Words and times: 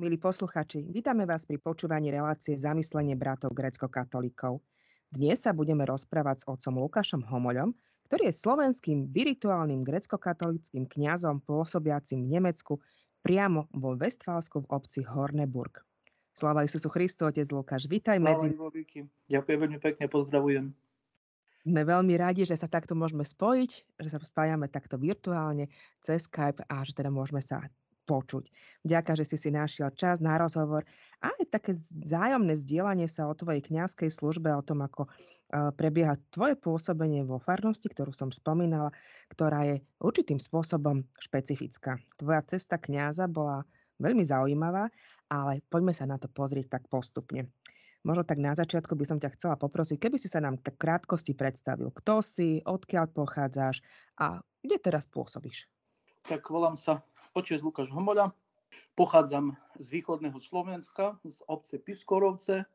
Milí 0.00 0.16
posluchači, 0.16 0.88
vítame 0.88 1.28
vás 1.28 1.44
pri 1.44 1.60
počúvaní 1.60 2.08
relácie 2.08 2.56
Zamyslenie 2.56 3.12
bratov 3.12 3.52
grecko-katolíkov. 3.52 4.64
Dnes 5.12 5.44
sa 5.44 5.52
budeme 5.52 5.84
rozprávať 5.84 6.40
s 6.40 6.48
otcom 6.48 6.80
Lukášom 6.80 7.20
Homoľom, 7.28 7.76
ktorý 8.08 8.32
je 8.32 8.40
slovenským 8.40 9.12
virituálnym 9.12 9.84
grecko-katolickým 9.84 10.88
kňazom 10.88 11.44
pôsobiacim 11.44 12.24
v 12.24 12.40
Nemecku 12.40 12.80
priamo 13.20 13.68
vo 13.76 13.92
Westfálsku 13.92 14.64
v 14.64 14.70
obci 14.72 15.04
Horneburg. 15.04 15.84
Sláva 16.32 16.64
Isusu 16.64 16.88
Christu, 16.88 17.28
otec 17.28 17.44
Lukáš, 17.52 17.84
vítaj 17.84 18.16
medzi... 18.16 18.48
Ďakujem 19.28 19.58
veľmi 19.60 19.76
pekne, 19.76 20.08
pozdravujem. 20.08 20.72
Sme 21.68 21.82
veľmi 21.84 22.16
radi, 22.16 22.48
že 22.48 22.56
sa 22.56 22.64
takto 22.64 22.96
môžeme 22.96 23.28
spojiť, 23.28 24.00
že 24.00 24.08
sa 24.08 24.16
spájame 24.24 24.72
takto 24.72 24.96
virtuálne 24.96 25.68
cez 26.00 26.24
Skype 26.24 26.64
a 26.64 26.80
že 26.80 26.96
teda 26.96 27.12
môžeme 27.12 27.44
sa 27.44 27.68
počuť. 28.04 28.50
Ďakujem, 28.82 29.16
že 29.22 29.28
si 29.28 29.36
si 29.38 29.50
našiel 29.54 29.94
čas 29.94 30.18
na 30.18 30.34
rozhovor 30.36 30.82
a 31.22 31.30
aj 31.30 31.54
také 31.54 31.78
vzájomné 31.78 32.58
zdieľanie 32.58 33.06
sa 33.06 33.30
o 33.30 33.38
tvojej 33.38 33.62
kňazskej 33.62 34.10
službe, 34.10 34.50
o 34.50 34.62
tom, 34.66 34.82
ako 34.82 35.06
prebieha 35.78 36.18
tvoje 36.32 36.58
pôsobenie 36.58 37.22
vo 37.22 37.38
farnosti, 37.38 37.86
ktorú 37.86 38.10
som 38.10 38.34
spomínala, 38.34 38.90
ktorá 39.30 39.68
je 39.68 39.76
určitým 40.02 40.40
spôsobom 40.40 41.04
špecifická. 41.20 42.00
Tvoja 42.18 42.42
cesta 42.48 42.80
kňaza 42.80 43.28
bola 43.30 43.62
veľmi 44.02 44.24
zaujímavá, 44.26 44.90
ale 45.30 45.62
poďme 45.70 45.94
sa 45.94 46.08
na 46.08 46.18
to 46.18 46.26
pozrieť 46.26 46.80
tak 46.80 46.84
postupne. 46.90 47.46
Možno 48.02 48.26
tak 48.26 48.42
na 48.42 48.50
začiatku 48.50 48.98
by 48.98 49.06
som 49.06 49.22
ťa 49.22 49.30
chcela 49.38 49.54
poprosiť, 49.54 49.94
keby 49.94 50.18
si 50.18 50.26
sa 50.26 50.42
nám 50.42 50.58
tak 50.58 50.74
krátkosti 50.74 51.38
predstavil. 51.38 51.94
Kto 51.94 52.18
si, 52.18 52.58
odkiaľ 52.66 53.14
pochádzaš 53.14 53.78
a 54.18 54.42
kde 54.58 54.76
teraz 54.82 55.06
pôsobíš? 55.06 55.70
Tak 56.26 56.42
volám 56.50 56.74
sa 56.74 57.06
Otec 57.32 57.64
Lukáš 57.64 57.88
Homoľa, 57.88 58.36
pochádzam 58.92 59.56
z 59.80 59.88
východného 59.88 60.36
Slovenska, 60.36 61.16
z 61.24 61.40
obce 61.48 61.80
Piskorovce. 61.80 62.68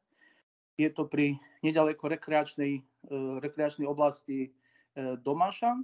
Je 0.82 0.90
to 0.90 1.06
pri 1.06 1.38
nedaleko 1.62 2.10
rekreačnej, 2.10 2.82
e, 2.82 2.82
rekreačnej 3.38 3.86
oblasti 3.86 4.50
e, 4.50 5.14
Domaša. 5.22 5.78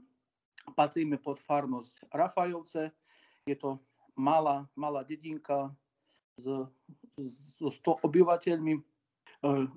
Patríme 0.73 1.21
pod 1.21 1.37
farnosť 1.37 2.09
Rafajovce. 2.09 2.89
Je 3.45 3.53
to 3.53 3.77
malá, 4.17 4.65
malá 4.73 5.05
dedinka 5.05 5.69
so 6.41 6.73
100 7.21 7.77
obyvateľmi, 8.01 8.73
e, 8.73 8.81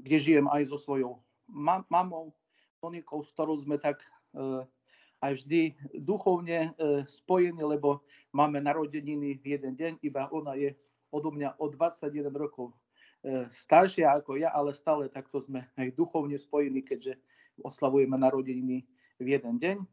kde 0.01 0.17
žijem 0.17 0.49
aj 0.49 0.73
so 0.73 0.81
svojou 0.81 1.21
mamou, 1.93 2.33
Monikou, 2.81 3.21
s 3.21 3.29
ktorou 3.37 3.61
sme 3.61 3.77
tak 3.77 4.01
aj 5.25 5.33
vždy 5.43 5.61
duchovne 6.05 6.71
e, 6.77 7.05
spojení, 7.09 7.63
lebo 7.65 8.05
máme 8.37 8.61
narodeniny 8.61 9.41
v 9.41 9.45
jeden 9.57 9.73
deň, 9.73 9.93
iba 10.05 10.29
ona 10.29 10.53
je 10.59 10.77
odo 11.09 11.33
mňa 11.33 11.57
o 11.57 11.73
21 11.73 12.29
rokov 12.37 12.77
e, 13.25 13.49
staršia 13.49 14.13
ako 14.21 14.37
ja, 14.37 14.53
ale 14.53 14.77
stále 14.77 15.09
takto 15.09 15.41
sme 15.41 15.65
aj 15.81 15.97
duchovne 15.97 16.37
spojení, 16.37 16.85
keďže 16.85 17.17
oslavujeme 17.65 18.21
narodeniny 18.21 18.85
v 19.17 19.27
jeden 19.27 19.57
deň. 19.57 19.77
E, 19.81 19.87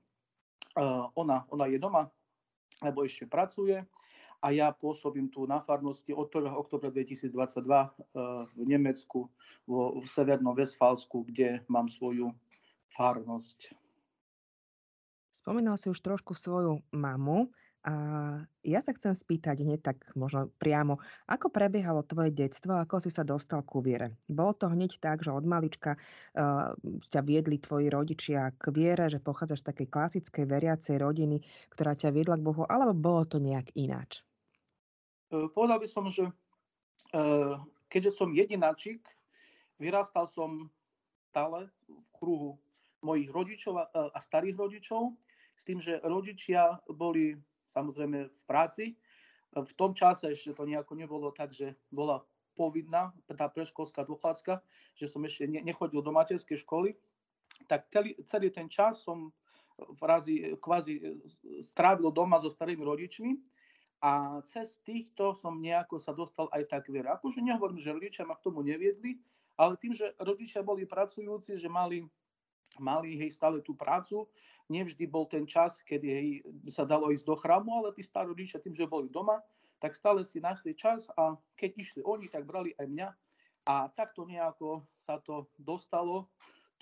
ona, 1.16 1.48
ona 1.48 1.66
je 1.72 1.80
doma, 1.80 2.12
lebo 2.84 3.08
ešte 3.08 3.24
pracuje 3.24 3.80
a 4.44 4.52
ja 4.52 4.76
pôsobím 4.76 5.32
tu 5.32 5.48
na 5.48 5.64
farnosti 5.64 6.12
od 6.12 6.28
1. 6.28 6.52
oktobra 6.52 6.92
2022 6.92 7.32
v 8.52 8.62
Nemecku, 8.68 9.32
v 9.72 10.04
Severnom 10.04 10.52
Westfalsku, 10.52 11.24
kde 11.32 11.64
mám 11.72 11.88
svoju 11.88 12.36
farnosť. 12.92 13.72
Spomínal 15.34 15.82
si 15.82 15.90
už 15.90 15.98
trošku 15.98 16.38
svoju 16.38 16.86
mamu 16.94 17.50
a 17.84 17.94
ja 18.64 18.80
sa 18.80 18.96
chcem 18.96 19.12
spýtať 19.12 19.66
hneď 19.66 19.82
tak 19.84 19.98
možno 20.16 20.48
priamo, 20.56 21.04
ako 21.28 21.52
prebiehalo 21.52 22.08
tvoje 22.08 22.32
detstvo, 22.32 22.80
ako 22.80 23.04
si 23.04 23.12
sa 23.12 23.28
dostal 23.28 23.60
ku 23.60 23.84
viere? 23.84 24.16
Bolo 24.32 24.56
to 24.56 24.72
hneď 24.72 25.04
tak, 25.04 25.20
že 25.20 25.36
od 25.36 25.44
malička 25.44 26.00
uh, 26.00 26.72
ťa 27.12 27.22
viedli 27.28 27.60
tvoji 27.60 27.92
rodičia 27.92 28.56
k 28.56 28.72
viere, 28.72 29.12
že 29.12 29.20
pochádzaš 29.20 29.68
z 29.68 29.70
takej 29.74 29.88
klasickej 29.92 30.46
veriacej 30.48 30.96
rodiny, 30.96 31.44
ktorá 31.76 31.92
ťa 31.92 32.16
viedla 32.16 32.40
k 32.40 32.46
Bohu, 32.46 32.64
alebo 32.64 32.96
bolo 32.96 33.28
to 33.28 33.44
nejak 33.44 33.76
ináč? 33.76 34.24
E, 35.28 35.52
povedal 35.52 35.84
by 35.84 35.88
som, 35.92 36.08
že 36.08 36.24
uh, 36.30 37.60
keďže 37.92 38.16
som 38.16 38.32
jedináčik, 38.32 39.04
vyrastal 39.76 40.32
som 40.32 40.72
stále 41.36 41.68
v 41.92 42.08
kruhu 42.16 42.56
mojich 43.04 43.28
rodičov 43.28 43.76
a, 43.76 43.92
a 43.92 44.20
starých 44.24 44.56
rodičov, 44.56 45.20
s 45.54 45.64
tým, 45.64 45.80
že 45.80 46.02
rodičia 46.02 46.82
boli 46.90 47.38
samozrejme 47.70 48.30
v 48.30 48.42
práci. 48.46 48.86
V 49.54 49.74
tom 49.78 49.94
čase 49.94 50.34
ešte 50.34 50.58
to 50.58 50.66
nejako 50.66 50.98
nebolo 50.98 51.30
tak, 51.30 51.54
že 51.54 51.78
bola 51.94 52.26
povinná 52.54 53.14
tá 53.26 53.50
preškolská 53.50 54.06
dochádzka, 54.06 54.62
že 54.94 55.06
som 55.10 55.22
ešte 55.26 55.46
nechodil 55.50 56.02
do 56.02 56.14
materskej 56.14 56.62
školy, 56.62 56.94
tak 57.66 57.90
celý, 58.26 58.50
ten 58.50 58.70
čas 58.70 59.02
som 59.02 59.34
razi, 60.02 60.54
kvázi 60.62 61.22
strávil 61.62 62.14
doma 62.14 62.38
so 62.38 62.50
starými 62.50 62.86
rodičmi 62.86 63.42
a 64.06 64.42
cez 64.46 64.78
týchto 64.86 65.34
som 65.34 65.58
nejako 65.58 65.98
sa 65.98 66.14
dostal 66.14 66.50
aj 66.54 66.70
tak 66.70 66.90
viera. 66.94 67.18
Akože 67.18 67.42
nehovorím, 67.42 67.82
že 67.82 67.94
rodičia 67.94 68.26
ma 68.26 68.38
k 68.38 68.46
tomu 68.46 68.62
neviedli, 68.62 69.18
ale 69.58 69.78
tým, 69.78 69.94
že 69.94 70.14
rodičia 70.22 70.66
boli 70.66 70.86
pracujúci, 70.86 71.58
že 71.58 71.70
mali 71.70 72.06
mali 72.80 73.18
hej, 73.20 73.34
stále 73.34 73.62
tú 73.62 73.74
prácu. 73.78 74.30
Nevždy 74.72 75.06
bol 75.10 75.28
ten 75.28 75.44
čas, 75.44 75.84
kedy 75.84 76.08
hej, 76.08 76.28
sa 76.72 76.88
dalo 76.88 77.12
ísť 77.12 77.26
do 77.28 77.36
chrámu, 77.36 77.84
ale 77.84 77.94
tí 77.94 78.02
starí 78.02 78.32
rodičia 78.32 78.64
tým, 78.64 78.74
že 78.74 78.88
boli 78.88 79.12
doma, 79.12 79.44
tak 79.84 79.92
stále 79.94 80.24
si 80.24 80.40
našli 80.40 80.72
čas 80.72 81.12
a 81.20 81.36
keď 81.60 81.72
išli 81.76 82.02
oni, 82.08 82.32
tak 82.32 82.48
brali 82.48 82.72
aj 82.80 82.88
mňa. 82.88 83.10
A 83.64 83.88
takto 83.92 84.28
nejako 84.28 84.84
sa 84.96 85.20
to 85.20 85.48
dostalo, 85.60 86.32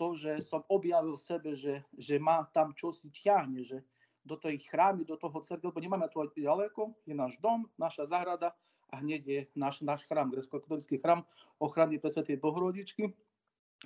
to, 0.01 0.17
že 0.17 0.41
som 0.41 0.65
objavil 0.65 1.13
sebe, 1.13 1.53
že, 1.53 1.85
že 1.93 2.17
má 2.17 2.41
tam 2.49 2.73
čosi 2.73 3.13
ťahne, 3.13 3.61
že 3.61 3.85
do 4.25 4.33
tej 4.33 4.57
chrámy, 4.65 5.05
do 5.05 5.13
toho 5.13 5.37
cerkve, 5.41 5.69
lebo 5.69 5.81
nemáme 5.81 6.09
tu 6.09 6.21
ďaleko, 6.21 6.93
je 7.05 7.13
náš 7.13 7.37
dom, 7.37 7.69
naša 7.77 8.09
záhrada 8.09 8.53
a 8.89 8.97
hneď 9.01 9.21
je 9.25 9.39
náš, 9.53 9.81
náš 9.81 10.05
chrám, 10.05 10.29
grecko-katolický 10.29 10.97
chrám 10.97 11.25
ochrany 11.57 12.01
pre 12.01 12.09
Svetej 12.09 12.37
Bohorodičky. 12.37 13.13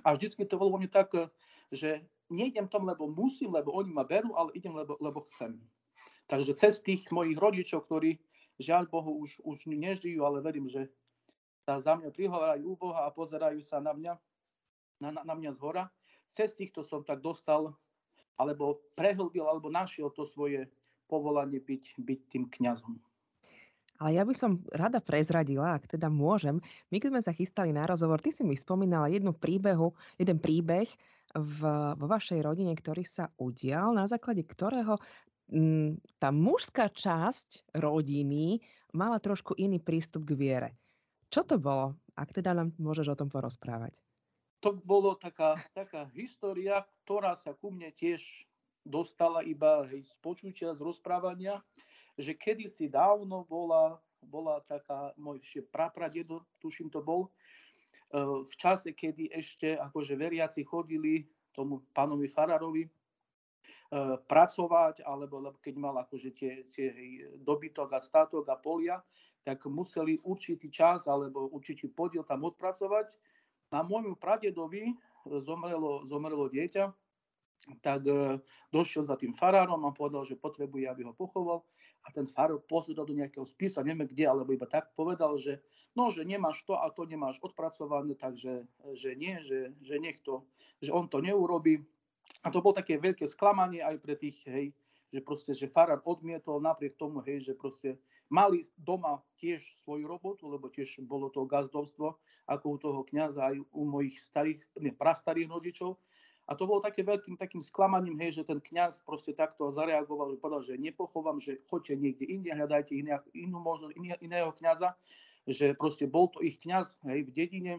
A 0.03 0.17
vždycky 0.17 0.43
to 0.43 0.59
bolo 0.59 0.75
mne 0.75 0.91
tak 0.91 1.13
že 1.71 2.05
nejdem 2.29 2.67
tam, 2.67 2.85
lebo 2.85 3.09
musím, 3.09 3.53
lebo 3.53 3.73
oni 3.73 3.93
ma 3.93 4.05
berú, 4.05 4.33
ale 4.37 4.53
idem, 4.53 4.73
lebo, 4.73 4.97
lebo 5.01 5.21
chcem. 5.25 5.57
Takže 6.25 6.57
cez 6.57 6.81
tých 6.81 7.05
mojich 7.13 7.37
rodičov, 7.37 7.85
ktorí 7.85 8.17
žiaľ 8.57 8.89
Bohu 8.89 9.21
už, 9.21 9.41
už 9.45 9.69
nežijú, 9.69 10.25
ale 10.25 10.41
verím, 10.41 10.65
že 10.65 10.89
sa 11.65 11.77
za 11.77 11.97
mňa 11.97 12.09
prihovárajú 12.13 12.65
u 12.65 12.75
Boha 12.77 13.05
a 13.05 13.13
pozerajú 13.13 13.61
sa 13.61 13.81
na 13.81 13.93
mňa, 13.93 14.13
na, 15.01 15.09
na, 15.13 15.21
na 15.21 15.33
mňa 15.37 15.51
z 15.53 15.59
hora. 15.61 15.83
Cez 16.33 16.53
týchto 16.53 16.81
som 16.81 17.05
tak 17.05 17.21
dostal, 17.21 17.73
alebo 18.35 18.81
prehlbil, 18.97 19.45
alebo 19.45 19.69
našiel 19.69 20.09
to 20.13 20.25
svoje 20.25 20.67
povolanie 21.05 21.61
byť, 21.61 22.01
byť 22.01 22.19
tým 22.29 22.43
kňazom. 22.49 22.97
Ale 23.95 24.19
ja 24.19 24.23
by 24.27 24.35
som 24.35 24.59
rada 24.75 24.99
prezradila, 24.99 25.79
ak 25.79 25.87
teda 25.87 26.11
môžem. 26.11 26.59
My 26.91 26.99
keď 26.99 27.09
sme 27.15 27.21
sa 27.23 27.31
chystali 27.31 27.71
na 27.71 27.87
rozhovor, 27.87 28.19
ty 28.19 28.35
si 28.35 28.43
mi 28.43 28.59
spomínala 28.59 29.07
jednu 29.07 29.31
príbehu, 29.31 29.95
jeden 30.19 30.39
príbeh 30.39 30.87
v, 31.35 31.59
vo 31.95 32.05
vašej 32.07 32.43
rodine, 32.43 32.75
ktorý 32.75 33.07
sa 33.07 33.31
udial, 33.39 33.95
na 33.95 34.07
základe 34.07 34.43
ktorého 34.43 34.99
m, 35.51 35.59
mm, 35.59 36.19
tá 36.19 36.31
mužská 36.31 36.91
časť 36.91 37.75
rodiny 37.75 38.59
mala 38.95 39.19
trošku 39.19 39.55
iný 39.59 39.79
prístup 39.79 40.27
k 40.27 40.35
viere. 40.35 40.69
Čo 41.31 41.43
to 41.43 41.55
bolo? 41.59 41.99
Ak 42.15 42.31
teda 42.31 42.55
nám 42.55 42.71
môžeš 42.79 43.11
o 43.11 43.19
tom 43.19 43.27
porozprávať. 43.27 43.99
To 44.63 44.71
bolo 44.71 45.19
taká, 45.19 45.59
taká 45.75 46.07
história, 46.15 46.87
ktorá 47.03 47.35
sa 47.35 47.51
ku 47.51 47.69
mne 47.69 47.91
tiež 47.91 48.23
dostala 48.87 49.41
iba 49.41 49.83
hej, 49.89 50.07
z 50.07 50.13
počutia, 50.21 50.71
z 50.77 50.79
rozprávania, 50.79 51.59
že 52.15 52.33
kedysi 52.33 52.87
dávno 52.87 53.43
bola, 53.47 53.99
bola 54.23 54.63
taká, 54.65 55.11
môj 55.19 55.43
prapradedo, 55.71 56.43
tuším 56.63 56.89
to 56.89 57.03
bol, 57.03 57.31
v 58.13 58.55
čase, 58.55 58.95
kedy 58.95 59.31
ešte 59.31 59.75
akože 59.75 60.15
veriaci 60.15 60.63
chodili 60.63 61.27
tomu 61.51 61.83
pánovi 61.95 62.27
Fararovi 62.27 62.83
pracovať, 64.27 65.03
alebo 65.05 65.39
keď 65.61 65.73
mal 65.79 65.95
akože 66.03 66.29
tie, 66.35 66.67
tie 66.71 66.89
dobytok 67.43 67.95
a 67.95 67.99
státok 67.99 68.47
a 68.51 68.59
polia, 68.59 68.99
tak 69.45 69.63
museli 69.69 70.17
určitý 70.25 70.73
čas 70.73 71.05
alebo 71.05 71.47
určitý 71.53 71.87
podiel 71.87 72.25
tam 72.25 72.43
odpracovať. 72.49 73.13
Na 73.69 73.85
môjmu 73.85 74.17
pradedovi 74.17 74.95
zomrelo, 75.25 76.05
zomrelo 76.09 76.49
dieťa, 76.49 76.91
tak 77.81 78.05
došiel 78.69 79.05
za 79.05 79.17
tým 79.17 79.33
farárom 79.33 79.81
a 79.85 79.95
povedal, 79.95 80.25
že 80.25 80.37
potrebuje, 80.37 80.85
aby 80.89 81.01
ho 81.05 81.13
pochoval 81.13 81.65
a 82.05 82.13
ten 82.13 82.29
farár 82.29 82.61
pozrel 82.61 83.01
do 83.01 83.17
nejakého 83.17 83.43
spisa, 83.43 83.81
neviem 83.81 84.05
kde, 84.05 84.29
alebo 84.29 84.53
iba 84.53 84.69
tak 84.69 84.93
povedal, 84.93 85.41
že 85.41 85.57
no, 85.97 86.13
že 86.13 86.21
nemáš 86.21 86.61
to 86.69 86.77
a 86.77 86.85
to 86.93 87.09
nemáš 87.09 87.41
odpracované, 87.41 88.13
takže 88.13 88.69
že 88.93 89.17
nie, 89.17 89.41
že, 89.41 89.73
že 89.81 89.97
nech 89.97 90.21
to, 90.21 90.45
že 90.79 90.93
on 90.93 91.09
to 91.09 91.17
neurobi. 91.19 91.81
A 92.45 92.53
to 92.53 92.61
bolo 92.61 92.77
také 92.77 93.01
veľké 93.01 93.25
sklamanie 93.25 93.81
aj 93.81 93.97
pre 94.05 94.13
tých, 94.13 94.37
hej, 94.45 94.69
že 95.09 95.21
proste, 95.25 95.51
že 95.57 95.71
farár 95.71 96.05
odmietol 96.05 96.61
napriek 96.61 96.93
tomu, 96.93 97.25
hej, 97.25 97.41
že 97.41 97.53
proste 97.57 97.97
mali 98.29 98.61
doma 98.77 99.21
tiež 99.41 99.61
svoju 99.81 100.05
robotu, 100.05 100.49
lebo 100.49 100.69
tiež 100.69 101.01
bolo 101.05 101.29
to 101.33 101.45
gazdovstvo, 101.45 102.17
ako 102.45 102.65
u 102.69 102.77
toho 102.77 103.01
kniaza 103.09 103.49
aj 103.49 103.61
u 103.73 103.83
mojich 103.85 104.21
starých, 104.21 104.61
ne, 104.81 104.93
prastarých 104.93 105.49
rodičov. 105.49 105.97
A 106.45 106.53
to 106.53 106.69
bolo 106.69 106.77
také 106.77 107.01
veľkým 107.01 107.41
takým 107.41 107.57
sklamaním, 107.57 108.21
hej, 108.21 108.41
že 108.41 108.43
ten 108.45 108.61
kňaz 108.61 109.01
proste 109.01 109.33
takto 109.33 109.73
zareagoval, 109.73 110.29
že 110.29 110.37
povedal, 110.37 110.61
že 110.61 110.77
nepochovám, 110.77 111.41
že 111.41 111.57
choďte 111.65 111.97
niekde 111.97 112.25
inde, 112.29 112.53
hľadajte 112.53 112.93
iné, 112.93 113.17
inú 113.33 113.57
možnosť, 113.57 113.97
iné, 113.97 114.13
iného 114.21 114.53
kňaza, 114.53 114.93
že 115.49 115.73
proste 115.73 116.05
bol 116.05 116.29
to 116.29 116.45
ich 116.45 116.61
kňaz 116.61 116.93
hej, 117.09 117.25
v 117.25 117.31
dedine 117.33 117.73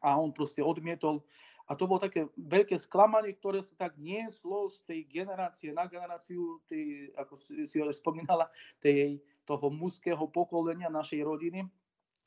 a 0.00 0.16
on 0.16 0.32
proste 0.32 0.64
odmietol. 0.64 1.20
A 1.68 1.76
to 1.76 1.84
bolo 1.84 2.00
také 2.00 2.26
veľké 2.36 2.74
sklamanie, 2.80 3.36
ktoré 3.36 3.60
sa 3.60 3.76
tak 3.76 4.00
nieslo 4.00 4.72
z 4.72 4.82
tej 4.88 5.00
generácie 5.12 5.70
na 5.70 5.84
generáciu, 5.86 6.64
tej, 6.66 7.12
ako 7.14 7.38
si 7.38 7.76
ho 7.76 7.86
spomínala, 7.92 8.48
tej, 8.80 9.20
toho 9.44 9.68
mužského 9.68 10.20
pokolenia 10.32 10.88
našej 10.88 11.22
rodiny. 11.22 11.68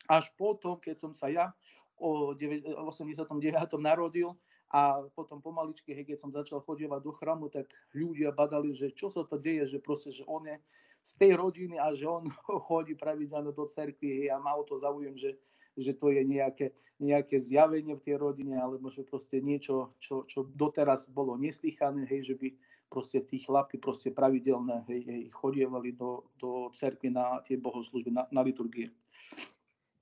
Až 0.06 0.30
potom, 0.38 0.78
keď 0.78 0.96
som 1.02 1.12
sa 1.12 1.28
ja 1.28 1.52
o 1.98 2.36
89. 2.36 3.42
narodil, 3.80 4.36
a 4.74 5.06
potom 5.14 5.42
pomaličky, 5.42 5.94
hej, 5.94 6.10
keď 6.10 6.18
som 6.18 6.34
začal 6.34 6.62
chodievať 6.66 7.02
do 7.06 7.14
chramu, 7.14 7.46
tak 7.54 7.70
ľudia 7.94 8.34
badali, 8.34 8.74
že 8.74 8.92
čo 8.92 9.14
sa 9.14 9.22
to 9.22 9.38
deje, 9.38 9.78
že 9.78 9.78
proste, 9.78 10.10
že 10.10 10.26
on 10.26 10.46
je 10.50 10.58
z 11.06 11.12
tej 11.22 11.32
rodiny 11.38 11.78
a 11.78 11.94
že 11.94 12.10
on 12.10 12.26
chodí 12.68 12.98
pravidelne 12.98 13.54
do 13.54 13.66
cerkvy 13.70 14.26
hej, 14.26 14.28
a 14.34 14.42
mal 14.42 14.66
to 14.66 14.82
záujem, 14.82 15.14
že, 15.14 15.38
že 15.78 15.94
to 15.94 16.10
je 16.10 16.26
nejaké, 16.26 16.74
nejaké 16.98 17.38
zjavenie 17.38 17.94
v 17.94 18.06
tej 18.06 18.16
rodine, 18.18 18.58
alebo 18.58 18.90
že 18.90 19.06
proste 19.06 19.38
niečo, 19.38 19.94
čo, 20.02 20.26
čo 20.26 20.50
doteraz 20.50 21.14
bolo 21.14 21.38
neslychané, 21.38 22.10
hej, 22.10 22.34
že 22.34 22.36
by 22.36 22.50
proste 22.90 23.22
tí 23.26 23.42
chlapi 23.42 23.78
proste 23.78 24.10
pravidelne 24.14 24.86
hej, 24.90 25.02
hej, 25.06 25.22
chodievali 25.34 25.94
do, 25.94 26.26
do 26.42 26.74
cerkvy 26.74 27.14
na 27.14 27.42
tie 27.46 27.58
bohoslužby, 27.58 28.14
na, 28.14 28.26
na 28.34 28.42
liturgie. 28.42 28.90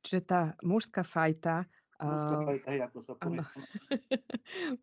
Čiže 0.04 0.22
tá 0.28 0.42
mužská 0.60 1.02
fajta 1.04 1.64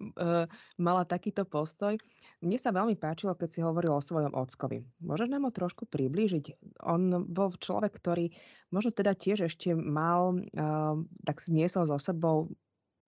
mala 0.87 1.03
takýto 1.05 1.43
postoj. 1.45 1.99
Mne 2.41 2.57
sa 2.57 2.73
veľmi 2.73 2.97
páčilo, 2.97 3.37
keď 3.37 3.49
si 3.51 3.61
hovoril 3.61 3.93
o 3.93 4.01
svojom 4.01 4.33
ockovi. 4.33 4.81
Môžeš 5.05 5.29
nám 5.29 5.45
ho 5.49 5.53
trošku 5.53 5.85
priblížiť? 5.91 6.79
On 6.89 7.29
bol 7.29 7.53
človek, 7.59 7.93
ktorý 8.01 8.33
možno 8.73 8.97
teda 8.97 9.13
tiež 9.13 9.53
ešte 9.53 9.77
mal, 9.77 10.41
tak 11.29 11.37
si 11.45 11.53
niesol 11.53 11.85
so 11.85 12.01
sebou 12.01 12.49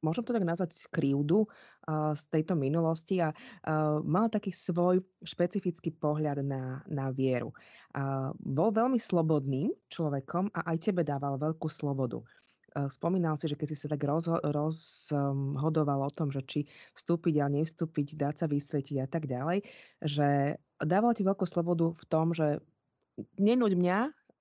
môžem 0.02 0.26
to 0.26 0.34
tak 0.34 0.44
nazvať 0.44 0.74
krivdu 0.90 1.46
uh, 1.46 2.12
z 2.12 2.22
tejto 2.28 2.58
minulosti 2.58 3.22
a 3.22 3.30
uh, 3.30 4.02
mal 4.02 4.26
taký 4.28 4.50
svoj 4.50 5.00
špecifický 5.22 5.94
pohľad 5.94 6.42
na, 6.42 6.82
na 6.90 7.14
vieru. 7.14 7.54
Uh, 7.94 8.34
bol 8.42 8.74
veľmi 8.74 8.98
slobodným 8.98 9.70
človekom 9.88 10.50
a 10.52 10.74
aj 10.74 10.90
tebe 10.90 11.06
dával 11.06 11.38
veľkú 11.38 11.70
slobodu. 11.70 12.20
Eh, 12.72 12.88
spomínal 12.88 13.36
si, 13.36 13.52
že 13.52 13.56
keď 13.56 13.68
si 13.68 13.76
sa 13.76 13.92
tak 13.92 14.00
rozho 14.00 14.40
rozhodoval 14.40 16.08
o 16.08 16.14
tom, 16.14 16.32
že 16.32 16.40
či 16.40 16.60
vstúpiť 16.96 17.44
a 17.44 17.52
nevstúpiť, 17.52 18.16
dať 18.16 18.34
sa 18.40 18.46
vysvetiť 18.48 18.96
a 19.04 19.08
tak 19.08 19.28
ďalej, 19.28 19.60
že 20.00 20.56
dával 20.80 21.12
ti 21.12 21.20
veľkú 21.20 21.44
slobodu 21.44 21.92
v 21.92 22.04
tom, 22.08 22.32
že 22.32 22.64
nenúď 23.36 23.76
mňa, 23.76 23.98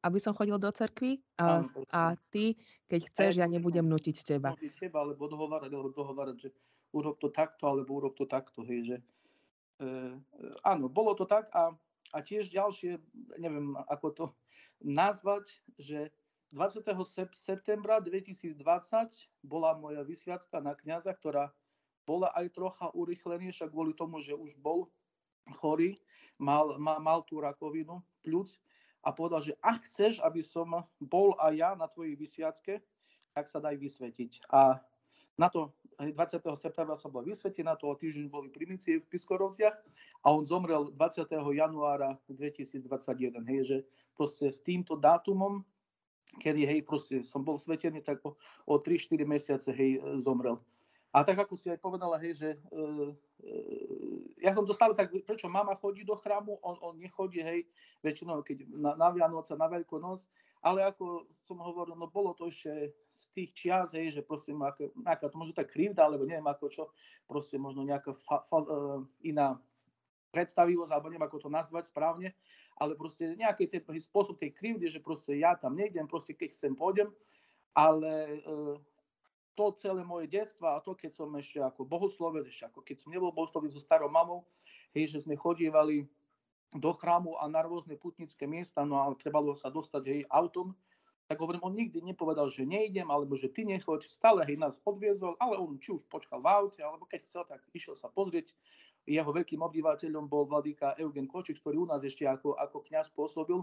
aby 0.07 0.18
som 0.24 0.31
chodil 0.31 0.56
do 0.56 0.72
cerkvy 0.72 1.19
a, 1.44 1.60
a 1.92 2.16
ty, 2.31 2.56
keď 2.88 3.12
chceš, 3.12 3.31
ja 3.36 3.51
nebudem 3.51 3.83
nutiť 3.83 4.24
teba. 4.24 4.56
Teba, 4.80 5.04
alebo 5.04 5.28
dohovárať, 5.28 5.72
alebo 5.75 5.92
dohovárať, 5.92 6.38
že 6.39 6.50
urob 6.95 7.19
to 7.19 7.28
takto, 7.36 7.68
alebo 7.68 8.00
urob 8.00 8.16
to 8.16 8.24
takto, 8.24 8.63
hej, 8.63 8.95
že 8.95 8.98
e, 9.83 10.16
áno, 10.63 10.88
bolo 10.88 11.13
to 11.19 11.28
tak 11.28 11.51
a, 11.51 11.75
a 12.16 12.18
tiež 12.24 12.50
ďalšie, 12.50 12.95
neviem, 13.38 13.75
ako 13.92 14.07
to 14.16 14.25
nazvať, 14.81 15.62
že 15.78 16.10
20. 16.51 16.83
septembra 17.31 18.03
2020 18.03 18.59
bola 19.39 19.71
moja 19.80 20.03
vysviacka 20.03 20.59
na 20.59 20.75
kniaza, 20.75 21.15
ktorá 21.15 21.48
bola 22.03 22.27
aj 22.36 22.51
trocha 22.51 22.92
urychlenejšia 22.92 23.71
kvôli 23.71 23.95
tomu, 23.95 24.19
že 24.19 24.36
už 24.36 24.59
bol 24.59 24.92
chorý, 25.63 25.95
mal, 26.36 26.75
mal, 26.75 27.00
mal 27.00 27.24
tú 27.24 27.39
rakovinu 27.39 28.03
pľúc 28.27 28.59
a 29.07 29.15
povedal, 29.15 29.39
že 29.39 29.53
ak 29.63 29.88
chceš, 29.88 30.19
aby 30.19 30.44
som 30.44 30.83
bol 31.00 31.39
aj 31.39 31.53
ja 31.56 31.71
na 31.71 31.88
tvojej 31.88 32.19
vysviacke, 32.19 32.83
tak 33.31 33.47
sa 33.47 33.63
daj 33.63 33.80
vysvetiť. 33.80 34.51
A 34.51 34.75
na 35.39 35.47
to 35.47 35.71
20. 36.04 36.12
septembra 36.59 37.00
som 37.00 37.15
bol 37.15 37.24
vysvetený, 37.24 37.63
na 37.63 37.80
to 37.80 37.88
o 37.88 37.95
týždeň 37.95 38.27
boli 38.27 38.51
primície 38.51 39.00
v 39.00 39.07
Piskorovciach 39.07 39.80
a 40.21 40.27
on 40.27 40.44
zomrel 40.44 40.92
20. 41.00 41.31
januára 41.31 42.19
2021. 42.27 43.39
Hej, 43.47 43.62
že 43.63 43.77
proste 44.19 44.51
s 44.51 44.59
týmto 44.59 45.00
dátumom 45.00 45.63
kedy 46.39 46.63
hej, 46.63 46.80
proste 46.88 47.28
som 47.28 47.44
bol 47.44 47.60
svetený, 47.60 48.00
tak 48.00 48.24
o, 48.24 48.38
o 48.63 48.74
3-4 48.80 49.28
mesiace 49.28 49.69
hej, 49.75 50.00
zomrel. 50.22 50.62
A 51.12 51.28
tak 51.28 51.44
ako 51.44 51.60
si 51.60 51.68
aj 51.68 51.83
povedala, 51.83 52.16
hej, 52.24 52.39
že 52.39 52.50
uh, 52.72 53.12
uh, 53.12 54.16
ja 54.39 54.56
som 54.56 54.63
to 54.63 54.72
stále 54.72 54.95
tak, 54.95 55.12
prečo 55.28 55.51
mama 55.51 55.75
chodí 55.75 56.07
do 56.07 56.16
chrámu, 56.16 56.56
on, 56.63 56.80
on 56.80 56.95
nechodí, 56.95 57.44
hej, 57.44 57.68
väčšinou 58.00 58.39
keď 58.48 58.63
na, 58.72 58.95
na 58.95 59.12
Vianoce, 59.12 59.60
na 59.60 59.68
Veľkú 59.68 60.00
noc, 60.00 60.24
ale 60.63 60.88
ako 60.88 61.28
som 61.44 61.60
hovoril, 61.60 62.00
no 62.00 62.07
bolo 62.07 62.31
to 62.31 62.48
ešte 62.48 62.95
z 63.12 63.22
tých 63.36 63.50
čias, 63.51 63.92
hej, 63.92 64.16
že 64.16 64.22
proste 64.24 64.56
aká, 64.56 64.88
aká 65.04 65.28
to 65.28 65.36
možno 65.36 65.51
tak 65.51 65.75
krivda, 65.75 66.07
alebo 66.07 66.24
neviem 66.24 66.48
ako 66.48 66.66
čo, 66.72 66.83
proste 67.28 67.60
možno 67.60 67.83
nejaká 67.83 68.16
fa, 68.16 68.48
fa, 68.48 68.63
uh, 68.63 69.04
iná 69.19 69.60
predstavivosť, 70.31 70.95
alebo 70.95 71.12
neviem 71.12 71.28
ako 71.28 71.44
to 71.44 71.50
nazvať 71.51 71.92
správne, 71.92 72.31
ale 72.81 72.98
proste 72.98 73.38
nejaký 73.38 73.69
ten 73.69 73.86
spôsob 73.86 74.42
tej 74.42 74.57
krivdy, 74.57 74.89
že 74.89 74.98
proste 74.98 75.38
ja 75.38 75.54
tam 75.54 75.78
nejdem, 75.78 76.10
proste 76.10 76.33
keď 76.33 76.50
chcem 76.50 76.74
pôjdem, 76.74 77.13
ale 77.78 78.42
e, 78.42 78.50
to 79.54 79.78
celé 79.78 80.01
moje 80.01 80.25
detstvo 80.25 80.66
a 80.74 80.81
to, 80.81 80.98
keď 80.98 81.13
som 81.13 81.30
ešte 81.38 81.62
ako 81.62 81.86
bohoslovec, 81.86 82.50
ešte 82.50 82.66
ako 82.66 82.81
keď 82.81 83.06
som 83.06 83.13
nebol 83.13 83.30
bohoslovec 83.30 83.69
so 83.69 83.78
starou 83.78 84.10
mamou, 84.10 84.50
hej, 84.98 85.13
že 85.13 85.30
sme 85.30 85.38
chodívali 85.38 86.10
do 86.74 86.92
chrámu 86.98 87.38
a 87.38 87.45
na 87.45 87.62
rôzne 87.62 87.94
putnické 88.01 88.50
miesta, 88.50 88.81
no 88.81 88.98
a 88.98 89.13
trebalo 89.13 89.54
sa 89.54 89.69
dostať 89.69 90.04
hej, 90.10 90.22
autom, 90.33 90.74
tak 91.30 91.39
hovorím, 91.39 91.63
on 91.63 91.78
nikdy 91.78 92.04
nepovedal, 92.04 92.51
že 92.51 92.68
nejdem, 92.68 93.07
alebo 93.07 93.38
že 93.39 93.48
ty 93.48 93.63
nechoď, 93.63 94.10
stále 94.10 94.44
hej, 94.44 94.57
nás 94.57 94.81
odviezol, 94.83 95.38
ale 95.39 95.56
on 95.56 95.78
či 95.78 95.95
už 95.95 96.04
počkal 96.10 96.42
v 96.44 96.50
aute, 96.50 96.81
alebo 96.81 97.06
keď 97.07 97.22
chcel, 97.24 97.44
tak 97.48 97.62
išiel 97.72 97.95
sa 97.95 98.10
pozrieť. 98.12 98.51
Jeho 99.09 99.31
veľkým 99.33 99.62
obdivateľom 99.65 100.30
bol 100.30 100.45
vladíka 100.45 100.94
Eugen 100.98 101.25
Kočík, 101.25 101.57
ktorý 101.59 101.83
u 101.83 101.88
nás 101.89 102.06
ešte 102.06 102.25
ako, 102.25 102.53
ako 102.57 102.86
kňaz 102.86 103.09
pôsobil. 103.12 103.62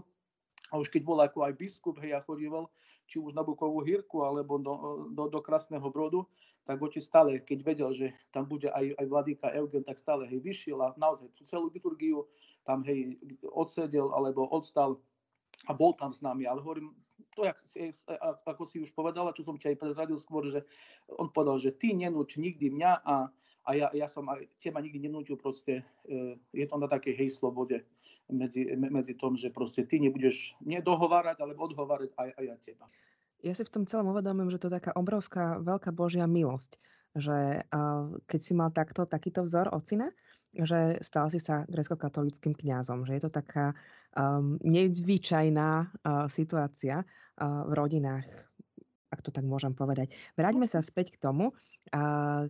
A 0.69 0.77
už 0.77 0.91
keď 0.91 1.01
bol 1.01 1.19
ako 1.23 1.47
aj 1.47 1.53
biskup, 1.57 1.97
hej, 2.03 2.13
a 2.13 2.21
chodíval, 2.21 2.69
či 3.09 3.17
už 3.17 3.33
na 3.33 3.41
Bukovú 3.41 3.81
hírku, 3.81 4.21
alebo 4.21 4.61
do, 4.61 4.73
do, 5.09 5.25
do 5.31 5.39
Krasného 5.41 5.89
Brodu, 5.89 6.27
tak 6.69 6.77
oči 6.77 7.01
stále, 7.01 7.41
keď 7.41 7.59
vedel, 7.65 7.89
že 7.89 8.13
tam 8.29 8.45
bude 8.45 8.69
aj, 8.69 8.93
aj 9.01 9.05
vladíka 9.09 9.49
Eugen, 9.49 9.81
tak 9.81 9.97
stále 9.97 10.29
hej, 10.29 10.37
vyšiel 10.37 10.77
a 10.77 10.93
naozaj 11.01 11.33
tú 11.33 11.41
celú 11.41 11.73
liturgiu 11.73 12.29
tam 12.61 12.85
hej, 12.85 13.17
odsedel 13.49 14.13
alebo 14.13 14.45
odstal 14.53 15.01
a 15.65 15.73
bol 15.73 15.97
tam 15.97 16.13
s 16.13 16.21
nami. 16.21 16.45
Ale 16.45 16.61
hovorím, 16.61 16.93
to, 17.33 17.49
jak 17.49 17.57
si, 17.65 17.89
ako 18.45 18.63
si 18.69 18.77
už 18.83 18.93
povedala, 18.93 19.33
čo 19.33 19.41
som 19.41 19.57
ti 19.57 19.71
aj 19.71 19.81
prezradil 19.81 20.21
skôr, 20.21 20.45
že 20.45 20.61
on 21.09 21.33
povedal, 21.33 21.57
že 21.57 21.73
ty 21.73 21.97
nenúť 21.97 22.37
nikdy 22.37 22.69
mňa 22.69 22.91
a, 23.01 23.33
a 23.69 23.77
ja, 23.77 23.87
ja 23.93 24.09
som 24.09 24.25
aj 24.25 24.49
teba 24.57 24.81
nikdy 24.81 25.05
nenútil 25.05 25.37
proste, 25.37 25.85
e, 26.09 26.41
je 26.57 26.65
to 26.65 26.75
na 26.81 26.89
takej 26.89 27.13
hej 27.13 27.29
slobode 27.29 27.85
medzi, 28.25 28.65
medzi 28.73 29.13
tom, 29.13 29.37
že 29.37 29.53
proste 29.53 29.85
ty 29.85 30.01
nebudeš 30.01 30.57
nedohovárať, 30.65 31.37
alebo 31.37 31.69
odhovárať 31.69 32.09
aj, 32.17 32.29
aj 32.33 32.45
ja 32.49 32.55
teba. 32.57 32.85
Ja 33.45 33.53
si 33.53 33.61
v 33.61 33.71
tom 33.71 33.83
celom 33.85 34.09
uvedomujem, 34.09 34.49
že 34.49 34.59
to 34.59 34.67
je 34.67 34.77
taká 34.81 34.91
obrovská, 34.97 35.61
veľká 35.61 35.93
Božia 35.93 36.25
milosť, 36.25 36.81
že 37.15 37.63
keď 38.27 38.39
si 38.43 38.53
mal 38.53 38.69
takto, 38.69 39.07
takýto 39.07 39.47
vzor 39.47 39.71
ocina, 39.71 40.11
že 40.53 40.97
stal 41.05 41.29
si 41.29 41.37
sa 41.37 41.65
grecko-katolickým 41.69 42.57
kňazom, 42.57 43.05
že 43.05 43.17
je 43.17 43.21
to 43.29 43.31
taká 43.31 43.77
um, 44.17 44.57
nezvyčajná 44.65 45.69
uh, 45.85 46.25
situácia 46.25 47.05
uh, 47.05 47.69
v 47.69 47.71
rodinách, 47.77 48.25
ak 49.13 49.21
to 49.21 49.29
tak 49.29 49.45
môžem 49.45 49.77
povedať. 49.77 50.09
Vráťme 50.33 50.65
sa 50.65 50.81
späť 50.81 51.13
k 51.13 51.21
tomu, 51.21 51.53
uh, 51.53 52.49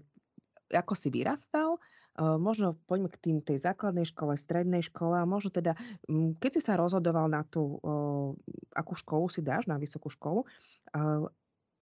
ako 0.70 0.94
si 0.94 1.10
vyrastal, 1.10 1.78
uh, 1.78 2.38
možno 2.38 2.78
poďme 2.86 3.10
k 3.10 3.18
tým, 3.18 3.38
tej 3.42 3.58
základnej 3.62 4.06
škole, 4.06 4.38
strednej 4.38 4.86
škole 4.86 5.18
a 5.18 5.26
možno 5.26 5.50
teda, 5.50 5.74
um, 6.06 6.38
keď 6.38 6.52
si 6.58 6.62
sa 6.62 6.78
rozhodoval 6.78 7.28
na 7.30 7.42
tú, 7.46 7.82
uh, 7.82 8.32
akú 8.78 8.94
školu 8.94 9.28
si 9.28 9.42
dáš, 9.42 9.66
na 9.66 9.82
vysokú 9.82 10.08
školu, 10.14 10.46
uh, 10.94 11.26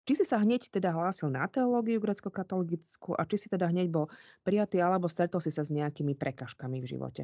či 0.05 0.21
si 0.21 0.25
sa 0.29 0.37
hneď 0.37 0.69
teda 0.69 0.93
hlásil 0.93 1.33
na 1.33 1.49
teológiu 1.49 1.97
grecko-katolickú 1.97 3.17
a 3.17 3.25
či 3.25 3.41
si 3.41 3.49
teda 3.49 3.73
hneď 3.73 3.88
bol 3.88 4.12
prijatý, 4.45 4.85
alebo 4.85 5.09
stretol 5.09 5.41
si 5.41 5.49
sa 5.49 5.64
s 5.64 5.73
nejakými 5.73 6.12
prekažkami 6.12 6.76
v 6.85 6.87
živote? 6.87 7.23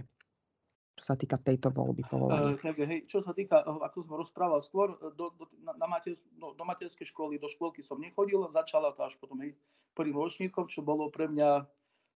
Čo 1.01 1.05
sa 1.13 1.17
týka 1.17 1.41
tejto 1.41 1.73
voľby 1.73 2.05
povolania. 2.05 2.53
Uh, 2.53 2.61
tak, 2.61 2.77
hej, 2.77 3.09
čo 3.09 3.25
sa 3.25 3.33
týka, 3.33 3.65
eh, 3.65 3.81
ako 3.81 4.05
som 4.05 4.15
rozprával 4.21 4.61
skôr, 4.61 4.93
eh, 5.01 5.13
do, 5.17 5.33
do, 5.33 5.49
na, 5.65 5.73
na 5.81 5.87
mater, 5.89 6.13
do, 6.37 6.53
do 6.53 6.65
materskej 6.69 7.09
školy, 7.09 7.41
do 7.41 7.49
škôlky 7.49 7.81
som 7.81 7.97
nechodil, 7.97 8.45
začala 8.53 8.93
to 8.93 9.09
až 9.09 9.17
potom 9.17 9.41
hej, 9.41 9.57
prvým 9.97 10.21
ročníkom, 10.21 10.69
čo 10.69 10.85
bolo 10.85 11.09
pre 11.09 11.27
mňa 11.33 11.65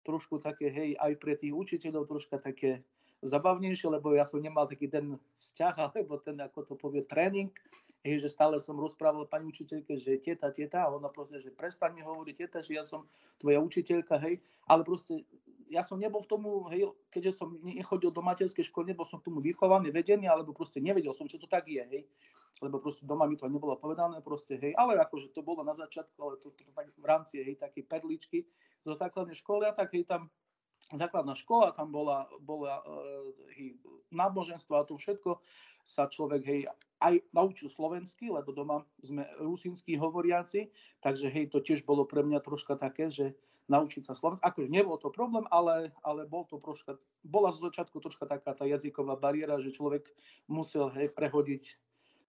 trošku 0.02 0.42
také, 0.42 0.66
hej, 0.66 0.98
aj 0.98 1.12
pre 1.22 1.38
tých 1.38 1.54
učiteľov 1.54 2.10
troška 2.10 2.42
také 2.42 2.82
zabavnejšie, 3.22 3.86
lebo 3.86 4.12
ja 4.18 4.26
som 4.26 4.42
nemal 4.42 4.66
taký 4.66 4.90
ten 4.90 5.16
vzťah, 5.38 5.74
alebo 5.94 6.18
ten, 6.18 6.36
ako 6.42 6.58
to 6.66 6.74
povie, 6.74 7.06
tréning, 7.06 7.54
hej, 8.02 8.18
že 8.18 8.28
stále 8.28 8.58
som 8.58 8.74
rozprával 8.76 9.30
pani 9.30 9.46
učiteľke, 9.48 9.94
že 9.96 10.18
teta, 10.18 10.50
teta, 10.50 10.84
a 10.84 10.90
ona 10.90 11.08
proste, 11.08 11.38
že 11.38 11.54
prestane 11.54 12.02
hovoriť 12.02 12.34
teta, 12.34 12.58
že 12.60 12.74
ja 12.74 12.84
som 12.84 13.06
tvoja 13.38 13.62
učiteľka, 13.62 14.18
hej, 14.18 14.42
ale 14.66 14.82
proste 14.82 15.22
ja 15.72 15.80
som 15.80 15.96
nebol 15.96 16.20
v 16.20 16.28
tomu, 16.28 16.50
hej, 16.68 16.92
keďže 17.08 17.40
som 17.40 17.56
nechodil 17.64 18.12
do 18.12 18.20
materskej 18.20 18.68
školy, 18.68 18.92
nebol 18.92 19.08
som 19.08 19.24
k 19.24 19.32
tomu 19.32 19.40
vychovaný, 19.40 19.88
vedený, 19.88 20.28
alebo 20.28 20.52
proste 20.52 20.84
nevedel 20.84 21.16
som, 21.16 21.24
čo 21.24 21.40
to 21.40 21.48
tak 21.48 21.64
je, 21.64 21.80
hej. 21.80 22.04
Lebo 22.60 22.76
proste 22.76 23.08
doma 23.08 23.24
mi 23.24 23.40
to 23.40 23.48
nebolo 23.48 23.80
povedané, 23.80 24.20
proste, 24.20 24.60
hej. 24.60 24.76
Ale 24.76 25.00
akože 25.00 25.32
to 25.32 25.40
bolo 25.40 25.64
na 25.64 25.72
začiatku, 25.72 26.18
ale 26.20 26.36
to, 26.44 26.52
to, 26.52 26.68
to 26.68 26.72
tak 26.76 26.92
v 26.92 27.06
rámci, 27.08 27.40
hej, 27.40 27.56
také 27.56 27.80
perličky 27.80 28.44
zo 28.84 28.92
základnej 28.92 29.32
školy 29.32 29.64
a 29.64 29.72
tak, 29.72 29.96
hej, 29.96 30.04
tam 30.04 30.28
základná 30.99 31.34
škola, 31.37 31.72
tam 31.72 31.92
bola, 31.92 32.28
bola 32.42 32.82
uh, 32.84 33.28
hej, 33.56 33.76
náboženstvo 34.12 34.72
a 34.76 34.87
to 34.87 34.96
všetko 34.96 35.40
sa 35.82 36.06
človek 36.06 36.42
hej, 36.46 36.61
aj 37.02 37.18
naučil 37.34 37.66
slovensky, 37.66 38.30
lebo 38.30 38.54
doma 38.54 38.87
sme 39.02 39.26
rusínsky 39.42 39.99
hovoriaci, 39.99 40.70
takže 41.02 41.26
hej, 41.26 41.50
to 41.50 41.58
tiež 41.58 41.82
bolo 41.82 42.06
pre 42.06 42.22
mňa 42.22 42.38
troška 42.38 42.78
také, 42.78 43.11
že 43.11 43.34
naučiť 43.66 44.06
sa 44.06 44.14
slovensky. 44.14 44.46
Akože 44.46 44.70
nebol 44.70 44.99
to 44.99 45.11
problém, 45.11 45.46
ale, 45.50 45.90
ale 46.06 46.26
bol 46.26 46.46
to 46.46 46.62
troška, 46.62 46.99
bola 47.26 47.50
zo 47.50 47.66
začiatku 47.66 47.99
troška 47.99 48.26
taká 48.26 48.54
tá 48.54 48.64
jazyková 48.66 49.18
bariéra, 49.18 49.58
že 49.58 49.75
človek 49.75 50.06
musel 50.46 50.90
hej, 50.94 51.11
prehodiť 51.14 51.78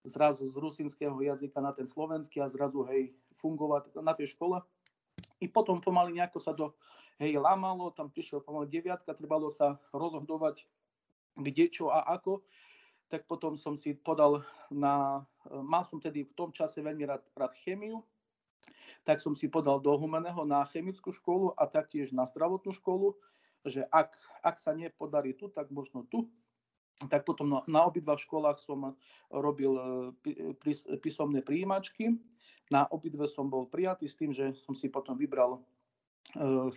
zrazu 0.04 0.44
z 0.50 0.56
rusínskeho 0.60 1.16
jazyka 1.16 1.58
na 1.64 1.72
ten 1.72 1.88
slovenský 1.88 2.42
a 2.42 2.50
zrazu 2.50 2.84
hej, 2.90 3.14
fungovať 3.40 3.96
na 4.04 4.12
tej 4.12 4.36
škole. 4.36 4.60
I 5.42 5.46
potom 5.50 5.82
pomaly 5.82 6.14
nejako 6.14 6.38
sa 6.38 6.52
to 6.54 6.74
hej, 7.18 7.38
lámalo, 7.38 7.94
tam 7.94 8.10
prišiel 8.10 8.42
pomaly 8.42 8.70
deviatka, 8.70 9.14
trebalo 9.14 9.50
sa 9.50 9.78
rozhodovať, 9.94 10.66
kde, 11.38 11.70
čo 11.70 11.90
a 11.90 12.02
ako. 12.18 12.42
Tak 13.12 13.28
potom 13.28 13.54
som 13.54 13.78
si 13.78 13.94
podal 13.94 14.42
na, 14.72 15.22
mal 15.46 15.84
som 15.86 16.00
tedy 16.00 16.24
v 16.24 16.32
tom 16.34 16.50
čase 16.50 16.80
veľmi 16.80 17.04
rád, 17.04 17.22
rád 17.36 17.52
chemiu, 17.62 18.02
tak 19.04 19.20
som 19.20 19.36
si 19.36 19.52
podal 19.52 19.78
do 19.78 19.92
Humeného 19.92 20.42
na 20.48 20.64
chemickú 20.64 21.12
školu 21.12 21.52
a 21.54 21.68
taktiež 21.68 22.16
na 22.16 22.24
zdravotnú 22.24 22.72
školu, 22.72 23.12
že 23.68 23.84
ak, 23.92 24.16
ak 24.40 24.56
sa 24.56 24.72
nepodarí 24.72 25.36
tu, 25.36 25.52
tak 25.52 25.68
možno 25.68 26.08
tu. 26.08 26.32
Tak 27.10 27.26
potom 27.26 27.50
na, 27.50 27.60
na 27.66 27.84
obidva 27.84 28.14
školách 28.14 28.62
som 28.62 28.94
robil 29.28 29.74
e, 29.74 30.54
písomné 31.02 31.42
príjimačky. 31.42 32.14
Na 32.70 32.86
obidve 32.88 33.28
som 33.28 33.50
bol 33.50 33.68
prijatý 33.68 34.08
s 34.08 34.16
tým, 34.16 34.30
že 34.32 34.54
som 34.56 34.72
si 34.72 34.88
potom 34.88 35.18
vybral 35.18 35.60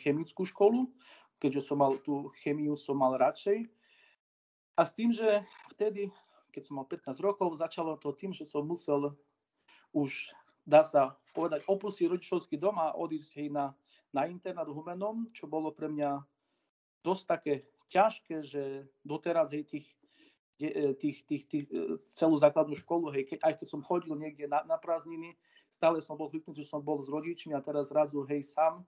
chemickú 0.04 0.44
školu, 0.44 0.92
keďže 1.40 1.72
som 1.72 1.80
mal 1.80 1.96
tú 2.04 2.30
chemiu 2.44 2.76
som 2.76 3.00
mal 3.00 3.16
radšej. 3.16 3.66
A 4.78 4.82
s 4.86 4.94
tým, 4.94 5.10
že 5.10 5.42
vtedy, 5.74 6.14
keď 6.54 6.62
som 6.68 6.78
mal 6.78 6.86
15 6.86 7.18
rokov, 7.24 7.58
začalo 7.58 7.98
to 7.98 8.14
tým, 8.14 8.36
že 8.36 8.46
som 8.46 8.68
musel 8.68 9.16
už 9.96 10.30
dá 10.68 10.84
sa 10.84 11.16
povedať, 11.32 11.64
opustiť 11.64 12.12
rodičovský 12.12 12.60
dom 12.60 12.76
a 12.76 12.92
odísť 13.00 13.40
hej, 13.40 13.48
na, 13.56 13.72
na 14.12 14.28
internát 14.28 14.68
Humenom, 14.68 15.24
čo 15.32 15.48
bolo 15.48 15.72
pre 15.72 15.88
mňa 15.88 16.20
dosť 17.08 17.24
také 17.24 17.54
ťažké, 17.88 18.44
že 18.44 18.64
doteraz 19.08 19.56
hej, 19.56 19.64
tých, 19.64 19.88
tých, 20.58 21.24
tých, 21.30 21.44
tých, 21.46 21.66
e, 21.70 22.02
celú 22.10 22.36
základnú 22.42 22.74
školu, 22.74 23.14
hej, 23.14 23.30
keď, 23.30 23.40
aj 23.46 23.54
keď 23.62 23.68
som 23.70 23.86
chodil 23.86 24.14
niekde 24.18 24.50
na, 24.50 24.66
na 24.66 24.78
prázdniny, 24.82 25.38
stále 25.70 26.02
som 26.02 26.18
bol 26.18 26.34
zvyknutý, 26.34 26.66
že 26.66 26.72
som 26.74 26.82
bol 26.82 27.00
s 27.06 27.10
rodičmi 27.10 27.54
a 27.54 27.62
teraz 27.62 27.94
zrazu 27.94 28.26
hej 28.26 28.42
sám, 28.42 28.82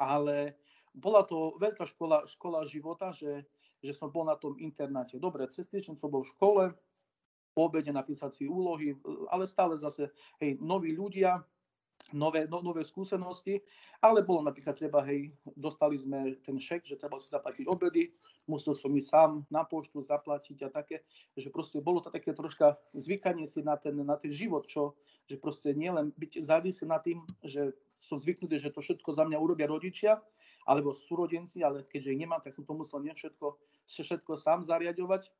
ale 0.00 0.56
bola 0.96 1.20
to 1.28 1.60
veľká 1.60 1.84
škola, 1.84 2.24
škola 2.24 2.64
života, 2.64 3.12
že, 3.12 3.44
že 3.84 3.92
som 3.92 4.08
bol 4.08 4.24
na 4.24 4.40
tom 4.40 4.56
internáte. 4.56 5.20
Dobre, 5.20 5.44
cez 5.52 5.68
týždeň 5.68 6.00
som 6.00 6.08
bol 6.08 6.24
v 6.24 6.32
škole, 6.32 6.64
po 7.52 7.72
obede 7.72 7.88
napísať 7.88 8.32
si 8.32 8.44
úlohy, 8.44 8.96
ale 9.32 9.48
stále 9.48 9.76
zase, 9.80 10.12
hej, 10.40 10.60
noví 10.60 10.92
ľudia, 10.92 11.40
nové, 12.12 12.46
no, 12.46 12.62
nové 12.62 12.86
skúsenosti, 12.86 13.58
ale 13.98 14.22
bolo 14.22 14.44
napríklad 14.46 14.78
treba, 14.78 15.02
hej, 15.02 15.34
dostali 15.58 15.98
sme 15.98 16.38
ten 16.46 16.60
šek, 16.60 16.86
že 16.86 17.00
treba 17.00 17.18
si 17.18 17.26
zaplatiť 17.26 17.66
obedy, 17.66 18.14
musel 18.46 18.78
som 18.78 18.94
ísť 18.94 19.08
sám 19.10 19.30
na 19.50 19.66
poštu 19.66 19.98
zaplatiť 20.04 20.66
a 20.66 20.68
také, 20.70 21.02
že 21.34 21.50
proste 21.50 21.82
bolo 21.82 21.98
to 21.98 22.14
také 22.14 22.30
troška 22.30 22.78
zvykanie 22.94 23.48
si 23.48 23.64
na 23.66 23.74
ten, 23.74 23.96
na 23.98 24.14
ten 24.14 24.30
život, 24.30 24.70
čo, 24.70 24.94
že 25.26 25.40
proste 25.40 25.74
nielen 25.74 26.14
byť 26.14 26.38
závislý 26.38 26.86
na 26.86 26.98
tým, 27.02 27.26
že 27.42 27.74
som 27.98 28.22
zvyknutý, 28.22 28.62
že 28.62 28.70
to 28.70 28.78
všetko 28.78 29.18
za 29.18 29.26
mňa 29.26 29.38
urobia 29.40 29.66
rodičia, 29.66 30.22
alebo 30.66 30.94
súrodenci, 30.94 31.62
ale 31.62 31.86
keďže 31.86 32.12
ich 32.12 32.20
nemám, 32.20 32.42
tak 32.42 32.54
som 32.54 32.66
to 32.66 32.74
musel 32.74 32.98
nie 32.98 33.14
všetko, 33.14 33.54
všetko 33.86 34.34
sám 34.34 34.66
zariadovať. 34.66 35.30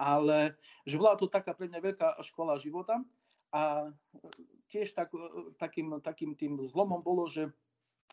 Ale 0.00 0.58
že 0.88 0.98
bola 0.98 1.14
to 1.20 1.28
taká 1.28 1.52
pre 1.52 1.68
mňa 1.68 1.80
veľká 1.80 2.08
škola 2.24 2.56
života 2.56 3.04
a 3.52 3.92
tiež 4.68 4.92
tak, 4.92 5.10
takým, 5.56 6.00
takým 6.00 6.32
tým 6.36 6.60
zlomom 6.68 7.00
bolo, 7.00 7.26
že 7.28 7.48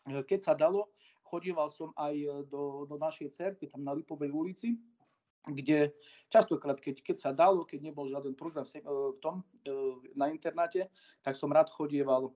keď 0.06 0.40
sa 0.42 0.54
dalo, 0.56 0.90
chodíval 1.26 1.68
som 1.68 1.90
aj 1.98 2.46
do, 2.48 2.86
do 2.86 2.96
našej 2.96 3.34
cerky, 3.34 3.66
tam 3.66 3.82
na 3.82 3.92
Lipovej 3.92 4.30
ulici, 4.30 4.78
kde 5.46 5.94
častokrát, 6.26 6.78
keď, 6.82 7.02
keď 7.06 7.16
sa 7.18 7.30
dalo, 7.30 7.62
keď 7.62 7.90
nebol 7.90 8.10
žiaden 8.10 8.34
program 8.34 8.66
v 8.66 9.18
tom, 9.22 9.46
na 10.18 10.26
internáte, 10.30 10.90
tak 11.22 11.38
som 11.38 11.54
rád 11.54 11.70
chodieval 11.70 12.34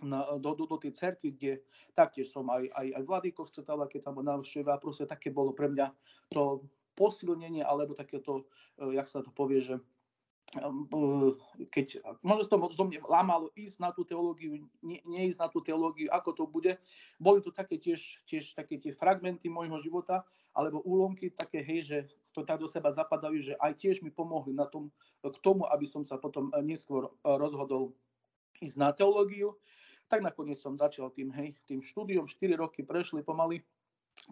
na, 0.00 0.24
do, 0.40 0.56
do, 0.56 0.64
do 0.64 0.76
tej 0.80 0.96
cerky, 0.96 1.36
kde 1.36 1.60
taktiež 1.92 2.32
som 2.32 2.48
aj, 2.48 2.72
aj, 2.72 2.86
aj 2.96 3.02
Vladíkov 3.04 3.52
stretal, 3.52 3.84
keď 3.84 4.08
tam 4.08 4.16
bol 4.16 4.24
návšteva, 4.24 4.80
proste 4.80 5.04
také 5.04 5.28
bolo 5.28 5.52
pre 5.52 5.68
mňa 5.68 5.92
to 6.32 6.64
posilnenie 6.96 7.60
alebo 7.60 7.92
takéto, 7.92 8.48
e, 8.80 8.96
jak 8.96 9.08
sa 9.08 9.20
to 9.20 9.28
povie, 9.32 9.60
že 9.60 9.76
e, 9.76 9.82
keď, 11.70 12.02
možno 12.26 12.44
to 12.50 12.56
zo 12.74 12.84
mne 12.86 12.98
lámalo 13.06 13.54
ísť 13.54 13.78
na 13.78 13.94
tú 13.94 14.02
teológiu, 14.02 14.66
ne, 14.82 14.98
neísť 15.06 15.38
na 15.38 15.46
tú 15.46 15.62
teológiu, 15.62 16.10
ako 16.10 16.30
to 16.34 16.44
bude. 16.50 16.74
Boli 17.22 17.38
to 17.38 17.54
také 17.54 17.78
tiež, 17.78 18.26
tiež 18.26 18.58
také 18.58 18.74
tie 18.82 18.90
fragmenty 18.90 19.46
môjho 19.46 19.78
života, 19.78 20.26
alebo 20.50 20.82
úlomky 20.82 21.30
také, 21.30 21.62
hej, 21.62 21.80
že 21.86 21.98
to 22.34 22.42
tak 22.42 22.58
do 22.58 22.66
seba 22.66 22.90
zapadajú, 22.90 23.38
že 23.38 23.54
aj 23.62 23.78
tiež 23.78 24.02
mi 24.02 24.10
pomohli 24.10 24.50
na 24.50 24.66
tom, 24.66 24.90
k 25.22 25.38
tomu, 25.38 25.66
aby 25.70 25.86
som 25.86 26.02
sa 26.02 26.18
potom 26.18 26.50
neskôr 26.66 27.06
e, 27.06 27.10
rozhodol 27.38 27.94
ísť 28.58 28.76
na 28.78 28.90
teológiu. 28.90 29.54
Tak 30.10 30.26
nakoniec 30.26 30.58
som 30.58 30.74
začal 30.74 31.14
tým, 31.14 31.30
hej, 31.30 31.54
tým 31.70 31.78
štúdiom, 31.78 32.26
4 32.26 32.58
roky 32.58 32.82
prešli 32.82 33.22
pomaly, 33.22 33.62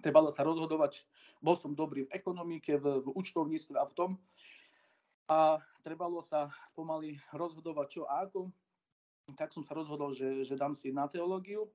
trebalo 0.03 0.35
sa 0.35 0.43
rozhodovať, 0.43 1.07
bol 1.39 1.55
som 1.55 1.79
dobrý 1.79 2.11
v 2.11 2.15
ekonomike, 2.19 2.75
v, 2.83 3.07
v 3.07 3.09
účtovníctve 3.15 3.79
a 3.79 3.87
v 3.87 3.95
tom. 3.95 4.11
A 5.29 5.61
trebalo 5.85 6.25
sa 6.25 6.49
pomaly 6.73 7.21
rozhodovať 7.37 7.87
čo 7.89 8.03
a 8.09 8.25
ako. 8.25 8.49
Tak 9.37 9.53
som 9.53 9.61
sa 9.61 9.77
rozhodol, 9.77 10.17
že, 10.17 10.45
že 10.45 10.57
dám 10.57 10.73
si 10.73 10.89
na 10.89 11.05
teológiu. 11.05 11.69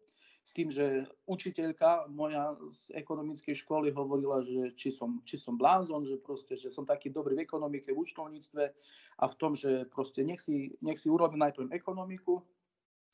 S 0.43 0.51
tým, 0.51 0.67
že 0.67 1.07
učiteľka 1.23 2.11
moja 2.11 2.59
z 2.67 2.91
ekonomickej 2.99 3.55
školy 3.63 3.95
hovorila, 3.95 4.43
že 4.43 4.75
či 4.75 4.91
som, 4.91 5.23
či 5.23 5.39
som 5.39 5.55
blázon, 5.55 6.03
že 6.03 6.19
proste, 6.19 6.59
že 6.59 6.67
som 6.67 6.83
taký 6.83 7.07
dobrý 7.07 7.39
v 7.39 7.47
ekonomike, 7.47 7.95
v 7.95 8.03
účtovníctve 8.03 8.63
a 9.21 9.25
v 9.29 9.37
tom, 9.39 9.55
že 9.55 9.87
proste 9.87 10.19
nech 10.27 10.43
si, 10.43 10.75
nech 10.83 10.99
si 10.99 11.07
urobím 11.07 11.47
najprv 11.47 11.71
ekonomiku, 11.71 12.43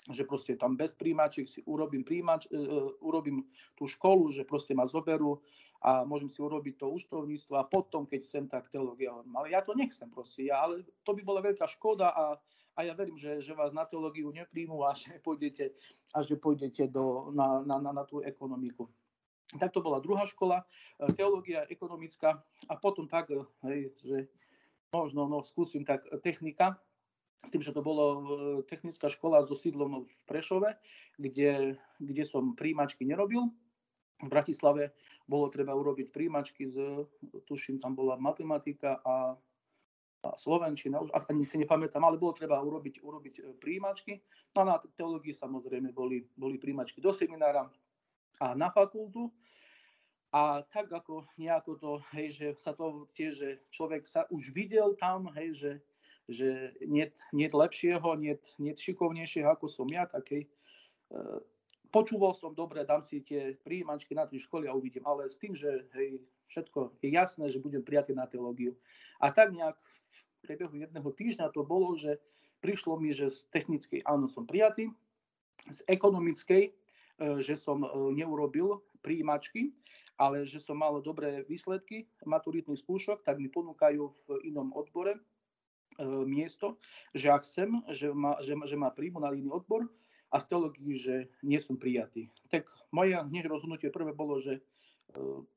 že 0.08 0.24
proste 0.24 0.56
tam 0.56 0.80
bez 0.80 0.96
príjimačiek 0.96 1.44
si 1.44 1.60
urobím, 1.68 2.08
príjimač, 2.08 2.48
uh, 2.50 2.96
urobím 3.04 3.44
tú 3.76 3.86
školu, 3.86 4.32
že 4.32 4.48
proste 4.48 4.72
ma 4.72 4.88
zoberú 4.88 5.44
a 5.80 6.04
môžem 6.04 6.28
si 6.28 6.44
urobiť 6.44 6.76
to 6.80 6.92
účtovníctvo 6.92 7.56
a 7.56 7.68
potom, 7.68 8.04
keď 8.04 8.22
sem, 8.24 8.46
tak 8.48 8.68
teológia. 8.68 9.16
Ale 9.16 9.48
ja 9.52 9.64
to 9.64 9.72
nechcem 9.76 10.12
proste, 10.12 10.48
ja, 10.48 10.64
ale 10.64 10.84
to 11.08 11.12
by 11.16 11.24
bola 11.24 11.40
veľká 11.40 11.68
škoda 11.68 12.12
a, 12.12 12.36
a 12.76 12.80
ja 12.84 12.92
verím, 12.96 13.16
že, 13.16 13.40
že 13.40 13.56
vás 13.56 13.72
na 13.72 13.88
teológiu 13.88 14.32
nepríjmu 14.32 14.84
a 14.84 14.92
že 14.96 15.20
pôjdete, 15.24 15.72
a 16.16 16.20
že 16.20 16.36
pôjdete 16.36 16.92
do, 16.92 17.32
na, 17.32 17.64
na, 17.64 17.80
na, 17.80 17.92
na 17.96 18.04
tú 18.04 18.20
ekonomiku. 18.20 18.92
Tak 19.56 19.74
to 19.74 19.82
bola 19.82 20.04
druhá 20.04 20.28
škola, 20.30 20.68
e, 21.00 21.10
teológia 21.16 21.66
ekonomická 21.72 22.44
a 22.70 22.74
potom 22.78 23.08
tak, 23.08 23.32
hej, 23.66 23.96
že 24.04 24.18
možno 24.94 25.32
no, 25.32 25.40
skúsim 25.42 25.88
tak 25.88 26.06
technika, 26.22 26.78
s 27.46 27.50
tým, 27.52 27.64
že 27.64 27.72
to 27.72 27.80
bolo 27.80 28.06
e, 28.06 28.22
technická 28.68 29.08
škola 29.08 29.40
so 29.42 29.56
sídlom 29.56 30.04
v 30.04 30.14
Prešove, 30.28 30.76
kde, 31.16 31.80
kde 32.00 32.24
som 32.28 32.52
príjimačky 32.56 33.08
nerobil. 33.08 33.48
V 34.20 34.28
Bratislave 34.28 34.92
bolo 35.24 35.48
treba 35.48 35.72
urobiť 35.72 36.12
príjimačky, 36.12 36.68
z, 36.68 37.08
tuším, 37.48 37.80
tam 37.80 37.96
bola 37.96 38.20
matematika 38.20 39.00
a, 39.08 39.40
a 40.28 40.30
slovenčina, 40.36 41.00
už 41.00 41.16
ani 41.16 41.48
si 41.48 41.56
nepamätám, 41.64 42.04
ale 42.04 42.20
bolo 42.20 42.36
treba 42.36 42.60
urobiť, 42.60 43.00
urobiť 43.00 43.36
e, 43.40 43.42
príjimačky. 43.56 44.20
No 44.54 44.68
a 44.68 44.76
na 44.76 44.76
teológii 45.00 45.32
samozrejme 45.32 45.96
boli, 45.96 46.28
boli 46.36 46.60
príjimačky 46.60 47.00
do 47.00 47.16
seminára 47.16 47.72
a 48.44 48.52
na 48.52 48.68
fakultu. 48.68 49.32
A 50.30 50.62
tak 50.70 50.94
ako 50.94 51.26
nejako 51.42 51.72
to, 51.82 51.92
hej, 52.14 52.28
že 52.30 52.48
sa 52.62 52.78
to 52.78 53.10
tiež, 53.18 53.34
že 53.34 53.50
človek 53.74 54.06
sa 54.06 54.30
už 54.30 54.54
videl 54.54 54.94
tam, 55.02 55.26
hej, 55.34 55.58
že 55.58 55.72
že 56.30 56.78
nie, 56.86 57.10
nie 57.34 57.50
lepšieho, 57.50 58.06
nie, 58.16 58.38
nie 58.62 58.78
šikovnejšieho 58.78 59.50
ako 59.50 59.66
som 59.66 59.90
ja, 59.90 60.06
takej, 60.06 60.46
e, 60.46 60.50
počúval 61.90 62.38
som, 62.38 62.54
dobre, 62.54 62.86
dám 62.86 63.02
si 63.02 63.26
tie 63.26 63.58
príjimačky 63.66 64.14
na 64.14 64.30
tri 64.30 64.38
školy 64.38 64.70
a 64.70 64.78
uvidím, 64.78 65.04
ale 65.10 65.26
s 65.26 65.42
tým, 65.42 65.58
že 65.58 65.90
hej, 65.98 66.22
všetko 66.46 67.02
je 67.02 67.10
jasné, 67.10 67.50
že 67.50 67.62
budem 67.62 67.82
prijatý 67.82 68.14
na 68.14 68.30
teológiu. 68.30 68.78
A 69.18 69.34
tak 69.34 69.52
nejak 69.52 69.76
v 69.76 70.38
priebehu 70.46 70.76
jedného 70.78 71.10
týždňa 71.10 71.50
to 71.52 71.66
bolo, 71.66 71.98
že 71.98 72.22
prišlo 72.62 73.02
mi, 73.02 73.10
že 73.10 73.34
z 73.34 73.50
technickej 73.50 74.06
áno 74.06 74.30
som 74.30 74.46
prijatý, 74.46 74.94
z 75.68 75.80
ekonomickej, 75.90 76.64
e, 76.70 76.72
že 77.42 77.58
som 77.58 77.82
e, 77.82 77.90
neurobil 78.14 78.86
príjimačky, 79.02 79.74
ale 80.20 80.44
že 80.46 80.62
som 80.62 80.78
mal 80.78 81.00
dobré 81.02 81.48
výsledky 81.48 82.06
maturitných 82.28 82.78
skúšok, 82.78 83.26
tak 83.26 83.40
mi 83.42 83.50
ponúkajú 83.50 84.04
v 84.06 84.28
inom 84.46 84.70
odbore 84.78 85.18
miesto, 86.26 86.80
že 87.12 87.30
ak 87.30 87.44
chcem, 87.44 87.84
že 87.92 88.12
ma, 88.16 88.40
že, 88.40 88.56
že 88.66 88.76
ma 88.80 88.90
príjmu 88.90 89.20
na 89.20 89.36
iný 89.36 89.52
odbor 89.52 89.88
a 90.32 90.38
z 90.40 90.46
teológii, 90.50 90.94
že 90.96 91.16
nie 91.44 91.60
som 91.60 91.76
prijatý. 91.76 92.32
Tak 92.54 92.70
moje 92.94 93.18
hneď 93.18 93.50
rozhodnutie 93.50 93.92
prvé 93.92 94.16
bolo, 94.16 94.40
že 94.40 94.64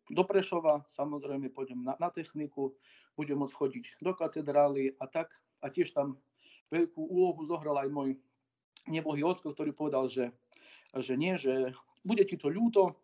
do 0.09 0.23
Prešova, 0.25 0.85
samozrejme 0.89 1.53
pôjdem 1.53 1.85
na, 1.85 1.93
na 2.01 2.09
techniku, 2.09 2.73
budem 3.17 3.37
môcť 3.37 3.53
chodiť 3.57 3.85
do 4.01 4.13
katedrály 4.17 4.97
a 4.97 5.05
tak. 5.05 5.37
A 5.61 5.69
tiež 5.69 5.93
tam 5.93 6.17
veľkú 6.73 6.99
úlohu 6.99 7.45
zohral 7.45 7.77
aj 7.85 7.89
môj 7.93 8.11
nebohý 8.89 9.23
ocko, 9.23 9.53
ktorý 9.53 9.77
povedal, 9.77 10.09
že, 10.09 10.33
že 10.97 11.15
nie, 11.15 11.37
že 11.37 11.77
bude 12.03 12.25
ti 12.25 12.41
to 12.41 12.49
ľúto, 12.49 12.97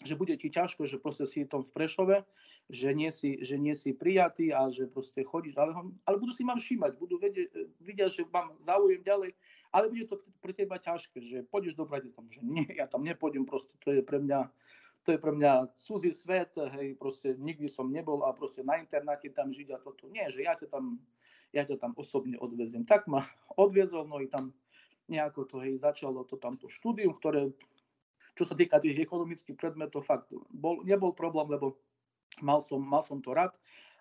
že 0.00 0.16
bude 0.16 0.32
ti 0.38 0.48
ťažko, 0.48 0.88
že 0.88 1.02
proste 1.02 1.28
si 1.28 1.44
tom 1.44 1.66
v 1.66 1.74
Prešove, 1.74 2.16
že 2.70 2.94
nie 2.94 3.10
si, 3.10 3.42
že 3.42 3.58
nie 3.58 3.74
si 3.74 3.90
prijatý 3.90 4.54
a 4.54 4.70
že 4.70 4.86
proste 4.86 5.26
chodíš, 5.26 5.58
ale, 5.58 5.74
ale 6.06 6.16
budú 6.16 6.30
si 6.30 6.46
ma 6.46 6.54
všímať, 6.54 6.96
budú 6.96 7.18
vedieť, 7.18 7.50
vidia, 7.82 8.06
že 8.06 8.22
mám 8.30 8.54
záujem 8.62 9.02
ďalej, 9.02 9.34
ale 9.74 9.90
bude 9.90 10.06
to 10.06 10.22
pre 10.38 10.54
teba 10.54 10.78
ťažké, 10.78 11.18
že 11.18 11.36
pôjdeš 11.50 11.74
do 11.74 11.86
Bratislava, 11.86 12.30
že 12.30 12.42
nie, 12.46 12.66
ja 12.78 12.86
tam 12.86 13.02
nepôjdem, 13.02 13.42
proste 13.42 13.74
to 13.82 13.90
je 13.90 14.02
pre 14.06 14.22
mňa, 14.22 14.46
to 15.02 15.14
je 15.14 15.18
pre 15.18 15.34
mňa 15.34 15.66
cudzí 15.82 16.14
svet, 16.14 16.54
hej, 16.78 16.94
proste 16.94 17.34
nikdy 17.34 17.66
som 17.66 17.90
nebol 17.90 18.22
a 18.22 18.30
proste 18.30 18.62
na 18.62 18.78
internáte 18.78 19.26
tam 19.34 19.50
žiť 19.50 19.68
a 19.74 19.78
toto. 19.82 20.06
Nie, 20.06 20.30
že 20.30 20.46
ja 20.46 20.54
ťa 20.54 20.70
tam, 20.70 21.02
ja 21.50 21.66
ťa 21.66 21.76
tam 21.80 21.92
osobne 21.98 22.38
odvezem. 22.38 22.86
Tak 22.86 23.10
ma 23.10 23.26
odviezol, 23.58 24.06
no 24.06 24.22
i 24.22 24.30
tam 24.30 24.54
nejako 25.10 25.42
to 25.50 25.56
hej, 25.66 25.74
začalo 25.82 26.22
to 26.22 26.38
tamto 26.38 26.70
štúdium, 26.70 27.18
ktoré, 27.18 27.50
čo 28.38 28.46
sa 28.46 28.54
týka 28.54 28.78
tých 28.78 28.94
ekonomických 29.02 29.58
predmetov, 29.58 30.06
fakt 30.06 30.30
bol, 30.54 30.86
nebol 30.86 31.10
problém, 31.10 31.50
lebo 31.50 31.80
mal 32.40 32.60
som, 32.60 32.80
mal 32.80 33.04
som 33.04 33.20
to 33.22 33.32
rád, 33.32 33.54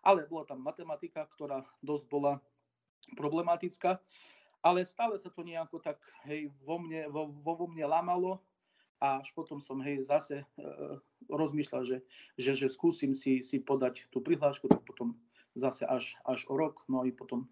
ale 0.03 0.27
bola 0.27 0.47
tam 0.47 0.63
matematika, 0.63 1.27
ktorá 1.35 1.67
dosť 1.83 2.05
bola 2.07 2.33
problematická, 3.15 3.99
ale 4.59 4.83
stále 4.83 5.15
sa 5.15 5.31
to 5.31 5.43
nejako 5.43 5.79
tak 5.79 5.99
hej, 6.27 6.51
vo, 6.63 6.79
mne, 6.79 7.07
vo, 7.11 7.31
vo 7.31 7.67
mne 7.67 7.87
lámalo 7.87 8.43
a 8.99 9.23
až 9.23 9.31
potom 9.31 9.63
som 9.63 9.79
hej, 9.79 10.03
zase 10.03 10.43
e, 10.43 10.45
rozmýšľal, 11.31 11.83
že, 11.87 11.97
že, 12.35 12.51
že 12.55 12.67
skúsim 12.67 13.15
si, 13.15 13.39
si 13.39 13.63
podať 13.63 14.11
tú 14.11 14.19
prihlášku, 14.19 14.67
tak 14.67 14.83
potom 14.83 15.15
zase 15.55 15.87
až, 15.87 16.19
až 16.27 16.43
o 16.51 16.59
rok, 16.59 16.83
no 16.91 17.07
i 17.07 17.15
potom 17.15 17.47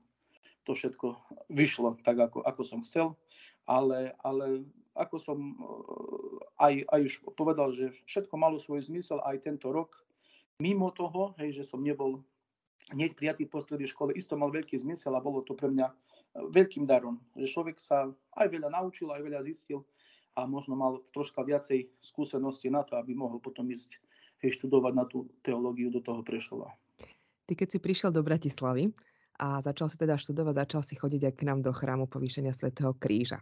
to 0.67 0.75
všetko 0.75 1.15
vyšlo 1.47 1.95
tak, 2.03 2.19
ako, 2.19 2.43
ako 2.43 2.61
som 2.67 2.83
chcel, 2.83 3.15
ale, 3.63 4.11
ale 4.19 4.67
ako 4.99 5.15
som 5.21 5.39
eh, 5.39 5.63
aj, 6.59 6.73
aj 6.91 6.99
už 7.07 7.13
povedal, 7.37 7.71
že 7.71 7.95
všetko 8.09 8.35
malo 8.35 8.57
svoj 8.59 8.83
zmysel 8.83 9.21
aj 9.23 9.47
tento 9.47 9.71
rok. 9.71 9.95
Mimo 10.57 10.89
toho, 10.89 11.37
hej, 11.37 11.61
že 11.61 11.63
som 11.69 11.85
nebol 11.85 12.25
hneď 12.93 13.13
prijatý 13.13 13.45
po 13.45 13.61
strednej 13.61 13.89
škole, 13.89 14.13
isto 14.17 14.33
mal 14.33 14.49
veľký 14.49 14.73
zmysel 14.73 15.13
a 15.13 15.21
bolo 15.21 15.45
to 15.45 15.53
pre 15.53 15.69
mňa 15.69 15.87
eh, 15.87 15.95
veľkým 16.49 16.89
darom, 16.89 17.21
že 17.37 17.49
človek 17.49 17.77
sa 17.77 18.09
aj 18.37 18.47
veľa 18.49 18.73
naučil, 18.73 19.13
aj 19.13 19.21
veľa 19.21 19.45
zistil 19.45 19.85
a 20.37 20.45
možno 20.45 20.77
mal 20.77 21.01
troška 21.13 21.41
viacej 21.41 21.89
skúsenosti 22.01 22.69
na 22.69 22.85
to, 22.85 22.97
aby 22.97 23.17
mohol 23.17 23.41
potom 23.41 23.65
ísť 23.69 23.97
hej, 24.45 24.57
študovať 24.57 24.93
na 24.93 25.05
tú 25.05 25.29
teológiu 25.41 25.89
do 25.89 26.01
toho 26.01 26.21
Prešova. 26.21 26.73
Ty 27.47 27.53
keď 27.53 27.67
si 27.73 27.79
prišiel 27.81 28.11
do 28.13 28.21
Bratislavy, 28.21 28.91
a 29.37 29.61
začal 29.61 29.85
si 29.85 29.97
teda 30.01 30.17
študovať, 30.17 30.65
začal 30.65 30.81
si 30.81 30.97
chodiť 30.97 31.29
aj 31.29 31.33
k 31.37 31.45
nám 31.45 31.59
do 31.61 31.69
chrámu 31.69 32.09
povýšenia 32.09 32.57
svätého 32.57 32.97
Kríža. 32.97 33.37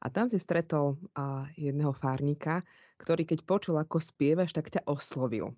A 0.00 0.08
tam 0.08 0.28
si 0.28 0.40
stretol 0.40 0.96
a, 1.16 1.48
jedného 1.56 1.92
fárnika, 1.92 2.64
ktorý 3.00 3.28
keď 3.28 3.44
počul, 3.44 3.76
ako 3.76 4.00
spievaš, 4.00 4.56
tak 4.56 4.72
ťa 4.72 4.88
oslovil. 4.88 5.52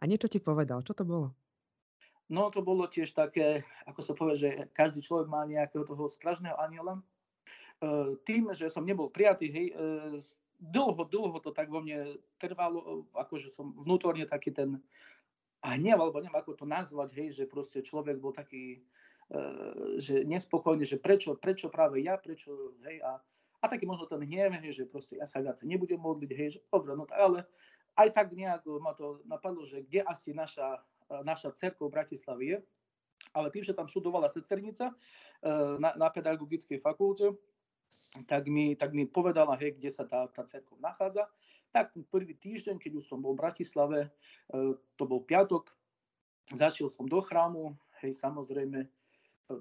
A 0.00 0.08
niečo 0.08 0.32
ti 0.32 0.40
povedal. 0.40 0.80
Čo 0.80 0.96
to 0.96 1.04
bolo? 1.04 1.36
No 2.30 2.48
to 2.48 2.62
bolo 2.64 2.86
tiež 2.86 3.12
také, 3.12 3.66
ako 3.84 4.00
sa 4.00 4.12
povie, 4.14 4.36
že 4.38 4.50
každý 4.72 5.02
človek 5.04 5.26
má 5.28 5.44
nejakého 5.44 5.82
toho 5.82 6.06
stražného 6.06 6.56
aniela. 6.56 6.96
E, 6.96 7.02
tým, 8.22 8.54
že 8.54 8.70
som 8.70 8.86
nebol 8.86 9.10
prijatý, 9.10 9.50
hej, 9.50 9.66
e, 9.74 9.74
dlho, 10.62 10.94
dlho 11.10 11.38
to 11.42 11.50
tak 11.50 11.68
vo 11.68 11.82
mne 11.82 12.22
trvalo, 12.38 13.08
akože 13.18 13.50
som 13.50 13.74
vnútorne 13.74 14.24
taký 14.30 14.54
ten 14.54 14.78
hnev, 15.60 15.98
alebo 15.98 16.22
neviem, 16.22 16.38
ako 16.38 16.54
to 16.54 16.66
nazvať, 16.68 17.10
hej, 17.18 17.28
že 17.42 17.44
proste 17.50 17.84
človek 17.84 18.16
bol 18.20 18.32
taký, 18.32 18.80
že 20.00 20.24
nespokojný, 20.24 20.84
že 20.84 20.96
prečo, 21.00 21.36
prečo 21.36 21.68
práve 21.68 22.00
ja, 22.04 22.16
prečo, 22.16 22.76
hej, 22.84 23.00
a, 23.04 23.20
a 23.60 23.64
taký 23.68 23.84
možno 23.84 24.08
ten 24.08 24.20
hnev, 24.24 24.56
hej, 24.60 24.72
že 24.72 24.84
proste 24.88 25.20
ja 25.20 25.28
sa 25.28 25.40
viacej 25.40 25.68
nebudem 25.68 26.00
modliť, 26.00 26.30
hej, 26.32 26.48
že 26.56 26.58
dobre, 26.68 26.96
no 26.96 27.04
tak, 27.04 27.20
ale 27.20 27.38
aj 27.96 28.08
tak 28.14 28.32
nejak 28.34 28.62
ma 28.78 28.94
to 28.94 29.22
napadlo, 29.26 29.66
že 29.66 29.82
kde 29.82 30.04
asi 30.06 30.30
naša, 30.34 30.82
naša 31.26 31.54
cerkev 31.56 31.90
v 31.90 31.94
Bratislavi 31.94 32.46
je, 32.46 32.58
ale 33.34 33.48
tým, 33.54 33.62
že 33.62 33.76
tam 33.76 33.86
študovala 33.86 34.26
sesternica 34.26 34.90
uh, 34.90 35.76
na, 35.78 35.94
na 35.94 36.08
pedagogickej 36.10 36.82
fakulte, 36.82 37.36
tak 38.26 38.50
mi, 38.50 38.74
tak 38.74 38.90
mi 38.90 39.06
povedala, 39.06 39.54
hej, 39.54 39.78
kde 39.78 39.90
sa 39.90 40.02
tá, 40.02 40.26
tá 40.26 40.42
cerkev 40.42 40.78
nachádza. 40.82 41.30
Tak 41.70 41.94
ten 41.94 42.02
prvý 42.02 42.34
týždeň, 42.34 42.82
keď 42.82 42.98
už 42.98 43.06
som 43.06 43.22
bol 43.22 43.38
v 43.38 43.46
Bratislave, 43.46 44.10
e, 44.50 44.74
to 44.98 45.04
bol 45.06 45.22
piatok, 45.22 45.70
zašiel 46.50 46.90
som 46.90 47.06
do 47.06 47.22
chrámu, 47.22 47.78
hej, 48.02 48.18
samozrejme, 48.18 48.90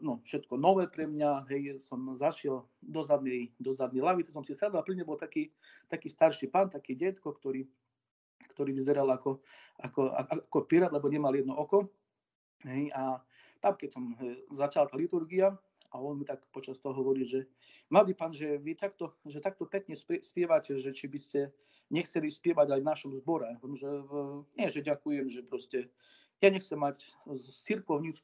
no, 0.02 0.18
všetko 0.26 0.58
nové 0.58 0.90
pre 0.90 1.06
mňa, 1.06 1.46
hej, 1.54 1.78
som 1.78 2.02
zašiel 2.18 2.66
do 2.82 3.06
zadnej, 3.06 3.54
do 3.62 3.78
zadnej 3.78 4.02
lavice, 4.02 4.34
som 4.34 4.42
si 4.42 4.58
sadol 4.58 4.82
a 4.82 4.86
pri 4.86 4.98
bol 5.06 5.22
taký, 5.22 5.54
taký 5.86 6.10
starší 6.10 6.50
pán, 6.50 6.74
taký 6.74 6.98
detko, 6.98 7.38
ktorý, 7.38 7.70
ktorý 8.60 8.76
vyzeral 8.76 9.08
ako, 9.08 9.40
ako, 9.80 10.12
ako 10.12 10.58
pirát, 10.68 10.92
lebo 10.92 11.08
nemal 11.08 11.32
jedno 11.32 11.56
oko. 11.56 11.88
Hej, 12.68 12.92
a 12.92 13.24
tam, 13.64 13.80
keď 13.80 13.90
som 13.96 14.04
hej, 14.20 14.44
začal 14.52 14.92
tá 14.92 15.00
liturgia, 15.00 15.56
a 15.90 15.96
on 15.98 16.20
mi 16.20 16.26
tak 16.28 16.44
počas 16.54 16.78
toho 16.78 16.94
hovorí, 16.94 17.26
že 17.26 17.50
mladý 17.90 18.14
pán, 18.14 18.36
že 18.36 18.62
vy 18.62 18.78
takto, 18.78 19.16
že 19.26 19.42
takto 19.42 19.66
pekne 19.66 19.98
spievate, 19.98 20.78
že 20.78 20.94
či 20.94 21.10
by 21.10 21.18
ste 21.18 21.40
nechceli 21.90 22.30
spievať 22.30 22.78
aj 22.78 22.82
v 22.84 22.90
našom 22.94 23.12
zbore. 23.18 23.58
Že, 23.58 23.90
nie, 24.54 24.68
že 24.70 24.86
ďakujem, 24.86 25.34
že 25.34 25.42
proste 25.42 25.90
ja 26.46 26.54
nechcem 26.54 26.78
mať 26.78 27.10
církvou 27.42 27.98
nič 28.06 28.22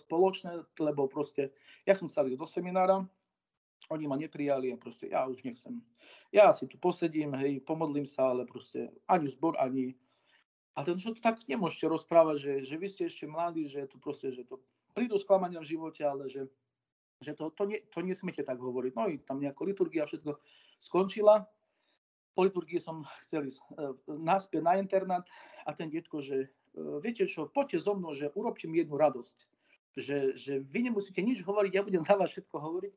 spoločné, 0.00 0.64
lebo 0.80 1.04
proste 1.04 1.52
ja 1.84 1.92
som 1.92 2.08
sa 2.08 2.24
do 2.24 2.48
seminára, 2.48 3.04
oni 3.90 4.04
ma 4.08 4.16
neprijali 4.16 4.72
a 4.72 4.80
proste 4.80 5.12
ja 5.12 5.26
už 5.28 5.44
nechcem. 5.44 5.82
Ja 6.32 6.52
si 6.52 6.66
tu 6.66 6.78
posedím, 6.78 7.34
hej, 7.36 7.60
pomodlím 7.64 8.08
sa, 8.08 8.32
ale 8.32 8.48
proste 8.48 8.92
ani 9.08 9.28
zbor, 9.28 9.56
ani... 9.60 9.96
A 10.74 10.82
ten, 10.82 10.98
že 10.98 11.14
to 11.14 11.22
tak 11.22 11.38
nemôžete 11.46 11.86
rozprávať, 11.86 12.36
že, 12.40 12.52
že 12.66 12.74
vy 12.80 12.86
ste 12.90 13.02
ešte 13.06 13.30
mladí, 13.30 13.70
že 13.70 13.86
to 13.86 14.00
proste, 14.02 14.34
že 14.34 14.42
to 14.42 14.58
prídu 14.90 15.14
sklamania 15.20 15.62
v 15.62 15.70
živote, 15.70 16.02
ale 16.02 16.26
že 16.26 16.50
že 17.24 17.32
to, 17.32 17.48
to, 17.56 17.64
nie, 17.64 17.80
to 17.88 18.04
nesmiete 18.04 18.44
tak 18.44 18.60
hovoriť. 18.60 18.92
No 18.92 19.08
i 19.08 19.16
tam 19.16 19.40
nejako 19.40 19.64
liturgia 19.64 20.04
všetko 20.04 20.36
skončila. 20.76 21.48
Po 22.34 22.44
liturgii 22.44 22.82
som 22.82 23.06
chcel 23.24 23.48
ísť 23.48 23.62
e, 23.62 23.64
naspäť 24.20 24.60
na 24.60 24.76
internát 24.76 25.24
a 25.64 25.70
ten 25.72 25.88
detko, 25.88 26.20
že 26.20 26.36
e, 26.44 26.48
viete 27.00 27.24
čo, 27.24 27.46
poďte 27.46 27.80
so 27.80 27.94
mnou, 27.94 28.12
že 28.12 28.34
urobte 28.36 28.66
mi 28.66 28.82
jednu 28.82 28.98
radosť. 28.98 29.36
Že, 29.94 30.18
že 30.34 30.52
vy 30.58 30.90
nemusíte 30.90 31.22
nič 31.22 31.46
hovoriť, 31.46 31.72
ja 31.72 31.86
budem 31.86 32.02
za 32.02 32.18
vás 32.18 32.34
všetko 32.34 32.58
hovoriť, 32.58 32.94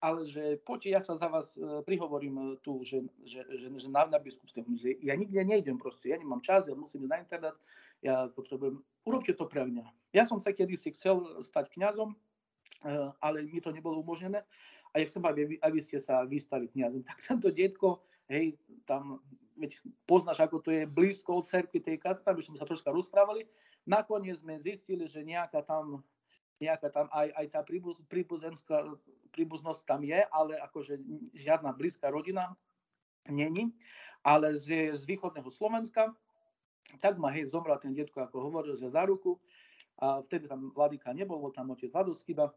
ale 0.00 0.24
že 0.24 0.56
poďte, 0.64 0.88
ja 0.88 1.00
sa 1.04 1.20
za 1.20 1.28
vás 1.28 1.54
e, 1.60 1.84
prihovorím 1.84 2.56
tu, 2.64 2.80
že, 2.82 3.04
že, 3.22 3.44
že, 3.44 3.68
že 3.68 3.88
na, 3.92 4.08
na 4.08 4.16
biskupstve. 4.16 4.64
Ja 5.04 5.12
nikde 5.12 5.44
nejdem 5.44 5.76
proste, 5.76 6.10
ja 6.10 6.16
nemám 6.16 6.40
čas, 6.40 6.66
ja 6.66 6.74
musím 6.74 7.04
ísť 7.04 7.12
na 7.12 7.20
internát, 7.20 7.56
ja 8.00 8.32
potrebujem, 8.32 8.80
urobte 9.04 9.36
to 9.36 9.44
pre 9.44 9.68
mňa. 9.68 9.84
Ja 10.16 10.24
som 10.24 10.40
sa 10.40 10.56
kedysi 10.56 10.96
chcel 10.96 11.44
stať 11.44 11.68
kňazom, 11.76 12.16
Eh, 12.80 13.12
ale 13.20 13.44
mi 13.44 13.60
to 13.60 13.68
nebolo 13.72 14.00
umožnené. 14.00 14.40
A 14.96 14.98
ja 14.98 15.04
chcem, 15.04 15.20
aby, 15.20 15.60
aby 15.60 15.78
ste 15.84 16.00
sa 16.00 16.24
vystali 16.24 16.64
kniazom. 16.72 17.04
Tak 17.04 17.20
tento 17.20 17.52
detko, 17.52 18.00
hej, 18.32 18.56
tam, 18.88 19.20
veď 19.60 19.76
poznáš, 20.08 20.40
ako 20.40 20.64
to 20.64 20.72
je 20.72 20.88
blízko 20.88 21.44
od 21.44 21.46
cerky 21.46 21.78
tej 21.78 22.00
katedry, 22.00 22.26
aby 22.32 22.42
sme 22.42 22.56
sa 22.56 22.64
troška 22.64 22.88
rozprávali. 22.88 23.44
Nakoniec 23.84 24.40
sme 24.40 24.56
zistili, 24.56 25.04
že 25.04 25.20
nejaká 25.20 25.60
tam, 25.60 26.00
nejaká 26.60 26.92
tam 26.92 27.06
aj, 27.10 27.32
aj 27.32 27.46
tá 27.50 27.60
príbuz, 27.64 27.96
príbuznosť 29.32 29.82
tam 29.88 30.04
je, 30.04 30.20
ale 30.30 30.60
akože 30.60 31.00
žiadna 31.32 31.72
blízka 31.72 32.12
rodina 32.12 32.52
není, 33.26 33.72
ale 34.20 34.52
z, 34.60 34.92
z 34.92 35.02
východného 35.08 35.48
Slovenska. 35.48 36.12
Tak 37.00 37.16
ma 37.16 37.32
hej 37.32 37.48
zomrel 37.48 37.80
ten 37.80 37.96
detko, 37.96 38.20
ako 38.20 38.50
hovoril, 38.50 38.76
že 38.76 38.92
za 38.92 39.06
ruku. 39.08 39.40
A 40.00 40.24
vtedy 40.24 40.48
tam 40.48 40.72
Vladika 40.72 41.12
nebol, 41.12 41.40
bol 41.40 41.52
tam 41.52 41.72
otec 41.72 41.92
Vadoskyba 41.92 42.52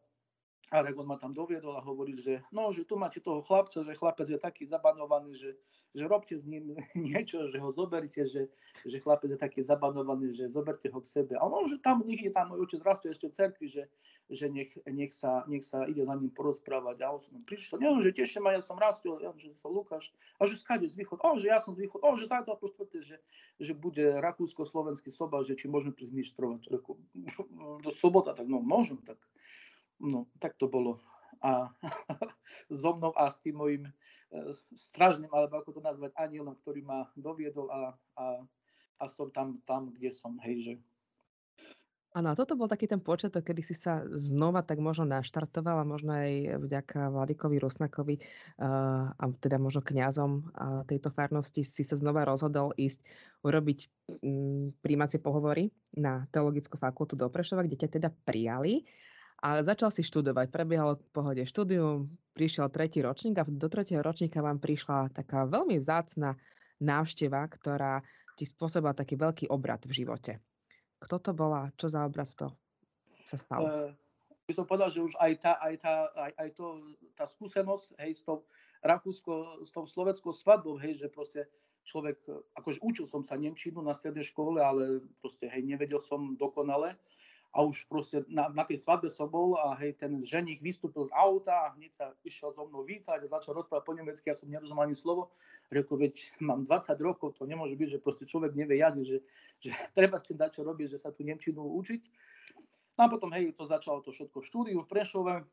a 0.71 0.79
on 0.81 1.05
ma 1.05 1.19
tam 1.19 1.35
doviedol 1.35 1.75
a 1.75 1.83
hovorí, 1.83 2.15
že 2.15 2.39
no, 2.49 2.71
že 2.71 2.87
tu 2.87 2.95
máte 2.95 3.19
toho 3.19 3.43
chlapca, 3.43 3.83
že 3.83 3.93
chlapec 3.99 4.25
je 4.31 4.39
taký 4.39 4.63
zabanovaný, 4.63 5.35
že, 5.35 5.51
že 5.91 6.07
robte 6.07 6.39
s 6.39 6.47
ním 6.47 6.73
niečo, 6.95 7.51
že 7.51 7.59
ho 7.59 7.69
zoberte, 7.69 8.23
že, 8.23 8.47
že 8.87 8.97
chlapec 9.03 9.35
je 9.35 9.39
taký 9.39 9.59
zabanovaný, 9.59 10.31
že 10.31 10.47
zoberte 10.47 10.87
ho 10.87 10.97
k 11.03 11.05
sebe. 11.05 11.33
A 11.35 11.43
on, 11.43 11.67
že 11.67 11.77
tam 11.83 12.01
nech 12.07 12.23
je 12.23 12.31
tam 12.31 12.55
môj 12.55 12.63
otec 12.63 12.81
rastuje 12.81 13.11
ešte 13.11 13.27
v 13.29 13.35
cerkvi, 13.37 13.67
že, 13.67 13.83
že 14.31 14.47
nech, 14.47 14.71
nech, 14.87 15.11
sa, 15.11 15.43
nech 15.51 15.61
sa 15.67 15.83
ide 15.83 16.07
za 16.07 16.15
ním 16.15 16.31
porozprávať. 16.31 16.97
A 17.03 17.11
on 17.11 17.21
som 17.21 17.37
prišiel, 17.43 17.77
nie, 17.83 17.91
že 17.99 18.15
teším 18.15 18.47
ma, 18.47 18.55
ja 18.55 18.63
som 18.63 18.79
rastil, 18.79 19.19
ja, 19.19 19.29
že 19.35 19.51
som 19.59 19.69
Lukáš. 19.69 20.15
A 20.39 20.47
že 20.47 20.57
skade 20.57 20.87
z 20.87 20.95
východ, 20.95 21.21
o, 21.21 21.29
že 21.37 21.51
ja 21.51 21.59
som 21.59 21.75
z 21.75 21.85
východ, 21.85 22.01
o, 22.01 22.09
že 22.15 22.31
zajtra 22.31 22.55
po 22.55 22.65
štvrté, 22.71 23.03
že, 23.03 23.17
že 23.59 23.75
bude 23.75 24.17
rakúsko-slovenský 24.23 25.11
soba, 25.11 25.43
že 25.43 25.59
či 25.59 25.67
môžeme 25.67 25.93
prísť. 25.93 26.15
Do 27.83 27.91
sobota, 28.01 28.33
tak 28.33 28.47
no, 28.47 28.63
môžem, 28.63 28.97
tak 29.03 29.19
No, 29.99 30.29
tak 30.39 30.57
to 30.57 30.69
bolo. 30.69 31.01
A 31.43 31.69
so 32.71 32.95
mnou 32.95 33.11
a 33.19 33.27
s 33.27 33.43
tým 33.43 33.59
mojim 33.59 33.83
e, 33.85 33.91
stražným, 34.73 35.29
alebo 35.29 35.59
ako 35.59 35.77
to 35.77 35.81
nazvať, 35.83 36.15
anielom, 36.15 36.55
ktorý 36.63 36.81
ma 36.85 37.11
doviedol 37.19 37.67
a, 37.69 37.93
a, 38.15 38.25
a 38.99 39.03
som 39.11 39.27
tam, 39.29 39.59
tam, 39.67 39.91
kde 39.91 40.09
som, 40.15 40.39
hej, 40.41 40.79
Áno, 42.13 42.29
a 42.29 42.37
toto 42.37 42.53
bol 42.53 42.69
taký 42.69 42.85
ten 42.85 43.01
počiatok, 43.01 43.41
kedy 43.41 43.65
si 43.65 43.73
sa 43.73 44.05
znova 44.05 44.61
tak 44.61 44.77
možno 44.77 45.09
naštartovala, 45.09 45.81
možno 45.81 46.13
aj 46.13 46.61
vďaka 46.61 47.09
Vladikovi 47.09 47.57
Rusnakovi 47.57 48.15
uh, 48.21 49.09
a 49.17 49.23
teda 49.41 49.57
možno 49.57 49.81
kňazom 49.81 50.31
uh, 50.45 50.85
tejto 50.85 51.09
farnosti 51.09 51.65
si 51.65 51.81
sa 51.81 51.97
znova 51.97 52.21
rozhodol 52.21 52.69
ísť 52.77 53.01
urobiť 53.41 53.79
um, 54.21 54.69
príjmacie 54.85 55.17
pohovory 55.17 55.73
na 55.97 56.29
Teologickú 56.29 56.77
fakultu 56.77 57.17
do 57.17 57.25
Prešova, 57.33 57.65
kde 57.65 57.81
ťa 57.81 57.89
teda 57.97 58.13
prijali. 58.29 58.85
A 59.43 59.59
začal 59.59 59.91
si 59.91 60.07
študovať. 60.07 60.47
Prebiehalo 60.55 60.95
v 60.95 61.11
pohode 61.11 61.43
štúdium, 61.43 62.07
prišiel 62.31 62.71
tretí 62.71 63.03
ročník 63.03 63.35
a 63.35 63.43
do 63.43 63.67
tretieho 63.67 63.99
ročníka 63.99 64.39
vám 64.39 64.63
prišla 64.63 65.11
taká 65.11 65.43
veľmi 65.43 65.83
vzácna 65.83 66.39
návšteva, 66.79 67.43
ktorá 67.51 67.99
ti 68.39 68.47
spôsobila 68.47 68.95
taký 68.95 69.19
veľký 69.19 69.51
obrad 69.51 69.83
v 69.83 69.99
živote. 69.99 70.39
Kto 71.03 71.19
to 71.19 71.31
bola? 71.35 71.75
Čo 71.75 71.91
za 71.91 72.07
obrad 72.07 72.31
to 72.39 72.55
sa 73.27 73.35
stalo? 73.35 73.67
Uh, 73.67 73.91
by 74.47 74.53
som 74.55 74.63
povedal, 74.63 74.87
že 74.87 75.03
už 75.03 75.13
aj 75.19 75.33
tá, 75.43 75.59
aj 75.59 75.75
tá, 75.83 75.93
aj, 76.15 76.31
aj 76.39 76.49
to, 76.55 76.65
tá 77.19 77.25
skúsenosť 77.27 77.99
hej, 77.99 78.11
s 78.15 78.23
tou 78.23 78.47
Rakúsko, 78.79 79.63
s 79.63 79.71
tou 79.75 79.83
slovenskou 79.83 80.31
svadbou, 80.31 80.79
hej, 80.79 81.03
že 81.03 81.07
proste 81.11 81.47
človek, 81.83 82.19
akože 82.55 82.79
učil 82.79 83.05
som 83.11 83.27
sa 83.27 83.35
Nemčinu 83.35 83.83
na 83.83 83.91
strednej 83.91 84.23
škole, 84.23 84.63
ale 84.63 85.03
proste 85.19 85.51
hej, 85.51 85.63
nevedel 85.67 85.99
som 85.99 86.35
dokonale 86.39 86.95
a 87.53 87.61
už 87.61 87.85
proste 87.85 88.25
na, 88.25 88.49
na 88.49 88.65
tej 88.65 88.81
svadbe 88.81 89.13
som 89.13 89.29
bol 89.29 89.53
a 89.61 89.77
hej, 89.77 89.93
ten 90.01 90.25
ženich 90.25 90.57
vystúpil 90.57 91.05
z 91.05 91.13
auta 91.13 91.69
a 91.69 91.73
hneď 91.77 91.93
sa 91.93 92.05
išiel 92.25 92.49
so 92.49 92.65
mnou 92.65 92.81
vítať 92.81 93.21
a 93.21 93.29
začal 93.29 93.53
rozprávať 93.53 93.85
po 93.85 93.93
nemecky, 93.93 94.25
ja 94.25 94.33
som 94.33 94.49
nerozumel 94.49 94.89
ani 94.89 94.97
slovo. 94.97 95.29
Rekol, 95.69 96.01
veď 96.01 96.33
mám 96.41 96.65
20 96.65 96.97
rokov, 97.05 97.37
to 97.37 97.45
nemôže 97.45 97.77
byť, 97.77 97.89
že 97.93 98.01
proste 98.01 98.25
človek 98.25 98.57
nevie 98.57 98.81
jazyk, 98.81 99.05
že, 99.05 99.17
že 99.61 99.69
treba 99.97 100.17
s 100.17 100.25
tým 100.25 100.41
dať 100.41 100.49
čo 100.57 100.61
robiť, 100.65 100.97
že 100.97 100.97
sa 100.97 101.13
tu 101.13 101.21
Nemčinu 101.21 101.61
učiť. 101.61 102.01
No 102.97 103.05
a 103.05 103.07
potom 103.09 103.29
hej, 103.37 103.53
to 103.53 103.69
začalo 103.69 104.01
to 104.01 104.09
všetko 104.09 104.41
štúdiu 104.41 104.81
v 104.81 104.89
Prešove 104.89 105.45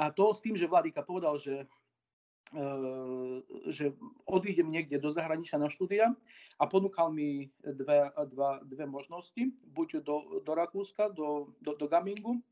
a 0.00 0.04
to 0.12 0.24
s 0.32 0.40
tým, 0.40 0.56
že 0.56 0.68
Vladika 0.68 1.04
povedal, 1.04 1.36
že 1.36 1.68
že 3.70 3.94
odídem 4.26 4.74
niekde 4.74 4.98
do 4.98 5.14
zahraničia 5.14 5.54
na 5.54 5.70
štúdia 5.70 6.10
a 6.58 6.64
ponúkal 6.66 7.14
mi 7.14 7.46
dve, 7.62 8.10
dva, 8.34 8.58
dve 8.66 8.84
možnosti, 8.90 9.54
buď 9.70 10.02
do, 10.02 10.42
do 10.42 10.52
Rakúska, 10.58 11.14
do, 11.14 11.54
do, 11.62 11.78
do 11.78 11.86
Gamingu, 11.86 12.42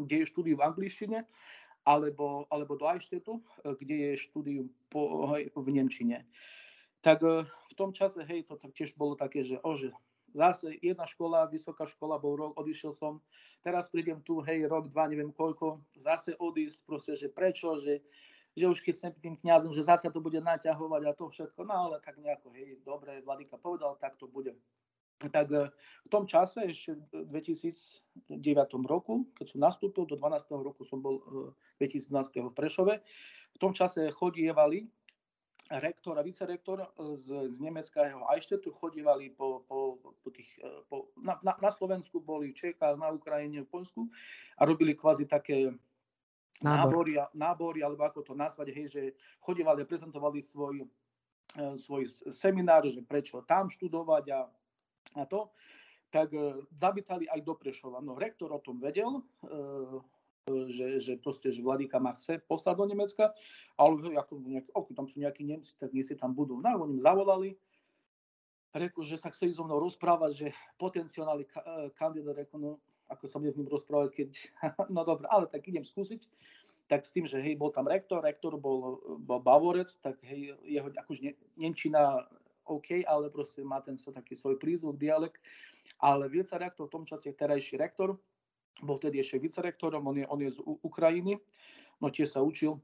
kde 0.00 0.24
je 0.24 0.30
štúdium 0.32 0.58
v 0.58 0.66
angličtine, 0.66 1.18
alebo, 1.84 2.48
alebo 2.48 2.80
do 2.80 2.88
Eichstättu, 2.88 3.44
kde 3.60 4.16
je 4.16 4.24
štúdium 4.24 4.72
po, 4.88 5.28
hej, 5.36 5.52
v 5.52 5.68
Nemčine. 5.68 6.24
Tak 7.04 7.20
e, 7.20 7.44
v 7.44 7.74
tom 7.76 7.92
čase, 7.92 8.24
hej, 8.24 8.48
to 8.48 8.56
tak 8.56 8.72
tiež 8.72 8.96
bolo 8.96 9.12
také, 9.12 9.44
že, 9.44 9.60
o, 9.60 9.76
že 9.76 9.92
zase 10.32 10.80
jedna 10.80 11.04
škola, 11.04 11.52
vysoká 11.52 11.84
škola, 11.84 12.16
bol 12.16 12.40
rok, 12.40 12.52
odišiel 12.56 12.96
som, 12.96 13.20
teraz 13.60 13.92
prídem 13.92 14.24
tu, 14.24 14.40
hej, 14.40 14.64
rok, 14.64 14.88
dva, 14.88 15.04
neviem 15.12 15.28
koľko, 15.28 15.84
zase 16.00 16.32
odísť, 16.40 16.78
proste, 16.88 17.12
že 17.20 17.28
prečo, 17.28 17.76
že 17.84 18.00
že 18.54 18.70
už 18.70 18.78
keď 18.80 18.94
sem 18.94 19.12
tým 19.18 19.34
kňazom, 19.42 19.74
že 19.74 19.82
zase 19.82 20.06
to 20.10 20.22
bude 20.22 20.38
naťahovať 20.38 21.02
a 21.04 21.12
to 21.12 21.26
všetko, 21.26 21.66
no 21.66 21.74
ale 21.74 21.96
tak 22.00 22.18
nejako, 22.22 22.54
hej, 22.54 22.78
dobre, 22.86 23.18
Vladika 23.26 23.58
povedal, 23.58 23.98
tak 23.98 24.14
to 24.14 24.30
bude. 24.30 24.54
Tak 25.18 25.46
e, 25.50 25.70
v 26.06 26.08
tom 26.10 26.26
čase, 26.26 26.70
ešte 26.70 26.98
v 27.14 27.26
2009 27.30 28.38
roku, 28.86 29.26
keď 29.38 29.46
som 29.54 29.60
nastúpil, 29.62 30.06
do 30.06 30.18
12. 30.18 30.50
roku 30.62 30.82
som 30.86 31.02
bol 31.02 31.22
2012. 31.82 32.10
E, 32.10 32.40
v 32.46 32.54
Prešove, 32.54 32.94
v 33.54 33.58
tom 33.58 33.74
čase 33.74 34.10
chodievali 34.10 34.86
rektor 35.70 36.18
a 36.20 36.22
vicerektor 36.22 36.92
z, 37.24 37.56
z 37.56 37.56
nemeckého 37.56 38.20
Eichstättu 38.36 38.68
chodievali 38.76 39.32
po, 39.32 39.64
po, 39.64 39.96
po 39.96 40.28
tých, 40.28 40.50
e, 40.60 40.68
po, 40.90 41.08
na, 41.16 41.40
na, 41.40 41.56
na 41.56 41.70
Slovensku, 41.72 42.20
boli 42.20 42.52
v 42.52 42.58
Čechách, 42.58 43.00
na 43.00 43.08
Ukrajine, 43.10 43.64
v 43.64 43.70
Polsku 43.70 44.10
a 44.60 44.62
robili 44.68 44.92
kvázi 44.92 45.24
také 45.24 45.72
nábory, 46.62 47.18
nábory, 47.34 47.82
alebo 47.82 48.06
ako 48.06 48.20
to 48.22 48.34
nazvať, 48.36 48.70
hej, 48.70 48.86
že 48.86 49.02
chodívali 49.42 49.82
a 49.82 49.88
prezentovali 49.88 50.38
svoj, 50.38 50.84
e, 50.84 50.86
svoj 51.80 52.06
seminár, 52.30 52.86
že 52.86 53.02
prečo 53.02 53.42
tam 53.42 53.66
študovať 53.72 54.24
a, 54.30 54.40
a 55.18 55.22
to, 55.26 55.50
tak 56.14 56.30
uh, 56.30 56.62
zabitali 56.78 57.26
aj 57.26 57.42
do 57.42 57.58
Prešova. 57.58 57.98
No 57.98 58.14
rektor 58.14 58.46
o 58.54 58.62
tom 58.62 58.78
vedel, 58.78 59.18
uh, 59.18 59.98
že, 60.70 61.02
že 61.02 61.12
proste, 61.18 61.50
že 61.50 61.58
Vladika 61.58 61.98
ma 61.98 62.14
chce 62.14 62.38
poslať 62.46 62.74
do 62.78 62.86
Nemecka, 62.86 63.34
ale 63.74 64.14
ako, 64.14 64.38
nejak, 64.46 64.70
ok, 64.70 64.94
tam 64.94 65.10
sú 65.10 65.18
nejakí 65.18 65.42
Nemci, 65.42 65.74
tak 65.74 65.90
nie 65.90 66.06
si 66.06 66.14
tam 66.14 66.30
budú. 66.30 66.62
No 66.62 66.86
oni 66.86 67.02
zavolali, 67.02 67.58
reku, 68.70 69.02
že 69.02 69.18
sa 69.18 69.34
chceli 69.34 69.58
so 69.58 69.66
mnou 69.66 69.82
rozprávať, 69.82 70.30
že 70.34 70.46
potenciálny 70.78 71.50
kandidát, 71.98 72.38
reku, 72.46 72.62
no 72.62 72.78
ako 73.08 73.24
sa 73.28 73.36
budem 73.40 73.54
s 73.54 73.58
ním 73.60 73.70
rozprávať, 73.70 74.10
keď, 74.12 74.30
no 74.94 75.04
dobre, 75.04 75.28
ale 75.28 75.48
tak 75.50 75.66
idem 75.68 75.84
skúsiť. 75.84 76.26
Tak 76.84 77.00
s 77.08 77.16
tým, 77.16 77.24
že 77.24 77.40
hej, 77.40 77.56
bol 77.56 77.72
tam 77.72 77.88
rektor, 77.88 78.20
rektor 78.20 78.60
bol, 78.60 79.00
bol 79.24 79.40
Bavorec, 79.40 79.88
tak 80.04 80.20
hej, 80.20 80.52
jeho 80.68 80.92
akože 80.92 81.20
ne, 81.24 81.32
Nemčina 81.56 82.28
OK, 82.64 83.04
ale 83.04 83.32
proste 83.32 83.64
má 83.64 83.80
ten 83.80 83.96
so, 83.96 84.12
taký 84.12 84.36
svoj 84.36 84.60
prízvuk, 84.60 84.96
dialekt. 85.00 85.40
Ale 86.00 86.28
vicerektor 86.28 86.88
v 86.88 86.94
tom 87.00 87.04
čase 87.08 87.32
terajší 87.32 87.80
rektor, 87.80 88.16
bol 88.84 88.96
vtedy 89.00 89.20
ešte 89.20 89.40
vicerektorom, 89.40 90.04
on 90.04 90.16
je, 90.18 90.26
on 90.28 90.40
je 90.44 90.50
z 90.50 90.60
Ukrajiny, 90.64 91.38
no 92.02 92.10
tiež 92.10 92.36
sa 92.36 92.42
učil 92.42 92.80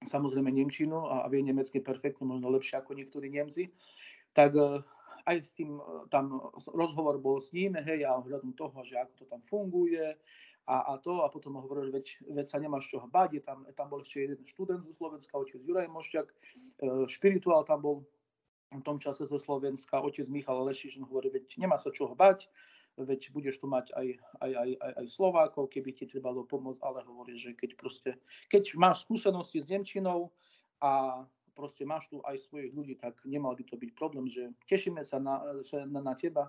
samozrejme 0.00 0.48
Nemčinu 0.48 1.04
a, 1.04 1.28
vie 1.28 1.44
nemecky 1.44 1.84
perfektne, 1.84 2.24
možno 2.24 2.48
lepšie 2.48 2.80
ako 2.80 2.96
niektorí 2.96 3.28
Nemci. 3.28 3.68
Tak 4.32 4.56
aj 5.26 5.36
s 5.40 5.52
tým, 5.56 5.76
e, 5.76 5.82
tam 6.08 6.52
rozhovor 6.70 7.18
bol 7.18 7.40
s 7.40 7.52
ním, 7.52 7.76
hej, 7.76 8.04
a 8.06 8.16
ohľadom 8.20 8.54
toho, 8.56 8.80
že 8.84 8.96
ako 8.96 9.12
to 9.18 9.24
tam 9.28 9.40
funguje 9.44 10.16
a, 10.70 10.76
a 10.94 10.98
to, 11.02 11.24
a 11.24 11.28
potom 11.28 11.58
hovoril, 11.58 11.90
že 11.90 11.92
veď, 11.92 12.06
veď 12.36 12.46
sa 12.46 12.58
nemáš 12.62 12.92
čoho 12.92 13.08
báť, 13.10 13.42
tam, 13.42 13.66
tam 13.74 13.86
bol 13.90 14.04
ešte 14.04 14.28
jeden 14.28 14.40
študent 14.44 14.84
zo 14.84 14.92
Slovenska, 14.94 15.34
otec 15.34 15.60
Juraj 15.64 15.88
Mošťak, 15.90 16.26
e, 16.30 16.36
špirituál 17.10 17.66
tam 17.66 17.80
bol 17.82 17.96
v 18.70 18.82
tom 18.86 19.02
čase 19.02 19.26
zo 19.26 19.38
Slovenska, 19.40 19.98
otec 19.98 20.30
Michal 20.30 20.62
Lešiš, 20.62 21.02
hovorí, 21.02 21.26
veď 21.32 21.58
nemá 21.58 21.74
sa 21.74 21.90
čoho 21.90 22.14
bať, 22.14 22.46
veď 22.94 23.34
budeš 23.34 23.58
tu 23.58 23.66
mať 23.66 23.90
aj, 23.96 24.06
aj, 24.44 24.52
aj, 24.54 24.70
aj, 24.78 24.92
aj 25.02 25.06
Slovákov, 25.10 25.74
keby 25.74 25.90
ti 25.96 26.04
trebalo 26.06 26.46
pomôcť, 26.46 26.80
ale 26.84 27.02
hovorí, 27.02 27.34
že 27.34 27.56
keď 27.56 27.74
proste, 27.74 28.10
keď 28.46 28.70
máš 28.78 29.08
skúsenosti 29.08 29.58
s 29.58 29.66
Nemčinou 29.66 30.30
a 30.78 31.24
proste 31.52 31.82
máš 31.84 32.08
tu 32.08 32.22
aj 32.24 32.38
svojich 32.38 32.72
ľudí, 32.72 32.94
tak 32.96 33.18
nemal 33.26 33.54
by 33.54 33.64
to 33.66 33.76
byť 33.76 33.90
problém, 33.94 34.26
že 34.30 34.50
tešíme 34.70 35.02
sa 35.04 35.18
na, 35.18 35.42
že 35.60 35.84
na, 35.86 36.00
na 36.00 36.14
teba. 36.14 36.48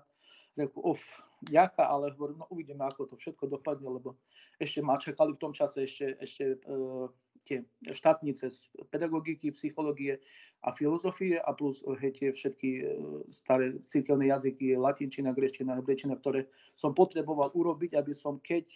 Reku, 0.52 0.84
uf, 0.84 1.00
ďaká, 1.48 1.88
ale 1.88 2.12
hovorím, 2.12 2.44
no 2.44 2.46
uvidíme, 2.52 2.84
ako 2.84 3.08
to 3.08 3.16
všetko 3.16 3.48
dopadne, 3.48 3.88
lebo 3.88 4.20
ešte 4.60 4.84
ma 4.84 5.00
čakali 5.00 5.32
v 5.32 5.40
tom 5.40 5.56
čase 5.56 5.88
ešte, 5.88 6.12
ešte 6.20 6.60
uh, 6.68 7.08
tie 7.48 7.64
štátnice 7.88 8.52
z 8.52 8.68
pedagogiky, 8.92 9.48
psychológie 9.56 10.20
a 10.60 10.76
filozofie 10.76 11.40
a 11.40 11.50
plus 11.56 11.80
uh, 11.88 11.96
hej, 11.96 12.12
tie 12.20 12.28
všetky 12.36 12.70
uh, 12.84 12.84
staré 13.32 13.80
církevné 13.80 14.28
jazyky, 14.28 14.76
latinčina, 14.76 15.32
greština, 15.32 15.72
hebrečina, 15.80 16.20
ktoré 16.20 16.44
som 16.76 16.92
potreboval 16.92 17.48
urobiť, 17.56 17.96
aby 17.96 18.12
som 18.12 18.36
keď 18.44 18.68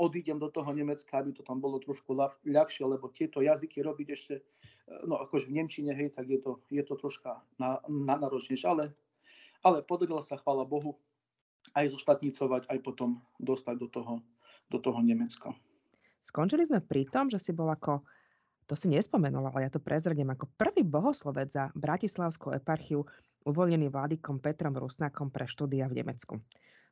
odídem 0.00 0.40
do 0.40 0.48
toho 0.48 0.72
Nemecka, 0.72 1.20
aby 1.20 1.36
to 1.36 1.44
tam 1.44 1.60
bolo 1.60 1.76
trošku 1.76 2.16
ľahšie, 2.48 2.88
lebo 2.88 3.12
tieto 3.12 3.44
jazyky 3.44 3.84
robiť 3.84 4.08
ešte, 4.08 4.34
e, 4.40 4.42
no 5.04 5.20
akože 5.20 5.52
v 5.52 5.60
Nemčine, 5.60 5.92
hej, 5.92 6.16
tak 6.16 6.32
je 6.32 6.40
to, 6.40 6.64
je 6.72 6.80
to 6.80 6.96
troška 6.96 7.44
na, 7.60 7.84
na 7.84 8.16
náročnejšie, 8.16 8.64
ale, 8.64 8.96
ale 9.60 9.84
podarilo 9.84 10.24
sa, 10.24 10.40
chvála 10.40 10.64
Bohu, 10.64 10.96
aj 11.76 11.92
zoštatnicovať, 11.92 12.72
aj 12.72 12.78
potom 12.80 13.20
dostať 13.36 13.76
do 13.76 13.88
toho, 13.92 14.14
do 14.72 14.78
toho 14.80 14.98
Nemecka. 15.04 15.52
Skončili 16.24 16.64
sme 16.64 16.80
pri 16.80 17.04
tom, 17.06 17.28
že 17.28 17.36
si 17.36 17.52
bol 17.52 17.68
ako, 17.68 18.00
to 18.64 18.74
si 18.74 18.88
nespomenul, 18.88 19.44
ale 19.52 19.68
ja 19.68 19.70
to 19.70 19.82
prezradím, 19.82 20.32
ako 20.32 20.48
prvý 20.56 20.82
bohoslovec 20.82 21.52
za 21.52 21.68
Bratislavskú 21.76 22.56
eparchiu 22.56 23.04
uvoľnený 23.44 23.88
vládikom 23.88 24.40
Petrom 24.40 24.76
Rusnákom 24.76 25.32
pre 25.32 25.48
štúdia 25.48 25.88
v 25.88 26.04
Nemecku. 26.04 26.40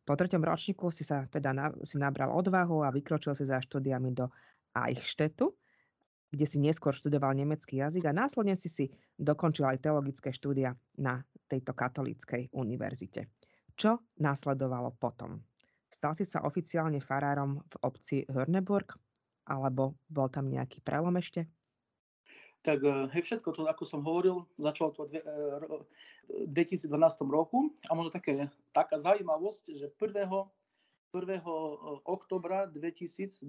Po 0.09 0.17
treťom 0.17 0.41
ročníku 0.41 0.89
si 0.89 1.05
sa 1.05 1.29
teda 1.29 1.53
na, 1.53 1.69
si 1.85 2.01
nabral 2.01 2.33
odvahu 2.33 2.81
a 2.81 2.89
vykročil 2.89 3.37
si 3.37 3.45
za 3.45 3.61
štúdiami 3.61 4.17
do 4.17 4.33
Eichstättu, 4.73 5.53
kde 6.33 6.49
si 6.49 6.57
neskôr 6.57 6.97
študoval 6.97 7.37
nemecký 7.37 7.85
jazyk 7.85 8.09
a 8.09 8.17
následne 8.17 8.57
si 8.57 8.73
si 8.73 8.89
dokončil 9.21 9.69
aj 9.69 9.85
teologické 9.85 10.33
štúdia 10.33 10.73
na 10.97 11.21
tejto 11.45 11.77
katolíckej 11.77 12.49
univerzite. 12.57 13.29
Čo 13.77 14.01
následovalo 14.17 14.97
potom? 14.97 15.45
Stal 15.93 16.17
si 16.17 16.25
sa 16.25 16.41
oficiálne 16.49 17.05
farárom 17.05 17.61
v 17.69 17.75
obci 17.85 18.17
Hörneburg? 18.33 18.97
Alebo 19.45 20.01
bol 20.09 20.33
tam 20.33 20.49
nejaký 20.49 20.81
prelom 20.81 21.17
ešte? 21.21 21.49
Tak 22.67 22.83
eh, 22.83 23.07
hej, 23.15 23.23
všetko 23.23 23.55
to, 23.55 23.63
ako 23.71 23.85
som 23.87 24.03
hovoril, 24.03 24.43
začalo 24.59 24.91
to 24.91 25.07
v 25.07 25.23
2012 26.51 26.91
eh, 26.91 27.23
roku 27.31 27.71
a 27.87 27.95
možno 27.95 28.11
také, 28.11 28.51
taká 28.75 28.99
zaujímavosť, 28.99 29.79
že 29.79 29.87
1. 29.95 30.27
1. 30.27 31.39
Eh, 31.39 31.43
oktobra 32.03 32.67
2012 32.75 33.47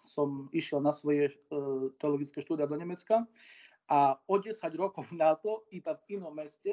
som 0.00 0.48
išiel 0.56 0.80
na 0.80 0.96
svoje 0.96 1.36
teologické 2.00 2.40
štúdia 2.40 2.64
do 2.64 2.80
Nemecka 2.80 3.28
a 3.92 4.16
o 4.24 4.34
10 4.40 4.56
rokov 4.80 5.04
na 5.16 5.36
to, 5.36 5.68
iba 5.68 5.92
v 5.92 6.16
inom 6.16 6.32
meste, 6.32 6.72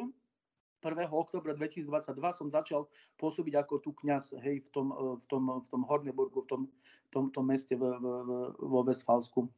1. 0.80 1.10
oktobra 1.12 1.58
2022 1.58 1.90
som 2.30 2.48
začal 2.48 2.86
pôsobiť 3.18 3.58
ako 3.58 3.82
tu 3.82 3.90
kňaz 4.06 4.38
hej, 4.38 4.62
v, 4.64 4.70
tom, 4.70 4.94
v, 4.94 5.26
tom, 5.26 5.44
v 5.60 5.68
tom 5.68 5.82
Horneburgu, 5.82 6.46
v 6.46 6.48
tom, 6.48 6.62
tom, 7.10 7.34
tom 7.34 7.46
meste 7.50 7.74
v, 7.74 7.84
v, 7.90 8.08
vo 8.54 8.80
Westfalsku. 8.86 9.50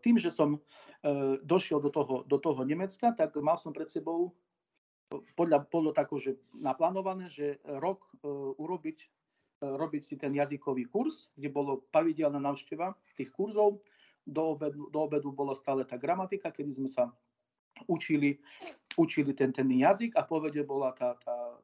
Tým, 0.00 0.16
že 0.16 0.32
som 0.32 0.60
došiel 1.44 1.80
do 1.80 1.88
toho, 1.92 2.24
do 2.28 2.36
toho 2.40 2.60
Nemecka, 2.64 3.12
tak 3.16 3.36
mal 3.40 3.56
som 3.56 3.72
pred 3.72 3.88
sebou 3.88 4.36
podľa, 5.36 5.66
podľa 5.68 5.92
tako, 5.96 6.20
že 6.20 6.38
naplánované, 6.54 7.28
že 7.28 7.60
rok 7.64 8.04
urobiť 8.60 9.08
robiť 9.60 10.02
si 10.02 10.14
ten 10.16 10.32
jazykový 10.32 10.88
kurz, 10.88 11.28
kde 11.36 11.52
bolo 11.52 11.84
pravidelná 11.92 12.40
návšteva 12.40 12.96
tých 13.12 13.28
kurzov. 13.28 13.84
Do 14.24 14.56
obedu, 14.56 14.88
do 14.92 15.00
obedu 15.04 15.32
bola 15.32 15.56
stále 15.56 15.84
tá 15.84 15.96
gramatika, 15.96 16.52
kedy 16.52 16.72
sme 16.76 16.88
sa 16.88 17.08
učili, 17.88 18.36
učili 18.96 19.32
ten, 19.32 19.52
ten 19.52 19.68
jazyk 19.68 20.16
a 20.16 20.24
povede 20.24 20.60
bola 20.64 20.92
tá, 20.92 21.16
tá, 21.20 21.56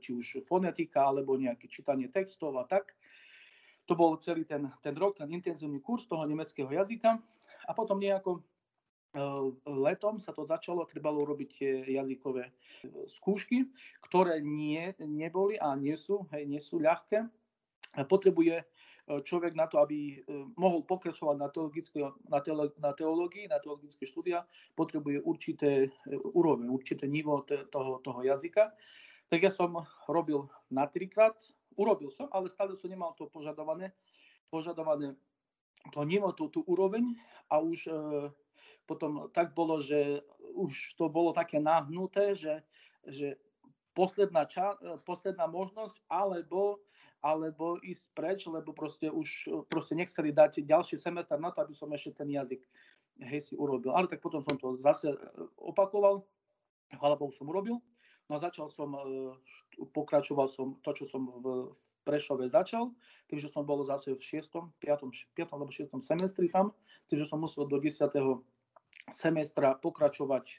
či 0.00 0.16
už 0.16 0.44
fonetika 0.48 1.08
alebo 1.08 1.36
nejaké 1.36 1.68
čítanie 1.68 2.08
textov 2.08 2.56
a 2.56 2.64
tak. 2.64 2.96
To 3.86 3.94
bol 3.96 4.20
celý 4.20 4.44
ten, 4.44 4.68
ten 4.84 4.94
rok, 4.94 5.16
ten 5.18 5.30
intenzívny 5.32 5.80
kurz 5.80 6.06
toho 6.06 6.26
nemeckého 6.26 6.70
jazyka. 6.70 7.18
A 7.66 7.70
potom 7.72 7.98
nejako 7.98 8.44
letom 9.66 10.22
sa 10.22 10.30
to 10.30 10.46
začalo, 10.46 10.86
trebalo 10.86 11.26
robiť 11.26 11.48
tie 11.50 11.72
jazykové 11.98 12.54
skúšky, 13.10 13.66
ktoré 14.06 14.38
nie, 14.38 14.94
neboli 15.02 15.58
a 15.58 15.74
nie 15.74 15.98
sú, 15.98 16.30
hej, 16.30 16.46
nie 16.46 16.62
sú 16.62 16.78
ľahké. 16.78 17.26
Potrebuje 18.06 18.62
človek 19.10 19.58
na 19.58 19.66
to, 19.66 19.82
aby 19.82 20.22
mohol 20.54 20.86
pokračovať 20.86 21.36
na, 21.42 21.50
na, 22.30 22.38
teolo, 22.38 22.70
na 22.78 22.92
teológii, 22.94 23.50
na 23.50 23.58
teologické 23.58 24.06
štúdia, 24.06 24.46
potrebuje 24.78 25.26
určité 25.26 25.90
úroveň, 26.30 26.70
určité 26.70 27.10
nivo 27.10 27.42
toho, 27.74 27.98
toho 28.06 28.20
jazyka. 28.22 28.70
Tak 29.26 29.42
ja 29.42 29.50
som 29.50 29.74
robil 30.06 30.46
na 30.70 30.86
trikrát, 30.86 31.34
urobil 31.80 32.12
som, 32.12 32.28
ale 32.28 32.52
stále 32.52 32.76
som 32.76 32.92
nemal 32.92 33.16
to 33.16 33.24
požadované, 33.32 33.96
požadované 34.52 35.16
to 35.96 36.04
nivo, 36.04 36.36
tú, 36.36 36.52
tú 36.52 36.60
úroveň 36.68 37.16
a 37.48 37.56
už 37.64 37.88
potom 38.84 39.30
tak 39.32 39.56
bolo, 39.56 39.80
že 39.80 40.20
už 40.58 40.98
to 40.98 41.08
bolo 41.08 41.32
také 41.32 41.62
nahnuté, 41.62 42.36
že, 42.36 42.60
že 43.06 43.40
posledná, 43.94 44.44
ča, 44.50 44.74
posledná 45.06 45.46
možnosť, 45.46 46.02
alebo, 46.10 46.82
alebo 47.22 47.78
ísť 47.86 48.04
preč, 48.12 48.40
lebo 48.50 48.74
proste 48.74 49.06
už 49.06 49.46
proste 49.70 49.94
nechceli 49.94 50.34
dať 50.34 50.66
ďalší 50.66 50.98
semestr 50.98 51.38
na 51.38 51.54
to, 51.54 51.62
aby 51.62 51.74
som 51.74 51.86
ešte 51.94 52.18
ten 52.18 52.34
jazyk 52.34 52.66
hej, 53.22 53.40
si 53.40 53.54
urobil. 53.54 53.94
Ale 53.94 54.10
tak 54.10 54.18
potom 54.18 54.42
som 54.42 54.58
to 54.58 54.74
zase 54.74 55.14
opakoval, 55.54 56.26
chvála 56.90 57.14
Bohu 57.14 57.30
som 57.30 57.46
urobil. 57.46 57.78
No 58.30 58.38
začal 58.38 58.70
som, 58.70 58.94
e, 58.94 59.34
pokračoval 59.90 60.46
som 60.46 60.78
to, 60.86 60.94
čo 60.94 61.04
som 61.04 61.26
v, 61.42 61.74
Prešove 62.06 62.48
začal, 62.48 62.94
tým, 63.28 63.42
že 63.42 63.50
som 63.50 63.66
bol 63.66 63.82
zase 63.84 64.14
v 64.14 64.22
6., 64.22 64.72
5., 64.80 65.34
5. 65.36 65.52
alebo 65.52 65.68
6. 65.68 65.98
semestri 66.00 66.46
tam, 66.48 66.72
tým, 67.10 67.20
že 67.20 67.28
som 67.28 67.42
musel 67.42 67.66
do 67.66 67.76
10 67.76 68.08
semestra 69.10 69.74
pokračovať 69.74 70.44
e, 70.46 70.54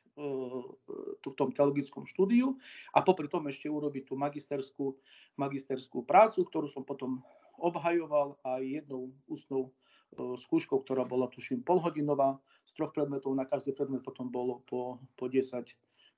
v 1.24 1.34
tom 1.40 1.56
teologickom 1.56 2.04
štúdiu 2.04 2.60
a 2.92 3.00
popri 3.00 3.32
tom 3.32 3.48
ešte 3.48 3.72
urobiť 3.72 4.12
tú 4.12 4.20
magisterskú, 4.20 5.00
magisterskú 5.40 6.04
prácu, 6.04 6.44
ktorú 6.44 6.68
som 6.68 6.84
potom 6.84 7.24
obhajoval 7.56 8.36
aj 8.44 8.62
jednou 8.84 9.16
ústnou 9.32 9.72
e, 9.72 10.36
skúškou, 10.36 10.84
ktorá 10.84 11.08
bola 11.08 11.32
tuším 11.32 11.64
polhodinová, 11.64 12.36
z 12.68 12.72
troch 12.78 12.94
predmetov 12.94 13.34
na 13.34 13.48
každý 13.48 13.74
predmet 13.74 14.06
potom 14.06 14.30
bolo 14.30 14.62
po, 14.70 15.02
po, 15.18 15.26
10, 15.28 15.66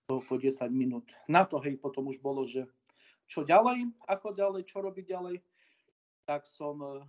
po, 0.07 0.19
po 0.19 0.35
10 0.35 0.67
minút. 0.71 1.11
Na 1.27 1.47
to 1.47 1.59
hej 1.63 1.79
potom 1.79 2.11
už 2.11 2.19
bolo, 2.19 2.43
že 2.43 2.67
čo 3.27 3.47
ďalej, 3.47 3.87
ako 4.07 4.35
ďalej, 4.35 4.61
čo 4.67 4.83
robiť 4.83 5.05
ďalej, 5.07 5.35
tak 6.27 6.43
som 6.43 6.79
e, 6.79 7.01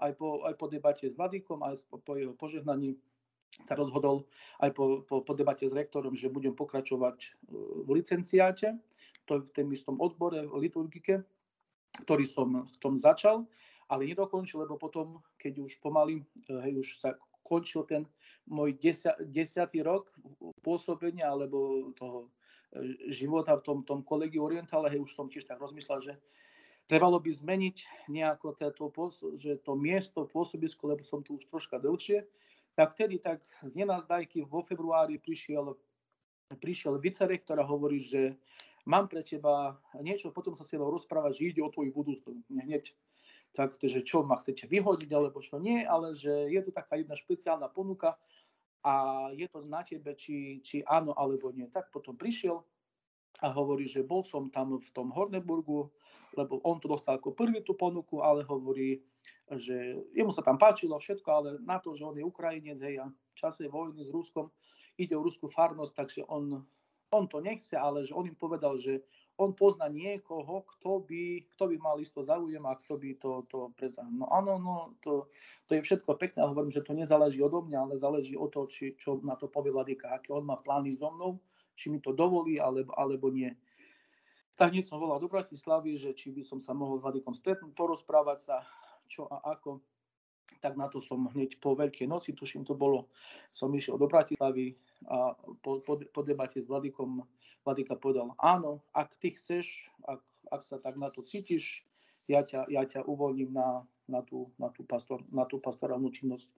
aj 0.00 0.12
po, 0.16 0.44
aj 0.44 0.54
po 0.56 0.66
debate 0.68 1.08
s 1.08 1.16
Vadikom, 1.16 1.60
aj 1.64 1.80
po, 1.88 2.16
jeho 2.16 2.32
požehnaní 2.36 2.96
sa 3.64 3.74
rozhodol 3.74 4.28
aj 4.60 4.70
po, 4.76 5.02
po, 5.04 5.24
po 5.24 5.32
debate 5.32 5.64
s 5.64 5.72
rektorom, 5.72 6.12
že 6.12 6.32
budem 6.32 6.56
pokračovať 6.56 7.18
e, 7.20 7.28
v 7.84 7.88
licenciáte, 8.00 8.76
to 9.28 9.44
v 9.44 9.50
tom 9.52 9.68
istom 9.72 9.96
odbore 10.00 10.40
v 10.40 10.56
liturgike, 10.56 11.20
ktorý 12.04 12.24
som 12.24 12.64
v 12.64 12.76
tom 12.80 12.96
začal, 12.96 13.44
ale 13.88 14.08
nedokončil, 14.08 14.64
lebo 14.64 14.76
potom, 14.76 15.20
keď 15.40 15.64
už 15.68 15.80
pomaly, 15.84 16.24
e, 16.48 16.52
hej, 16.64 16.74
už 16.80 16.88
sa 17.00 17.16
končil 17.44 17.84
ten 17.88 18.04
môj 18.48 18.76
desia, 18.76 19.16
desiatý 19.24 19.80
rok 19.84 20.12
pôsobenia 20.60 21.28
alebo 21.32 21.88
toho 21.96 22.28
života 23.08 23.56
v 23.56 23.64
tom, 23.64 23.78
tom 23.84 24.00
kolegiu 24.04 24.44
Orientále, 24.44 24.92
hej, 24.92 25.00
už 25.00 25.12
som 25.16 25.26
tiež 25.26 25.48
tak 25.48 25.60
rozmyslel, 25.60 26.00
že 26.04 26.12
trebalo 26.88 27.20
by 27.20 27.32
zmeniť 27.32 28.08
nejako 28.08 28.56
to, 28.56 28.90
že 29.36 29.60
to 29.64 29.72
miesto, 29.76 30.28
pôsobisko, 30.28 30.88
lebo 30.88 31.04
som 31.04 31.24
tu 31.24 31.36
už 31.36 31.48
troška 31.48 31.80
dlhšie, 31.80 32.24
tak 32.76 32.94
vtedy 32.94 33.18
tak 33.18 33.42
z 33.64 33.72
nenazdajky 33.74 34.46
vo 34.46 34.62
februári 34.62 35.18
prišiel, 35.18 35.76
prišiel 36.62 36.96
vicerektor 37.00 37.58
a 37.58 37.66
hovorí, 37.66 38.00
že 38.00 38.38
mám 38.88 39.08
pre 39.10 39.20
teba 39.20 39.76
niečo, 40.00 40.32
potom 40.32 40.56
sa 40.56 40.64
s 40.64 40.72
tebou 40.72 40.88
rozprávať, 40.88 41.40
že 41.40 41.46
ide 41.52 41.60
o 41.60 41.72
tvoju 41.72 41.92
budúcnosť. 41.92 42.38
Hneď 42.48 42.94
tak, 43.56 43.74
že 43.80 44.04
čo 44.04 44.22
ma 44.22 44.36
chcete 44.36 44.68
vyhodiť 44.68 45.10
alebo 45.10 45.40
čo 45.42 45.58
nie, 45.58 45.82
ale 45.82 46.14
že 46.14 46.30
je 46.52 46.60
tu 46.62 46.70
taká 46.70 47.00
jedna 47.00 47.16
špeciálna 47.16 47.68
ponuka 47.72 48.14
a 48.84 49.26
je 49.34 49.46
to 49.50 49.66
na 49.66 49.82
tebe, 49.82 50.14
či, 50.14 50.62
či 50.62 50.82
áno 50.86 51.14
alebo 51.16 51.50
nie. 51.50 51.66
Tak 51.66 51.90
potom 51.90 52.14
prišiel 52.14 52.62
a 53.42 53.54
hovorí, 53.54 53.86
že 53.86 54.02
bol 54.02 54.26
som 54.26 54.50
tam 54.50 54.78
v 54.78 54.90
tom 54.90 55.14
Horneburgu, 55.14 55.90
lebo 56.34 56.58
on 56.66 56.82
to 56.82 56.90
dostal 56.90 57.18
ako 57.18 57.34
prvý 57.34 57.62
tú 57.62 57.78
ponuku, 57.78 58.22
ale 58.22 58.42
hovorí, 58.42 58.98
že 59.54 59.98
jemu 60.12 60.34
sa 60.34 60.42
tam 60.42 60.58
páčilo 60.58 60.98
všetko, 60.98 61.28
ale 61.30 61.48
na 61.62 61.78
to, 61.78 61.94
že 61.94 62.04
on 62.04 62.18
je 62.18 62.26
Ukrajinec, 62.26 62.78
hej, 62.82 63.00
a 63.02 63.06
v 63.08 63.34
čase 63.38 63.70
vojny 63.70 64.04
s 64.04 64.10
Ruskom 64.10 64.50
ide 64.98 65.14
o 65.14 65.22
ruskú 65.22 65.46
farnosť, 65.46 65.92
takže 65.94 66.20
on, 66.26 66.58
on 67.14 67.24
to 67.30 67.38
nechce, 67.38 67.72
ale 67.78 68.02
že 68.02 68.12
on 68.12 68.26
im 68.26 68.34
povedal, 68.34 68.74
že 68.76 69.06
on 69.38 69.54
pozná 69.54 69.86
niekoho, 69.86 70.66
kto 70.76 71.06
by, 71.06 71.46
kto 71.54 71.64
by 71.70 71.76
mal 71.78 71.96
isto 72.02 72.26
záujem 72.26 72.62
a 72.66 72.74
kto 72.74 72.98
by 72.98 73.10
to, 73.22 73.46
to 73.46 73.70
predzal. 73.78 74.10
No 74.10 74.26
áno, 74.34 74.58
no, 74.58 74.76
to, 74.98 75.30
to 75.70 75.78
je 75.78 75.86
všetko 75.86 76.18
pekné, 76.18 76.42
ale 76.42 76.52
hovorím, 76.52 76.74
že 76.74 76.82
to 76.82 76.90
nezáleží 76.90 77.38
odo 77.38 77.62
mňa, 77.62 77.78
ale 77.78 77.94
záleží 77.94 78.34
o 78.34 78.50
to, 78.50 78.66
či, 78.66 78.98
čo 78.98 79.22
na 79.22 79.38
to 79.38 79.46
povie 79.46 79.70
Vladika, 79.70 80.10
aké 80.10 80.34
on 80.34 80.42
má 80.42 80.58
plány 80.58 80.98
so 80.98 81.14
mnou, 81.14 81.38
či 81.78 81.88
mi 81.88 82.02
to 82.02 82.10
dovolí, 82.10 82.58
alebo, 82.58 82.90
alebo 82.98 83.30
nie 83.30 83.54
tak 84.58 84.74
hneď 84.74 84.90
som 84.90 84.98
volal 84.98 85.22
do 85.22 85.30
Bratislavy, 85.30 85.94
že 85.94 86.10
či 86.18 86.34
by 86.34 86.42
som 86.42 86.58
sa 86.58 86.74
mohol 86.74 86.98
s 86.98 87.06
Vladikom 87.06 87.30
stretnúť, 87.30 87.78
porozprávať 87.78 88.38
sa, 88.42 88.56
čo 89.06 89.30
a 89.30 89.54
ako. 89.54 89.78
Tak 90.58 90.74
na 90.74 90.90
to 90.90 90.98
som 90.98 91.30
hneď 91.30 91.62
po 91.62 91.78
Veľkej 91.78 92.10
noci, 92.10 92.34
tuším 92.34 92.66
to 92.66 92.74
bolo, 92.74 93.06
som 93.54 93.70
išiel 93.70 93.94
do 93.94 94.10
Bratislavy 94.10 94.74
a 95.06 95.30
po, 95.62 95.78
po, 95.86 96.02
po 96.02 96.20
debate 96.26 96.58
s 96.58 96.66
Vladikom, 96.66 97.22
Vladika 97.66 97.98
povedal, 97.98 98.32
áno, 98.38 98.80
ak 98.94 99.16
ty 99.18 99.34
chceš, 99.34 99.90
ak, 100.06 100.20
ak 100.48 100.60
sa 100.64 100.76
tak 100.78 100.96
na 100.96 101.12
to 101.12 101.20
cítiš, 101.22 101.84
ja 102.28 102.44
ťa, 102.44 102.68
ja 102.68 102.84
ťa 102.84 103.08
uvoľním 103.08 103.50
na, 103.52 103.82
na, 104.08 104.20
tú, 104.20 104.52
na, 104.60 104.68
tú 104.68 104.84
pastor, 104.84 105.24
na 105.32 105.48
tú 105.48 105.60
pastorálnu 105.60 106.12
činnosť 106.12 106.48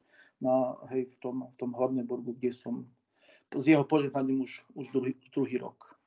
na, 0.42 0.74
hej, 0.90 1.10
v, 1.10 1.16
tom, 1.22 1.36
v 1.46 1.54
tom 1.56 1.70
Horneburgu, 1.74 2.34
kde 2.34 2.50
som 2.50 2.74
s 3.50 3.64
jeho 3.66 3.82
požehnaním 3.82 4.46
už, 4.46 4.66
už 4.78 4.86
druhý, 4.94 5.12
druhý 5.34 5.58
rok. 5.58 5.98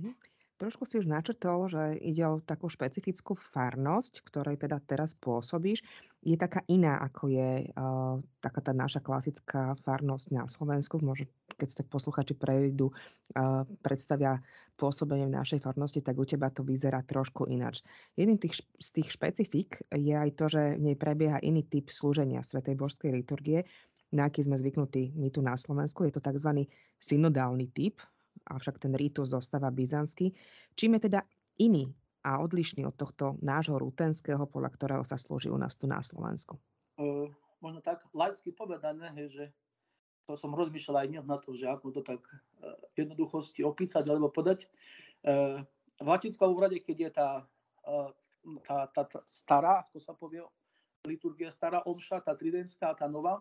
Mhm. 0.00 0.14
Trošku 0.58 0.90
si 0.90 0.98
už 0.98 1.06
načrtol, 1.06 1.70
že 1.70 1.94
ide 2.02 2.26
o 2.26 2.42
takú 2.42 2.66
špecifickú 2.66 3.38
farnosť, 3.38 4.26
ktorej 4.26 4.58
teda 4.58 4.82
teraz 4.82 5.14
pôsobíš. 5.14 5.86
Je 6.18 6.34
taká 6.34 6.66
iná, 6.66 6.98
ako 6.98 7.30
je 7.30 7.70
uh, 7.70 8.18
taká 8.42 8.58
tá 8.66 8.74
naša 8.74 8.98
klasická 8.98 9.78
farnosť 9.86 10.34
na 10.34 10.50
Slovensku, 10.50 10.98
možno 10.98 11.30
keď 11.58 11.68
sa 11.68 11.76
tak 11.82 11.90
posluchači 11.90 12.38
prejdú, 12.38 12.94
predstavia 13.82 14.38
pôsobenie 14.78 15.26
v 15.26 15.36
našej 15.36 15.58
farnosti, 15.58 15.98
tak 15.98 16.14
u 16.14 16.22
teba 16.22 16.46
to 16.54 16.62
vyzerá 16.62 17.02
trošku 17.02 17.50
ináč. 17.50 17.82
Jedným 18.14 18.38
tých, 18.38 18.62
z 18.78 18.88
tých 18.94 19.10
špecifik 19.10 19.82
je 19.90 20.14
aj 20.14 20.30
to, 20.38 20.46
že 20.46 20.78
v 20.78 20.82
nej 20.86 20.96
prebieha 20.96 21.42
iný 21.42 21.66
typ 21.66 21.90
slúženia 21.90 22.46
Svetej 22.46 22.78
Božskej 22.78 23.10
liturgie, 23.10 23.66
na 24.14 24.30
aký 24.30 24.40
sme 24.46 24.56
zvyknutí 24.56 25.18
my 25.18 25.28
tu 25.28 25.42
na 25.42 25.58
Slovensku. 25.58 26.06
Je 26.06 26.14
to 26.14 26.22
tzv. 26.22 26.64
synodálny 26.96 27.68
typ, 27.74 28.00
avšak 28.48 28.80
ten 28.80 28.96
rítus 28.96 29.34
zostáva 29.34 29.68
byzantský. 29.68 30.32
Čím 30.78 30.96
je 30.96 31.10
teda 31.10 31.20
iný 31.60 31.92
a 32.24 32.40
odlišný 32.40 32.86
od 32.88 32.96
tohto 32.96 33.36
nášho 33.44 33.76
rutenského, 33.76 34.48
podľa 34.48 34.70
ktorého 34.74 35.04
sa 35.04 35.20
slúži 35.20 35.52
u 35.52 35.58
nás 35.60 35.76
tu 35.76 35.84
na 35.84 36.00
Slovensku? 36.00 36.56
Uh, 36.96 37.28
možno 37.60 37.84
tak 37.84 38.02
laicky 38.16 38.54
povedané, 38.54 39.12
že 39.28 39.52
to 40.28 40.36
som 40.36 40.52
rozmýšľal 40.52 41.08
aj 41.08 41.08
na 41.24 41.40
to, 41.40 41.56
že 41.56 41.64
ako 41.64 41.88
to 41.96 42.04
tak 42.04 42.20
uh, 42.20 42.76
jednoduchosti 43.00 43.64
opísať 43.64 44.04
alebo 44.04 44.28
podať. 44.28 44.68
Uh, 45.24 45.64
v 45.96 46.06
latinskom 46.06 46.52
úrade, 46.52 46.84
keď 46.84 46.96
je 47.00 47.10
tá, 47.16 47.30
uh, 47.88 48.12
tá, 48.68 48.92
tá, 48.92 49.02
tá 49.08 49.20
stará, 49.24 49.88
ako 49.88 49.96
sa 49.96 50.12
povie, 50.12 50.44
liturgia 51.08 51.48
stará 51.48 51.80
omša, 51.88 52.20
tá 52.20 52.36
tridentská, 52.36 52.92
tá 52.92 53.08
nová, 53.08 53.40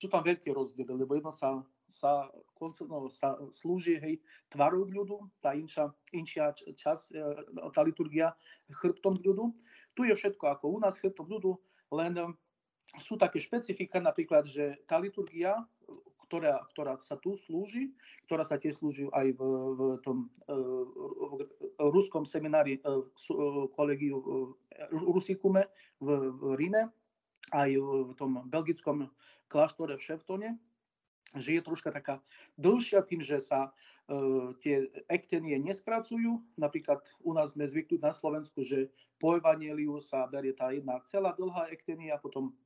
sú 0.00 0.10
tam 0.10 0.24
veľké 0.24 0.50
rozdiely, 0.50 0.98
lebo 0.98 1.14
jedno 1.14 1.30
sa, 1.30 1.62
sa, 1.86 2.26
no, 2.58 3.06
sa 3.06 3.38
slúži 3.54 4.02
hej, 4.02 4.18
tvarou 4.50 4.88
k 4.88 4.98
ľudu, 4.98 5.30
tá 5.38 5.54
inšia, 5.54 5.94
inšia 6.10 6.50
čas, 6.74 7.14
e, 7.14 7.22
tá 7.70 7.86
liturgia 7.86 8.34
chrbtom 8.82 9.14
k 9.22 9.30
ľudu. 9.30 9.54
Tu 9.94 10.10
je 10.10 10.14
všetko 10.18 10.58
ako 10.58 10.74
u 10.74 10.78
nás 10.82 10.98
chrbtom 10.98 11.30
k 11.30 11.32
ľudu, 11.38 11.52
len 11.94 12.18
sú 12.98 13.14
také 13.14 13.38
špecifika, 13.38 14.02
napríklad, 14.02 14.50
že 14.50 14.82
tá 14.90 14.98
liturgia, 14.98 15.54
ktorá, 16.32 16.64
ktorá 16.72 16.96
sa 16.96 17.20
tu 17.20 17.36
slúži, 17.36 17.92
ktorá 18.24 18.40
sa 18.40 18.56
tiež 18.56 18.80
slúži 18.80 19.04
aj 19.12 19.36
v, 19.36 19.40
v 19.76 19.80
tom 20.00 20.32
e, 20.48 20.56
v 21.76 21.88
ruskom 21.92 22.24
seminári 22.24 22.80
kolegiu 23.76 24.16
v 24.88 25.02
Rusikume 25.12 25.68
v, 26.00 26.08
v 26.32 26.42
Ríme, 26.56 26.88
aj 27.52 27.76
v 27.76 28.16
tom 28.16 28.40
belgickom 28.48 29.12
kláštore 29.52 30.00
v 30.00 30.06
Šeftone, 30.08 30.48
že 31.36 31.60
je 31.60 31.60
troška 31.60 31.92
taká 31.92 32.24
dlhšia 32.56 33.04
tým, 33.04 33.20
že 33.20 33.36
sa 33.36 33.68
e, 34.08 34.56
tie 34.64 34.88
ektenie 35.12 35.60
neskracujú. 35.60 36.40
Napríklad 36.56 37.04
u 37.20 37.36
nás 37.36 37.52
sme 37.52 37.68
zvyknutí 37.68 38.00
na 38.00 38.08
Slovensku, 38.08 38.64
že 38.64 38.88
po 39.20 39.36
evaníliu 39.36 40.00
sa 40.00 40.24
berie 40.32 40.56
tá 40.56 40.72
jedna 40.72 40.96
celá 41.04 41.36
dlhá 41.36 41.68
ektenia, 41.68 42.16
potom 42.16 42.56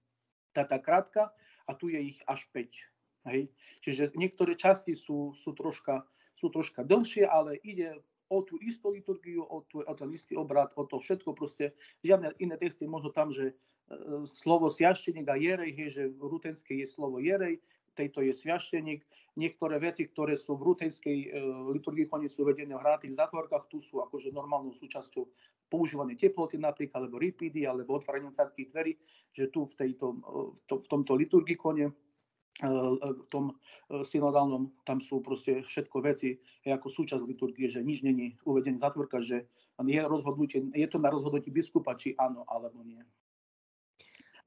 tá, 0.55 0.63
tá 0.63 0.79
krátka 0.79 1.35
a 1.67 1.75
tu 1.75 1.91
je 1.91 1.99
ich 1.99 2.23
až 2.31 2.47
5. 2.55 2.96
Hej. 3.27 3.51
Čiže 3.83 4.15
niektoré 4.15 4.55
časti 4.55 4.95
sú, 4.95 5.35
sú, 5.35 5.51
troška, 5.53 6.07
sú 6.39 6.51
troška 6.51 6.87
dlhšie, 6.87 7.27
ale 7.27 7.59
ide 7.67 7.99
o 8.31 8.43
tú 8.43 8.59
istú 8.63 8.91
liturgiu, 8.91 9.47
o, 9.47 9.63
tú, 9.67 9.83
o 9.83 9.95
ten 9.95 10.11
istý 10.11 10.35
obrad, 10.35 10.75
o 10.75 10.87
to 10.87 10.99
všetko 10.99 11.35
proste. 11.35 11.75
Žiadne 12.03 12.35
iné 12.43 12.57
texty, 12.59 12.87
možno 12.87 13.15
tam, 13.15 13.31
že 13.31 13.55
e, 13.55 13.55
slovo 14.27 14.67
sviašteník 14.67 15.27
a 15.31 15.39
jerej, 15.39 15.71
hej, 15.75 15.89
že 15.91 16.03
v 16.11 16.23
rutenskej 16.27 16.83
je 16.83 16.87
slovo 16.87 17.23
jerej, 17.23 17.63
tejto 17.95 18.21
je 18.27 18.35
sviašteník. 18.35 19.07
Niektoré 19.37 19.79
veci, 19.79 20.09
ktoré 20.09 20.35
sú 20.35 20.59
v 20.59 20.75
rutenskej 20.75 21.19
e, 21.19 21.29
liturgii 21.77 22.11
koniec 22.11 22.35
sú 22.35 22.43
uvedené 22.43 22.75
v 22.75 22.83
hranatých 22.83 23.15
zatvorkách, 23.15 23.71
tu 23.71 23.79
sú 23.79 24.03
akože 24.03 24.35
normálnou 24.35 24.75
súčasťou 24.75 25.25
používanie 25.71 26.15
teploty 26.15 26.59
napríklad, 26.59 27.07
alebo 27.07 27.19
ripidy, 27.19 27.67
alebo 27.67 27.99
otváranie 27.99 28.31
cerkých 28.31 28.71
dverí, 28.71 28.93
že 29.35 29.51
tu 29.51 29.67
v, 29.67 29.75
tejto, 29.75 30.07
v, 30.55 30.61
to, 30.67 30.75
v 30.83 30.87
tomto 30.87 31.15
liturgikone 31.19 31.91
v 32.63 33.27
tom 33.29 33.53
e, 33.53 33.55
synodálnom, 34.01 34.73
tam 34.89 34.97
sú 34.97 35.21
proste 35.21 35.61
všetko 35.61 35.97
veci 36.01 36.41
ako 36.65 36.89
súčasť 36.89 37.21
liturgie, 37.29 37.69
že 37.69 37.85
nič 37.85 38.01
není 38.01 38.33
uvedené 38.49 38.81
zatvorka, 38.81 39.21
že 39.21 39.45
je, 39.85 40.01
rozhodnutie, 40.01 40.65
je 40.73 40.89
to 40.89 40.97
na 40.97 41.13
rozhodnutí 41.13 41.53
biskupa, 41.53 41.93
či 42.01 42.17
áno 42.17 42.49
alebo 42.49 42.81
nie. 42.81 43.05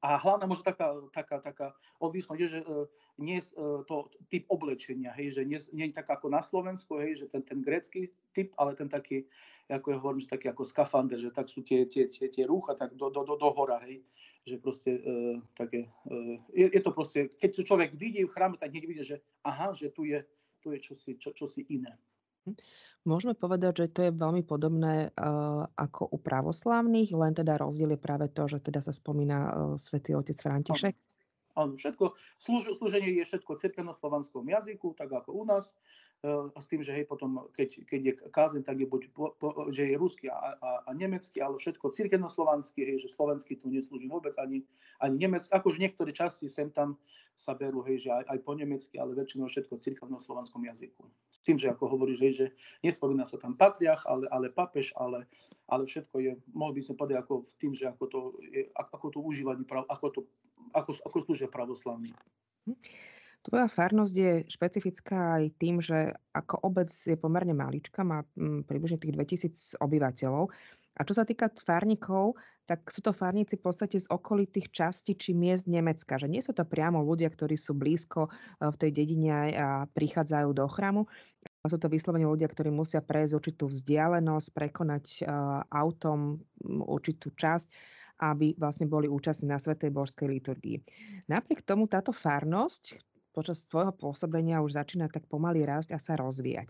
A 0.00 0.16
hlavná 0.16 0.48
možno 0.48 0.64
taká, 0.64 0.96
taká, 1.12 1.36
taká 1.44 1.66
odlišnosť 2.00 2.40
je, 2.40 2.48
že 2.48 2.60
uh, 2.64 2.88
nie 3.20 3.36
je 3.36 3.52
to 3.84 4.08
typ 4.32 4.48
oblečenia, 4.48 5.12
hej, 5.12 5.36
že 5.36 5.42
nie, 5.44 5.60
nie 5.76 5.92
je 5.92 6.00
tak 6.00 6.08
ako 6.08 6.32
na 6.32 6.40
Slovensku, 6.40 6.96
hej, 6.96 7.20
že 7.20 7.26
ten, 7.28 7.44
ten 7.44 7.60
grécky 7.60 8.08
typ, 8.32 8.56
ale 8.56 8.72
ten 8.72 8.88
taký, 8.88 9.28
ako 9.68 9.86
ja 9.92 9.96
hovorím, 10.00 10.24
že 10.24 10.32
taký 10.32 10.48
ako 10.48 10.64
skafander, 10.64 11.20
že 11.20 11.28
tak 11.28 11.52
sú 11.52 11.60
tie, 11.60 11.84
tie, 11.84 12.08
tie, 12.08 12.32
tie 12.32 12.44
rúcha 12.48 12.72
tak 12.72 12.96
do, 12.96 13.12
do, 13.12 13.28
do, 13.28 13.36
do 13.36 13.48
hora, 13.52 13.76
hej, 13.84 14.00
že 14.48 14.56
proste 14.56 15.04
uh, 15.04 15.36
také, 15.52 15.92
uh, 16.08 16.40
je, 16.56 16.72
je 16.72 16.80
to 16.80 16.90
proste, 16.96 17.36
keď 17.36 17.60
to 17.60 17.62
človek 17.68 17.92
vidí 17.92 18.24
v 18.24 18.32
chráme, 18.32 18.56
tak 18.56 18.72
hneď 18.72 18.84
vidí, 18.88 19.04
že 19.04 19.20
aha, 19.44 19.76
že 19.76 19.92
tu 19.92 20.08
je, 20.08 20.24
tu 20.64 20.72
je 20.72 20.80
čosi, 20.80 21.20
čo, 21.20 21.36
čosi 21.36 21.68
iné. 21.68 21.92
Hm. 22.46 22.56
Môžeme 23.08 23.32
povedať, 23.32 23.72
že 23.80 23.86
to 23.96 24.00
je 24.04 24.12
veľmi 24.12 24.44
podobné 24.44 25.08
uh, 25.08 25.64
ako 25.72 26.12
u 26.12 26.20
pravoslávnych, 26.20 27.08
len 27.16 27.32
teda 27.32 27.56
rozdiel 27.56 27.96
je 27.96 28.00
práve 28.00 28.28
to, 28.28 28.44
že 28.44 28.60
teda 28.60 28.84
sa 28.84 28.92
spomína 28.92 29.38
uh, 29.40 29.50
svätý 29.80 30.12
otec 30.12 30.36
František. 30.36 30.94
Áno, 31.60 31.76
všetko, 31.76 32.16
slúž, 32.40 32.72
slúženie 32.80 33.12
je 33.20 33.28
všetko 33.28 33.52
v 33.52 33.60
cirkevnoslovanskom 33.68 34.48
jazyku, 34.48 34.96
tak 34.96 35.12
ako 35.12 35.36
u 35.36 35.44
nás. 35.44 35.76
A 36.20 36.58
s 36.60 36.68
tým, 36.68 36.84
že 36.84 36.92
hej, 36.92 37.08
potom, 37.08 37.48
keď, 37.56 37.80
keď 37.88 38.00
je 38.04 38.12
kázeň, 38.28 38.60
tak 38.60 38.76
je 38.76 38.84
buď, 38.84 39.08
po, 39.16 39.32
po, 39.40 39.72
že 39.72 39.88
je 39.88 39.96
ruský 39.96 40.28
a, 40.28 40.52
a, 40.52 40.70
a 40.84 40.90
nemecký, 40.92 41.40
ale 41.40 41.56
všetko 41.56 41.96
cirkevnoslovanský, 41.96 42.84
hej, 42.84 43.00
že 43.00 43.08
slovenský 43.08 43.56
tu 43.56 43.72
neslúži 43.72 44.04
vôbec 44.04 44.36
ani, 44.36 44.60
ani 45.00 45.16
nemecký. 45.16 45.48
Akože 45.48 45.80
niektoré 45.80 46.12
časti 46.12 46.44
sem 46.44 46.68
tam 46.68 47.00
sa 47.40 47.56
berú, 47.56 47.80
hej, 47.88 48.04
že 48.04 48.10
aj, 48.12 48.36
aj 48.36 48.38
po 48.44 48.52
nemecky, 48.52 49.00
ale 49.00 49.16
väčšinou 49.16 49.48
všetko 49.48 49.80
cirkevnoslovanskom 49.80 50.60
jazyku. 50.68 51.08
S 51.32 51.40
tým, 51.40 51.56
že 51.56 51.72
ako 51.72 51.88
hovoríš, 51.88 52.20
hej, 52.20 52.32
že 52.36 52.46
nespomína 52.84 53.24
sa 53.24 53.40
tam 53.40 53.56
patriach, 53.56 54.04
ale, 54.04 54.28
ale 54.28 54.52
papež, 54.52 54.92
ale, 55.00 55.24
ale 55.72 55.88
všetko 55.88 56.20
je, 56.20 56.36
mohol 56.52 56.76
by 56.76 56.84
som 56.84 57.00
povedať, 57.00 57.16
ako 57.24 57.48
v 57.48 57.52
tým, 57.56 57.72
že 57.72 57.88
ako 57.88 58.04
to, 58.12 58.20
je, 58.44 58.68
ako 58.76 59.08
to 59.08 59.18
užívanie, 59.24 59.64
ako, 59.64 60.06
to, 60.12 60.20
ako, 60.72 60.96
ako 61.06 61.18
slúžia 61.26 61.48
pravoslavní. 61.50 62.14
Hm. 62.66 62.78
Tvoja 63.40 63.72
farnosť 63.72 64.14
je 64.20 64.32
špecifická 64.52 65.40
aj 65.40 65.44
tým, 65.56 65.80
že 65.80 66.12
ako 66.36 66.60
obec 66.60 66.92
je 66.92 67.16
pomerne 67.16 67.56
malička, 67.56 68.04
má 68.04 68.20
mm, 68.36 68.68
približne 68.68 69.00
tých 69.00 69.16
2000 69.16 69.80
obyvateľov. 69.80 70.52
A 70.98 71.08
čo 71.08 71.16
sa 71.16 71.24
týka 71.24 71.48
farníkov, 71.48 72.36
tak 72.68 72.84
sú 72.92 73.00
to 73.00 73.16
farníci 73.16 73.56
v 73.56 73.64
podstate 73.64 73.96
z 73.96 74.04
okolitých 74.12 74.68
častí 74.68 75.16
či 75.16 75.32
miest 75.32 75.64
Nemecka. 75.64 76.20
Že 76.20 76.28
nie 76.28 76.44
sú 76.44 76.52
to 76.52 76.68
priamo 76.68 77.00
ľudia, 77.00 77.32
ktorí 77.32 77.56
sú 77.56 77.72
blízko 77.72 78.28
e, 78.28 78.30
v 78.68 78.76
tej 78.76 78.90
dedine 78.92 79.56
a 79.56 79.88
prichádzajú 79.88 80.48
do 80.52 80.68
chrámu. 80.68 81.08
Sú 81.64 81.80
to 81.80 81.88
vyslovene 81.88 82.28
ľudia, 82.28 82.52
ktorí 82.52 82.68
musia 82.68 83.00
prejsť 83.00 83.32
určitú 83.36 83.64
vzdialenosť, 83.68 84.48
prekonať 84.56 85.04
uh, 85.20 85.60
autom 85.68 86.40
určitú 86.64 87.36
časť 87.36 87.68
aby 88.20 88.52
vlastne 88.60 88.84
boli 88.84 89.08
účastní 89.08 89.48
na 89.48 89.56
Svetej 89.56 89.88
Božskej 89.90 90.28
liturgii. 90.28 90.84
Napriek 91.32 91.64
tomu 91.64 91.88
táto 91.88 92.12
farnosť, 92.12 93.00
počas 93.32 93.64
tvojho 93.64 93.96
pôsobenia 93.96 94.60
už 94.60 94.76
začína 94.76 95.08
tak 95.08 95.24
pomaly 95.30 95.64
rásť 95.64 95.96
a 95.96 95.98
sa 96.02 96.18
rozvíjať. 96.20 96.68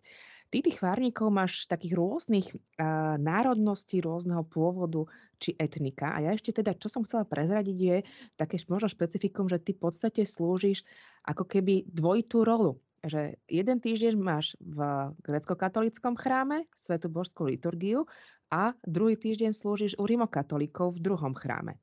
Ty 0.50 0.66
tých 0.66 0.82
várnikov 0.82 1.30
máš 1.30 1.70
takých 1.70 1.94
rôznych 1.94 2.50
uh, 2.50 3.14
národností, 3.22 4.02
rôzneho 4.02 4.42
pôvodu 4.42 5.06
či 5.38 5.54
etnika. 5.54 6.10
A 6.10 6.26
ja 6.26 6.30
ešte 6.34 6.50
teda, 6.50 6.74
čo 6.74 6.90
som 6.90 7.06
chcela 7.06 7.22
prezradiť, 7.22 7.76
je 7.78 7.96
také 8.34 8.58
možno 8.66 8.90
špecifikum, 8.90 9.46
že 9.46 9.62
ty 9.62 9.78
v 9.78 9.82
podstate 9.86 10.26
slúžiš 10.26 10.82
ako 11.22 11.46
keby 11.46 11.86
dvojitú 11.86 12.42
rolu. 12.42 12.82
Že 13.00 13.38
jeden 13.46 13.78
týždeň 13.80 14.14
máš 14.18 14.58
v 14.60 14.82
grecko-katolickom 15.22 16.18
chráme 16.18 16.66
Svetu 16.74 17.08
Božskú 17.08 17.46
liturgiu 17.46 18.04
a 18.50 18.74
druhý 18.82 19.14
týždeň 19.14 19.54
slúžiš 19.54 19.94
u 19.96 20.04
rimokatolíkov 20.04 20.98
v 20.98 21.02
druhom 21.02 21.32
chráme. 21.32 21.78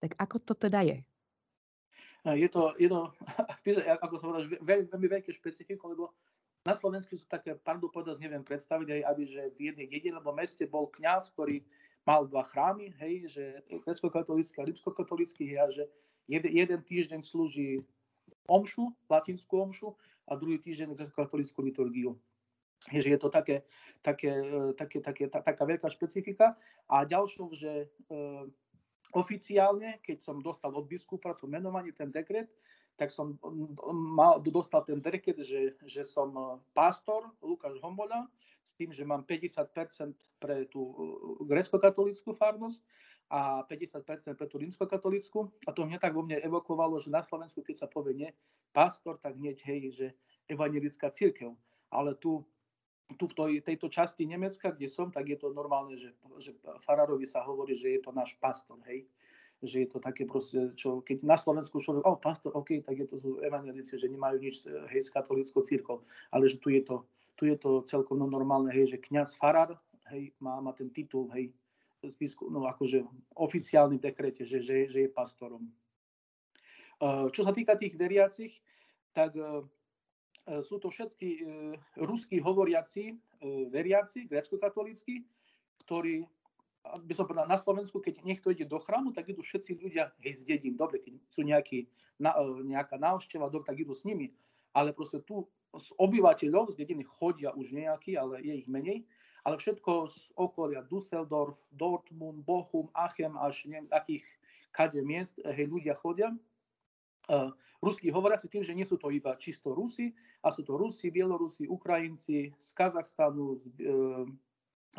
Tak 0.00 0.16
ako 0.16 0.36
to 0.40 0.52
teda 0.56 0.80
je? 0.84 0.98
je 2.32 2.48
to, 2.48 2.72
je 2.80 2.88
to 2.88 3.12
ako 4.04 4.14
som 4.16 4.26
povedal, 4.32 4.48
veľmi, 4.64 4.88
veľmi 4.88 5.08
veľké 5.20 5.30
špecifikum, 5.36 5.92
lebo 5.92 6.16
na 6.64 6.72
Slovensku 6.72 7.12
sú 7.20 7.28
také, 7.28 7.52
pardon 7.60 7.92
povedať, 7.92 8.16
neviem 8.24 8.40
predstaviť 8.40 8.88
aj, 8.88 9.00
aby, 9.12 9.22
že 9.28 9.40
v 9.52 9.68
jednej 9.68 9.84
dedine 9.84 10.16
alebo 10.16 10.32
meste 10.32 10.64
bol 10.64 10.88
kňaz, 10.88 11.36
ktorý 11.36 11.60
mal 12.08 12.24
dva 12.24 12.40
chrámy, 12.48 12.88
hej, 12.96 13.28
že 13.28 13.44
grecko-katolícky 13.84 14.56
a 14.60 14.68
rímsko-katolícky, 14.68 15.60
a 15.60 15.68
že 15.68 15.84
jeden, 16.24 16.52
jeden 16.56 16.80
týždeň 16.80 17.20
slúži 17.20 17.84
omšu, 18.48 18.92
latinskú 19.12 19.60
omšu 19.60 19.92
a 20.24 20.36
druhý 20.40 20.56
týždeň 20.56 20.96
grecko-katolíckú 20.96 21.60
liturgiu. 21.60 22.16
Že 22.92 23.16
je 23.16 23.20
to 23.20 23.28
také, 23.32 23.56
také, 24.04 24.28
e, 24.28 24.76
také, 24.76 24.98
také, 25.00 25.24
tá, 25.32 25.40
taká 25.40 25.64
veľká 25.64 25.88
špecifika. 25.88 26.58
A 26.90 27.08
ďalšou, 27.08 27.52
že 27.56 27.88
e, 28.12 28.16
oficiálne, 29.16 30.02
keď 30.04 30.20
som 30.20 30.42
dostal 30.44 30.74
od 30.74 30.84
biskupa 30.84 31.32
to 31.38 31.48
menovanie, 31.48 31.96
ten 31.96 32.12
dekret, 32.12 32.52
tak 32.94 33.10
som 33.10 33.40
mal, 34.14 34.38
dostal 34.38 34.86
ten 34.86 35.02
dekret, 35.02 35.40
že, 35.40 35.80
že 35.82 36.04
som 36.04 36.30
e, 36.36 36.42
pastor 36.76 37.32
Lukáš 37.40 37.80
Hombola, 37.80 38.28
s 38.64 38.72
tým, 38.80 38.90
že 38.90 39.04
mám 39.04 39.28
50% 39.28 40.16
pre 40.40 40.64
tú 40.72 40.88
grecko-katolickú 41.44 42.32
farnosť 42.32 42.80
a 43.28 43.64
50% 43.68 44.40
pre 44.40 44.48
tú 44.48 44.56
rímsko-katolickú. 44.56 45.52
A 45.68 45.70
to 45.76 45.84
mňa 45.84 46.00
tak 46.00 46.16
vo 46.16 46.24
mne 46.24 46.40
evokovalo, 46.40 46.96
že 46.96 47.12
na 47.12 47.20
Slovensku, 47.20 47.60
keď 47.60 47.84
sa 47.84 47.88
povie 47.88 48.16
nie, 48.16 48.30
pastor, 48.72 49.20
tak 49.20 49.36
hneď, 49.36 49.60
hej, 49.68 49.80
že 49.92 50.06
evangelická 50.48 51.12
církev. 51.12 51.52
Ale 51.92 52.16
tu, 52.16 52.40
tu 53.20 53.28
v 53.28 53.34
tej, 53.36 53.52
tejto 53.60 53.92
časti 53.92 54.24
Nemecka, 54.24 54.72
kde 54.72 54.88
som, 54.88 55.12
tak 55.12 55.28
je 55.28 55.36
to 55.36 55.52
normálne, 55.52 55.94
že, 55.94 56.16
že 56.40 56.56
farárovi 56.80 57.28
sa 57.28 57.44
hovorí, 57.44 57.76
že 57.76 57.96
je 57.96 58.00
to 58.00 58.10
náš 58.16 58.34
pastor, 58.40 58.80
hej 58.88 59.04
že 59.64 59.86
je 59.86 59.88
to 59.88 59.98
také 60.02 60.28
proste, 60.28 60.76
čo 60.76 61.00
keď 61.00 61.24
na 61.24 61.40
Slovensku 61.40 61.80
človek, 61.80 62.04
oh, 62.04 62.20
pastor, 62.20 62.52
OK, 62.52 62.84
tak 62.84 63.00
je 63.00 63.06
to 63.08 63.16
sú 63.16 63.30
evangelici, 63.40 63.96
že 63.96 64.12
nemajú 64.12 64.36
nič 64.36 64.68
hej, 64.92 65.00
s 65.00 65.08
katolickou 65.08 65.64
církou, 65.64 66.04
ale 66.28 66.50
že 66.50 66.60
tu 66.60 66.68
je 66.68 66.84
to, 66.84 67.06
tu 67.34 67.48
je 67.48 67.56
to 67.56 67.80
celkom 67.88 68.20
normálne, 68.20 68.68
hej, 68.68 68.94
že 68.94 68.98
kňaz 69.00 69.40
farár, 69.40 69.80
hej, 70.12 70.36
má, 70.36 70.60
má 70.60 70.76
ten 70.76 70.92
titul, 70.92 71.32
hej, 71.32 71.50
no 72.52 72.68
akože 72.68 73.00
oficiálny 73.32 73.96
dekrete, 73.96 74.44
že, 74.44 74.60
že, 74.60 74.92
že 74.92 75.08
je 75.08 75.10
pastorom. 75.10 75.64
Čo 77.32 77.40
sa 77.48 77.52
týka 77.56 77.80
tých 77.80 77.96
veriacich, 77.96 78.52
tak 79.16 79.32
sú 80.44 80.76
to 80.76 80.92
všetky 80.92 81.28
e, 81.28 81.40
ruskí 82.04 82.36
hovoriaci 82.36 83.16
veriaci, 83.72 84.28
grécko-katolícky, 84.28 85.24
ktorí 85.84 86.24
by 86.84 87.14
som 87.16 87.24
povedal, 87.24 87.48
na 87.48 87.56
Slovensku, 87.56 87.96
keď 87.96 88.20
niekto 88.20 88.52
ide 88.52 88.68
do 88.68 88.76
chrámu, 88.76 89.16
tak 89.16 89.32
idú 89.32 89.40
všetci 89.40 89.80
ľudia 89.80 90.12
hej, 90.20 90.36
z 90.36 90.42
dedín. 90.44 90.76
Dobre, 90.76 91.00
keď 91.00 91.16
sú 91.32 91.40
nejaký, 91.40 91.88
na, 92.20 92.36
e, 92.36 92.44
nejaká 92.68 93.00
návšteva, 93.00 93.48
dobre, 93.48 93.72
tak 93.72 93.80
idú 93.80 93.96
s 93.96 94.04
nimi. 94.04 94.36
Ale 94.76 94.92
proste 94.92 95.24
tu 95.24 95.48
z 95.74 95.88
obyvateľov 95.96 96.76
z 96.76 96.78
dediny 96.84 97.02
chodia 97.08 97.56
už 97.56 97.72
nejakí, 97.72 98.20
ale 98.20 98.44
je 98.44 98.54
ich 98.60 98.68
menej. 98.68 99.08
Ale 99.44 99.56
všetko 99.56 100.08
z 100.08 100.16
okolia 100.36 100.84
Düsseldorf, 100.88 101.56
Dortmund, 101.72 102.44
Bochum, 102.44 102.88
Achem, 102.96 103.36
až 103.40 103.64
neviem 103.68 103.88
z 103.88 103.92
akých 103.92 104.24
kade 104.72 105.00
miest, 105.00 105.40
hej, 105.40 105.68
ľudia 105.68 105.96
chodia. 105.96 106.32
Uh, 107.24 107.52
Ruskí 107.84 108.08
hovoria 108.08 108.40
si 108.40 108.48
tým, 108.48 108.64
že 108.64 108.72
nie 108.72 108.88
sú 108.88 108.96
to 108.96 109.12
iba 109.12 109.36
čisto 109.36 109.76
Rusi, 109.76 110.12
a 110.40 110.48
sú 110.48 110.64
to 110.64 110.76
Rusi, 110.80 111.12
Bielorusi, 111.12 111.68
Ukrajinci 111.68 112.52
z 112.56 112.68
Kazachstanu, 112.72 113.60
z, 113.60 113.64
uh, 113.84 114.24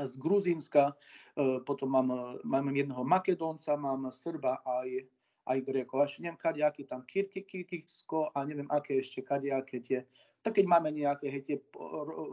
z 0.04 0.14
Gruzínska, 0.20 0.92
e, 0.92 1.60
potom 1.64 1.96
mám, 1.96 2.10
mám 2.44 2.68
jedného 2.76 3.04
Makedónca, 3.08 3.80
mám 3.80 4.12
Srba 4.12 4.60
aj, 4.68 5.08
aj 5.48 5.58
Grékov. 5.64 6.04
Až 6.04 6.20
neviem, 6.20 6.36
kadejaký 6.36 6.84
tam 6.84 7.08
Kyrgyzsko 7.08 8.36
a 8.36 8.44
neviem, 8.44 8.68
aké 8.68 9.00
ešte 9.00 9.24
kadejaké 9.24 9.80
tie. 9.80 10.00
Tak 10.44 10.60
keď 10.60 10.66
máme 10.68 10.92
nejaké 10.92 11.32
hej, 11.32 11.42
tie 11.48 11.58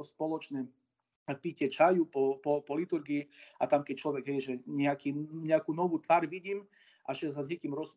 spoločné 0.03 0.67
pitie 1.39 1.71
čaju 1.71 2.11
po, 2.11 2.43
po, 2.43 2.61
po 2.67 2.73
liturgii 2.75 3.25
a 3.63 3.71
tam 3.71 3.87
keď 3.87 3.95
človek, 3.95 4.25
hej, 4.27 4.41
že 4.43 4.53
nejaký, 4.67 5.15
nejakú 5.47 5.71
novú 5.71 6.03
tvár 6.03 6.27
vidím 6.27 6.67
a 7.03 7.11
že 7.17 7.35
sa 7.35 7.43
s 7.43 7.51
niekým 7.51 7.75
roz, 7.75 7.97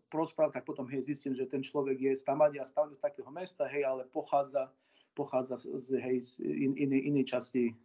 tak 0.52 0.66
potom 0.66 0.90
hej, 0.90 1.06
zistím, 1.06 1.38
že 1.38 1.46
ten 1.46 1.62
človek 1.62 1.98
je 1.98 2.12
z 2.18 2.24
Tamadia, 2.26 2.66
stále 2.66 2.90
z 2.94 3.02
takého 3.02 3.30
mesta, 3.30 3.70
hej, 3.70 3.86
ale 3.86 4.10
pochádza, 4.10 4.74
pochádza 5.14 5.62
z, 5.62 6.02
hej, 6.02 6.18
z 6.22 6.30
in, 6.42 6.74
inej, 6.74 7.02
inej 7.14 7.26
časti 7.30 7.78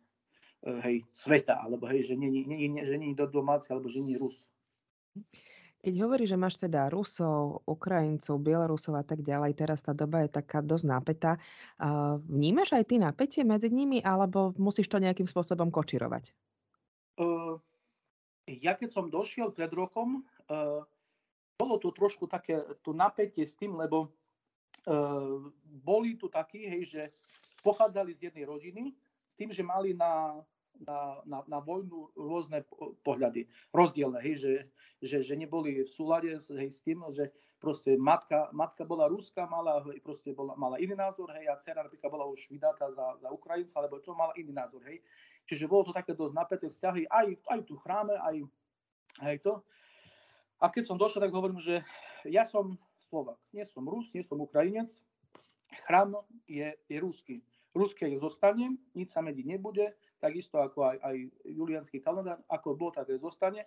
E, 0.61 0.71
hej, 0.85 0.97
sveta, 1.13 1.57
alebo 1.57 1.89
hej, 1.89 2.13
že 2.13 2.15
není, 2.17 2.45
není, 2.45 2.85
že 2.85 2.93
není 2.93 3.17
do 3.17 3.25
domáci, 3.25 3.73
alebo 3.73 3.89
že 3.89 4.05
nie 4.05 4.21
Rus. 4.21 4.45
Keď 5.81 5.95
hovorí, 6.05 6.29
že 6.29 6.37
máš 6.37 6.61
teda 6.61 6.93
Rusov, 6.93 7.65
Ukrajincov, 7.65 8.37
Bielorusov 8.45 9.01
a 9.01 9.05
tak 9.05 9.25
ďalej, 9.25 9.57
teraz 9.57 9.81
tá 9.81 9.97
doba 9.97 10.29
je 10.29 10.37
taká 10.37 10.61
dosť 10.61 10.85
napätá. 10.85 11.33
Vnímaš 12.29 12.77
aj 12.77 12.85
ty 12.85 13.01
napätie 13.01 13.43
medzi 13.49 13.73
nimi, 13.73 14.05
alebo 14.05 14.53
musíš 14.61 14.93
to 14.93 15.01
nejakým 15.01 15.25
spôsobom 15.25 15.73
kočirovať? 15.73 16.37
Uh, 17.17 17.57
ja 18.45 18.77
keď 18.77 18.93
som 18.93 19.09
došiel 19.09 19.57
pred 19.57 19.73
rokom, 19.73 20.21
uh, 20.53 20.85
bolo 21.61 21.77
to 21.77 21.93
trošku 21.93 22.25
také 22.25 22.65
to 22.81 22.97
napätie 22.97 23.45
s 23.45 23.53
tým, 23.53 23.77
lebo 23.77 24.09
uh, 24.09 25.53
boli 25.85 26.17
tu 26.17 26.33
takí, 26.33 26.65
hej, 26.65 26.83
že 26.89 27.03
pochádzali 27.61 28.17
z 28.17 28.33
jednej 28.33 28.49
rodiny, 28.49 28.97
tým, 29.37 29.53
že 29.53 29.61
mali 29.61 29.93
na, 29.93 30.41
na, 30.81 31.21
na, 31.29 31.39
na 31.45 31.59
vojnu 31.61 32.17
rôzne 32.17 32.65
pohľady, 33.05 33.45
rozdielne, 33.77 34.21
hej, 34.25 34.37
že, 34.41 34.53
že, 35.05 35.17
že 35.21 35.35
neboli 35.37 35.85
v 35.85 35.91
súlade 35.91 36.33
s, 36.33 36.49
hej, 36.49 36.73
s 36.73 36.81
tým, 36.81 37.05
že 37.13 37.29
proste 37.61 38.01
matka, 38.01 38.49
matka 38.57 38.89
bola 38.89 39.05
ruská, 39.05 39.45
mala, 39.45 39.85
proste 40.01 40.33
bola, 40.33 40.57
mala 40.57 40.81
iný 40.81 40.97
názor, 40.97 41.29
hej, 41.37 41.45
a 41.53 41.61
dcera 41.61 41.85
napríklad 41.85 42.09
bola 42.09 42.25
už 42.33 42.49
vydatá 42.49 42.89
za, 42.89 43.21
za 43.21 43.29
Ukrajinca, 43.29 43.85
alebo 43.85 44.01
to 44.01 44.17
mala 44.17 44.33
iný 44.41 44.57
názor, 44.57 44.81
hej. 44.89 45.05
Čiže 45.45 45.69
bolo 45.69 45.89
to 45.89 45.93
také 45.93 46.17
dosť 46.17 46.33
napäté 46.33 46.67
vzťahy, 46.73 47.05
aj, 47.13 47.27
aj 47.53 47.61
tu 47.69 47.77
chráme, 47.77 48.17
aj, 48.17 48.37
aj 49.21 49.37
to. 49.45 49.61
A 50.61 50.69
keď 50.69 50.93
som 50.93 51.01
došiel, 51.01 51.25
tak 51.25 51.33
hovorím, 51.33 51.57
že 51.57 51.81
ja 52.29 52.45
som 52.45 52.77
Slovak, 53.01 53.41
nie 53.51 53.65
som 53.65 53.89
Rus, 53.89 54.13
nie 54.13 54.21
som 54.21 54.39
Ukrajinec, 54.39 55.01
chrám 55.89 56.21
je, 56.45 56.77
je 56.87 56.97
ruský. 57.01 57.41
Ruské 57.73 58.13
zostane, 58.19 58.77
nič 58.93 59.15
sa 59.15 59.25
meniť 59.25 59.47
nebude, 59.47 59.97
takisto 60.21 60.61
ako 60.61 60.95
aj, 60.95 60.97
aj 61.01 61.17
julianský 61.49 61.99
kalendár, 62.05 62.43
ako 62.51 62.77
bol, 62.77 62.93
tak 62.93 63.09
aj 63.09 63.25
zostane. 63.25 63.65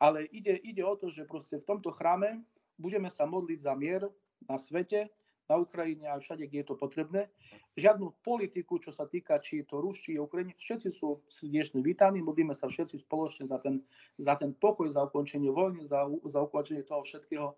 Ale 0.00 0.24
ide, 0.32 0.56
ide 0.64 0.80
o 0.80 0.96
to, 0.96 1.12
že 1.12 1.28
proste 1.28 1.60
v 1.60 1.68
tomto 1.68 1.92
chráme 1.92 2.40
budeme 2.80 3.12
sa 3.12 3.28
modliť 3.28 3.58
za 3.60 3.76
mier 3.76 4.08
na 4.48 4.56
svete, 4.56 5.12
na 5.50 5.58
Ukrajine 5.58 6.06
a 6.06 6.22
všade, 6.22 6.46
kde 6.46 6.62
je 6.62 6.68
to 6.70 6.78
potrebné. 6.78 7.26
Žiadnu 7.74 8.22
politiku, 8.22 8.78
čo 8.78 8.94
sa 8.94 9.10
týka, 9.10 9.42
či 9.42 9.66
to 9.66 9.82
Rus, 9.82 9.98
či 9.98 10.14
je 10.14 10.22
Ukrajine, 10.22 10.54
všetci 10.54 10.88
sú 10.94 11.26
srdečne 11.26 11.82
vítaní, 11.82 12.22
modlíme 12.22 12.54
sa 12.54 12.70
všetci 12.70 13.02
spoločne 13.02 13.50
za 13.50 13.58
ten, 13.58 13.82
za 14.14 14.38
ten 14.38 14.54
pokoj, 14.54 14.86
za 14.86 15.10
ukončenie 15.10 15.50
vojny, 15.50 15.82
za, 15.82 16.06
za 16.06 16.40
ukončenie 16.46 16.86
toho 16.86 17.02
všetkého 17.02 17.48
e, 17.50 17.54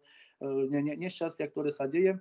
ne, 0.72 0.80
ne, 0.80 0.94
nešťastia, 0.96 1.52
ktoré 1.52 1.68
sa 1.68 1.84
deje. 1.84 2.16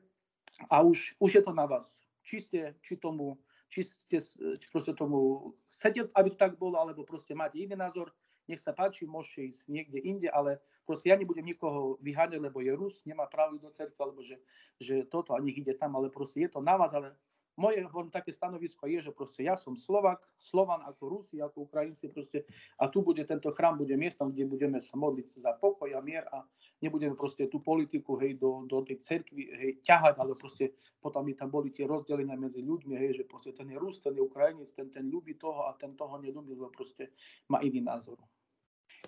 A 0.67 0.83
už, 0.83 1.15
už 1.23 1.39
je 1.39 1.43
to 1.47 1.55
na 1.55 1.63
vás. 1.63 1.95
Či 2.27 2.37
ste, 2.43 2.59
či 2.83 2.99
tomu 2.99 3.39
či 3.71 3.87
ste 3.87 4.19
či 4.59 4.67
proste 4.67 4.91
tomu 4.91 5.55
chcete, 5.71 6.11
aby 6.11 6.27
to 6.35 6.37
tak 6.37 6.59
bolo, 6.59 6.75
alebo 6.75 7.07
proste 7.07 7.31
máte 7.31 7.55
iný 7.55 7.79
názor, 7.79 8.11
nech 8.51 8.59
sa 8.59 8.75
páči, 8.75 9.07
môžete 9.07 9.47
ísť 9.47 9.63
niekde 9.71 9.99
inde, 10.03 10.27
ale 10.27 10.59
proste 10.91 11.07
ja 11.07 11.15
nebudem 11.15 11.47
nikoho 11.47 11.95
vyháňať, 12.03 12.43
lebo 12.43 12.59
je 12.59 12.75
Rus, 12.75 12.99
nemá 13.07 13.23
právo 13.31 13.55
do 13.55 13.71
cerky, 13.71 13.95
alebo 13.95 14.19
že, 14.19 14.43
že 14.75 15.07
toto 15.07 15.31
a 15.31 15.39
ide 15.39 15.71
tam, 15.79 15.95
ale 15.95 16.11
proste 16.11 16.43
je 16.43 16.51
to 16.51 16.59
na 16.59 16.75
vás, 16.75 16.91
ale 16.91 17.15
moje 17.55 17.79
hovorím, 17.87 18.11
také 18.11 18.35
stanovisko 18.35 18.91
je, 18.91 19.07
že 19.07 19.11
proste 19.15 19.47
ja 19.47 19.55
som 19.55 19.79
Slovak, 19.79 20.23
Slovan 20.35 20.83
ako 20.83 21.03
Rusi, 21.07 21.39
ako 21.39 21.67
Ukrajinci 21.67 22.11
proste 22.11 22.43
a 22.75 22.91
tu 22.91 23.03
bude 23.03 23.23
tento 23.23 23.47
chrám, 23.55 23.79
bude 23.79 23.95
miestom, 23.95 24.35
kde 24.35 24.51
budeme 24.51 24.79
sa 24.83 24.99
modliť 24.99 25.27
za 25.31 25.55
pokoj 25.55 25.87
a 25.95 26.03
mier 26.03 26.27
a 26.31 26.43
nebudeme 26.83 27.15
proste 27.15 27.47
tú 27.47 27.63
politiku 27.63 28.19
hej, 28.19 28.35
do, 28.35 28.67
do 28.67 28.83
tej 28.83 28.99
cerkvy 28.99 29.43
hej, 29.51 29.71
ťahať, 29.83 30.19
ale 30.19 30.35
proste 30.35 30.75
potom 30.99 31.23
by 31.23 31.39
tam 31.39 31.51
boli 31.51 31.71
tie 31.71 31.87
rozdelenia 31.87 32.35
medzi 32.35 32.59
ľuďmi, 32.63 32.99
hej, 32.99 33.23
že 33.23 33.23
proste 33.27 33.55
ten 33.55 33.67
je 33.71 33.77
Rus, 33.79 34.03
ten 34.03 34.15
je 34.15 34.23
Ukrajinec, 34.23 34.67
ten, 34.75 34.91
ten 34.91 35.07
ľubí 35.07 35.39
toho 35.39 35.71
a 35.71 35.75
ten 35.75 35.95
toho 35.95 36.19
nelúbi, 36.19 36.55
lebo 36.55 36.71
proste 36.71 37.15
má 37.51 37.59
iný 37.63 37.79
názor. 37.83 38.19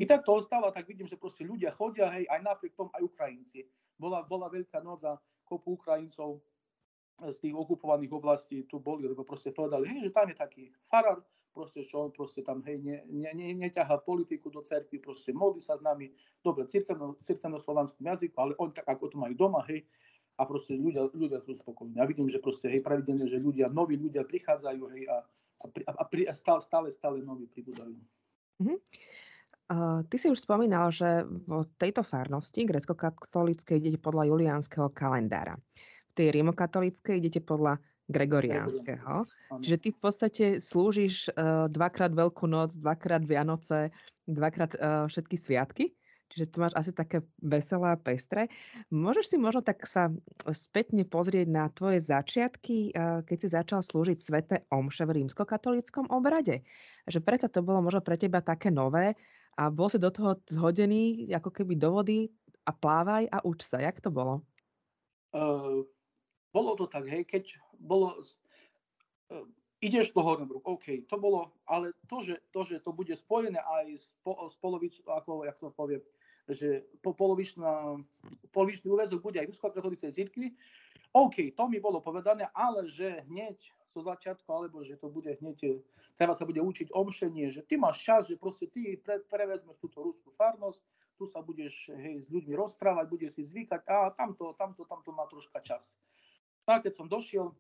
I 0.02 0.06
tak 0.10 0.26
to 0.26 0.34
ostáva, 0.42 0.74
tak 0.74 0.90
vidím, 0.90 1.06
že 1.06 1.22
proste 1.22 1.46
ľudia 1.46 1.70
chodia, 1.70 2.10
hej, 2.10 2.26
aj 2.26 2.42
napriek 2.42 2.74
tomu 2.74 2.90
aj 2.98 3.06
Ukrajinci. 3.06 3.70
Bola, 3.98 4.26
bola 4.26 4.50
veľká 4.50 4.82
noc 4.82 5.06
za 5.06 5.22
kopu 5.46 5.78
Ukrajincov 5.78 6.42
z 7.22 7.38
tých 7.40 7.56
okupovaných 7.56 8.10
oblastí 8.10 8.66
tu 8.66 8.82
boli, 8.82 9.06
lebo 9.06 9.22
proste 9.22 9.54
povedali, 9.54 9.86
hej, 9.86 10.10
že 10.10 10.12
tam 10.12 10.28
je 10.34 10.38
taký 10.38 10.64
farár, 10.90 11.22
proste, 11.54 11.86
čo 11.86 12.10
on 12.10 12.12
proste 12.12 12.42
tam, 12.42 12.66
hej, 12.66 12.82
ne, 12.82 13.06
ne, 13.06 13.30
ne, 13.38 13.54
neťahá 13.54 14.02
politiku 14.02 14.50
do 14.50 14.66
cerkvy, 14.66 14.98
proste 14.98 15.30
modlí 15.30 15.62
sa 15.62 15.78
s 15.78 15.86
nami, 15.86 16.10
dobre, 16.42 16.66
cirkevno, 16.66 17.14
cirkevno-slovanskom 17.22 18.02
jazyku, 18.02 18.36
ale 18.42 18.58
on 18.58 18.74
tak, 18.74 18.90
ako 18.90 19.14
to 19.14 19.18
majú 19.22 19.38
doma, 19.38 19.62
hej, 19.70 19.86
a 20.42 20.50
proste 20.50 20.74
ľudia, 20.74 21.14
ľudia 21.14 21.38
sú 21.46 21.54
spokojní. 21.54 22.02
Ja 22.02 22.10
vidím, 22.10 22.26
že 22.26 22.42
proste, 22.42 22.66
hej, 22.66 22.82
pravidelne, 22.82 23.30
že 23.30 23.38
ľudia, 23.38 23.70
noví 23.70 23.94
ľudia 24.02 24.26
prichádzajú, 24.26 24.82
hej, 24.98 25.04
a, 25.06 25.22
a, 25.62 25.66
a, 25.70 25.92
a, 26.02 26.04
pri, 26.10 26.26
a 26.26 26.34
stále, 26.34 26.58
stále, 26.58 26.90
stále 26.90 27.22
noví 27.22 27.46
pribúdajú. 27.46 27.94
Mm-hmm. 28.58 28.78
Uh, 29.72 30.04
ty 30.12 30.20
si 30.20 30.28
už 30.28 30.44
spomínal, 30.44 30.92
že 30.92 31.24
v 31.28 31.64
tejto 31.80 32.04
farnosti 32.04 32.68
grecko-katolíckej 32.68 33.80
idete 33.80 34.00
podľa 34.00 34.28
juliánskeho 34.28 34.92
kalendára 34.92 35.56
tej 36.14 36.30
rímokatolíckej 36.30 37.20
idete 37.20 37.42
podľa 37.42 37.82
gregoriánskeho. 38.08 39.26
Čiže 39.64 39.78
ty 39.82 39.90
v 39.90 40.00
podstate 40.00 40.46
slúžiš 40.62 41.34
uh, 41.34 41.66
dvakrát 41.72 42.14
Veľkú 42.14 42.46
noc, 42.46 42.78
dvakrát 42.78 43.26
Vianoce, 43.26 43.90
dvakrát 44.30 44.72
uh, 44.78 45.06
všetky 45.10 45.36
sviatky. 45.36 45.86
Čiže 46.34 46.50
to 46.50 46.66
máš 46.66 46.74
asi 46.74 46.90
také 46.90 47.22
veselé 47.46 47.94
a 47.94 47.98
pestré. 47.98 48.50
Môžeš 48.90 49.26
si 49.30 49.38
možno 49.38 49.62
tak 49.62 49.86
sa 49.86 50.10
spätne 50.50 51.06
pozrieť 51.06 51.46
na 51.46 51.70
tvoje 51.70 52.02
začiatky, 52.02 52.92
uh, 52.92 53.22
keď 53.24 53.38
si 53.38 53.48
začal 53.54 53.80
slúžiť 53.86 54.18
svete 54.20 54.56
omše 54.74 55.08
v 55.08 55.24
rímskokatolíckom 55.24 56.12
obrade. 56.12 56.66
Že 57.08 57.20
predsa 57.24 57.48
to 57.48 57.64
bolo 57.64 57.80
možno 57.86 58.04
pre 58.04 58.20
teba 58.20 58.44
také 58.44 58.68
nové 58.68 59.16
a 59.58 59.70
bol 59.70 59.88
si 59.90 60.02
do 60.02 60.10
toho 60.10 60.38
zhodený 60.50 61.30
ako 61.34 61.54
keby 61.54 61.78
do 61.78 61.94
vody 61.94 62.30
a 62.66 62.72
plávaj 62.72 63.30
a 63.30 63.38
uč 63.46 63.66
sa. 63.68 63.80
Jak 63.80 64.02
to 64.02 64.10
bolo? 64.10 64.42
Uh, 65.34 65.86
bolo 66.54 66.78
to 66.78 66.86
tak, 66.86 67.10
hej, 67.10 67.26
keď 67.26 67.58
bolo, 67.82 68.18
uh, 69.34 69.46
ideš 69.82 70.14
do 70.14 70.22
Hornbruk, 70.22 70.64
OK, 70.64 71.10
to 71.10 71.18
bolo, 71.18 71.52
ale 71.66 71.92
to, 72.06 72.22
že 72.22 72.38
to, 72.54 72.62
že 72.62 72.80
to 72.86 72.94
bude 72.94 73.12
spojené 73.18 73.58
aj 73.58 73.86
s, 73.98 74.06
po, 74.22 74.38
s 74.46 74.56
polovic, 74.62 74.94
ako, 75.04 75.44
jak 75.44 75.58
to 75.58 75.74
poviem, 75.74 76.02
že 76.46 76.86
po 77.02 77.18
polovičná, 77.18 77.98
polovičný 78.54 78.88
úvezok 78.94 79.20
bude 79.26 79.42
aj 79.42 79.50
v 79.50 79.58
katolíckej 79.58 80.12
cirkvi, 80.14 80.48
OK, 81.14 81.54
to 81.54 81.64
mi 81.70 81.78
bolo 81.78 82.02
povedané, 82.02 82.50
ale 82.54 82.90
že 82.90 83.26
hneď 83.30 83.58
zo 83.94 84.02
začiatku, 84.02 84.50
alebo 84.50 84.82
že 84.82 84.98
to 84.98 85.08
bude 85.08 85.30
hneď, 85.30 85.58
e, 85.62 85.72
treba 86.18 86.34
sa 86.34 86.50
bude 86.50 86.60
učiť 86.60 86.90
omšenie, 86.90 87.54
že 87.54 87.62
ty 87.62 87.78
máš 87.78 88.02
čas, 88.02 88.22
že 88.28 88.42
proste 88.42 88.66
ty 88.66 88.98
pre, 88.98 89.22
prevezmeš 89.30 89.78
túto 89.78 90.02
ruskú 90.02 90.34
farnosť, 90.34 90.82
tu 91.14 91.30
sa 91.30 91.46
budeš 91.46 91.94
hej, 91.94 92.26
s 92.26 92.28
ľuďmi 92.34 92.58
rozprávať, 92.58 93.06
budeš 93.06 93.32
si 93.38 93.44
zvykať 93.46 93.86
a 93.86 94.10
tamto, 94.18 94.50
tamto, 94.58 94.82
tamto 94.90 95.14
má 95.14 95.30
troška 95.30 95.62
čas. 95.62 95.94
Tak 96.66 96.90
keď 96.90 96.94
som 96.98 97.06
došiel, 97.06 97.54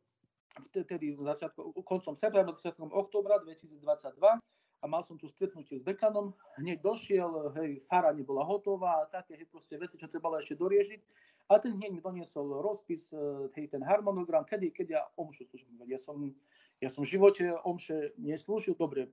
vtedy 0.73 1.13
začiatku, 1.13 1.86
koncom 1.86 2.17
septembra, 2.17 2.53
začiatkom 2.53 2.89
oktobra 2.89 3.38
2022 3.45 4.41
a 4.84 4.88
mal 4.88 5.07
som 5.07 5.15
tu 5.15 5.31
stretnutie 5.31 5.79
s 5.79 5.88
dekanom, 5.88 6.36
hneď 6.59 6.84
došiel, 6.84 7.55
hej, 7.55 7.79
fara 7.88 8.11
nebola 8.11 8.43
hotová, 8.43 9.07
také 9.07 9.39
hej, 9.39 9.47
proste 9.47 9.79
veci, 9.79 9.95
čo 9.95 10.11
trebalo 10.11 10.36
ešte 10.43 10.59
doriešiť 10.59 10.99
a 11.47 11.59
ten 11.63 11.79
hneď 11.79 11.91
mi 11.95 12.01
doniesol 12.03 12.59
rozpis, 12.59 13.15
e, 13.15 13.47
hej, 13.55 13.71
ten 13.71 13.79
harmonogram, 13.79 14.43
kedy, 14.43 14.75
keď 14.75 14.88
ja 14.91 15.01
omšu 15.15 15.47
slúžim. 15.47 15.71
Ja 15.88 15.95
som, 15.95 16.36
ja 16.84 16.91
som 16.91 17.07
v 17.07 17.15
živote 17.15 17.55
omše 17.63 18.11
neslúžil, 18.19 18.75
dobre, 18.75 19.07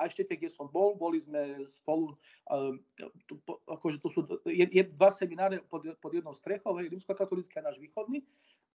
a 0.00 0.08
ešte 0.08 0.24
kde 0.24 0.48
som 0.48 0.66
bol, 0.66 0.96
boli 0.96 1.20
sme 1.20 1.68
spolu, 1.68 2.16
uh, 2.48 2.72
tu, 3.28 3.36
akože 3.68 4.00
to 4.00 4.08
sú 4.08 4.20
je, 4.48 4.64
je, 4.72 4.82
dva 4.96 5.12
semináre 5.12 5.60
pod, 5.68 5.84
pod 6.00 6.12
jednou 6.16 6.32
strechou, 6.32 6.74
hej, 6.80 6.88
rímskokatolický 6.88 7.60
a 7.60 7.68
náš 7.68 7.76
východný. 7.76 8.24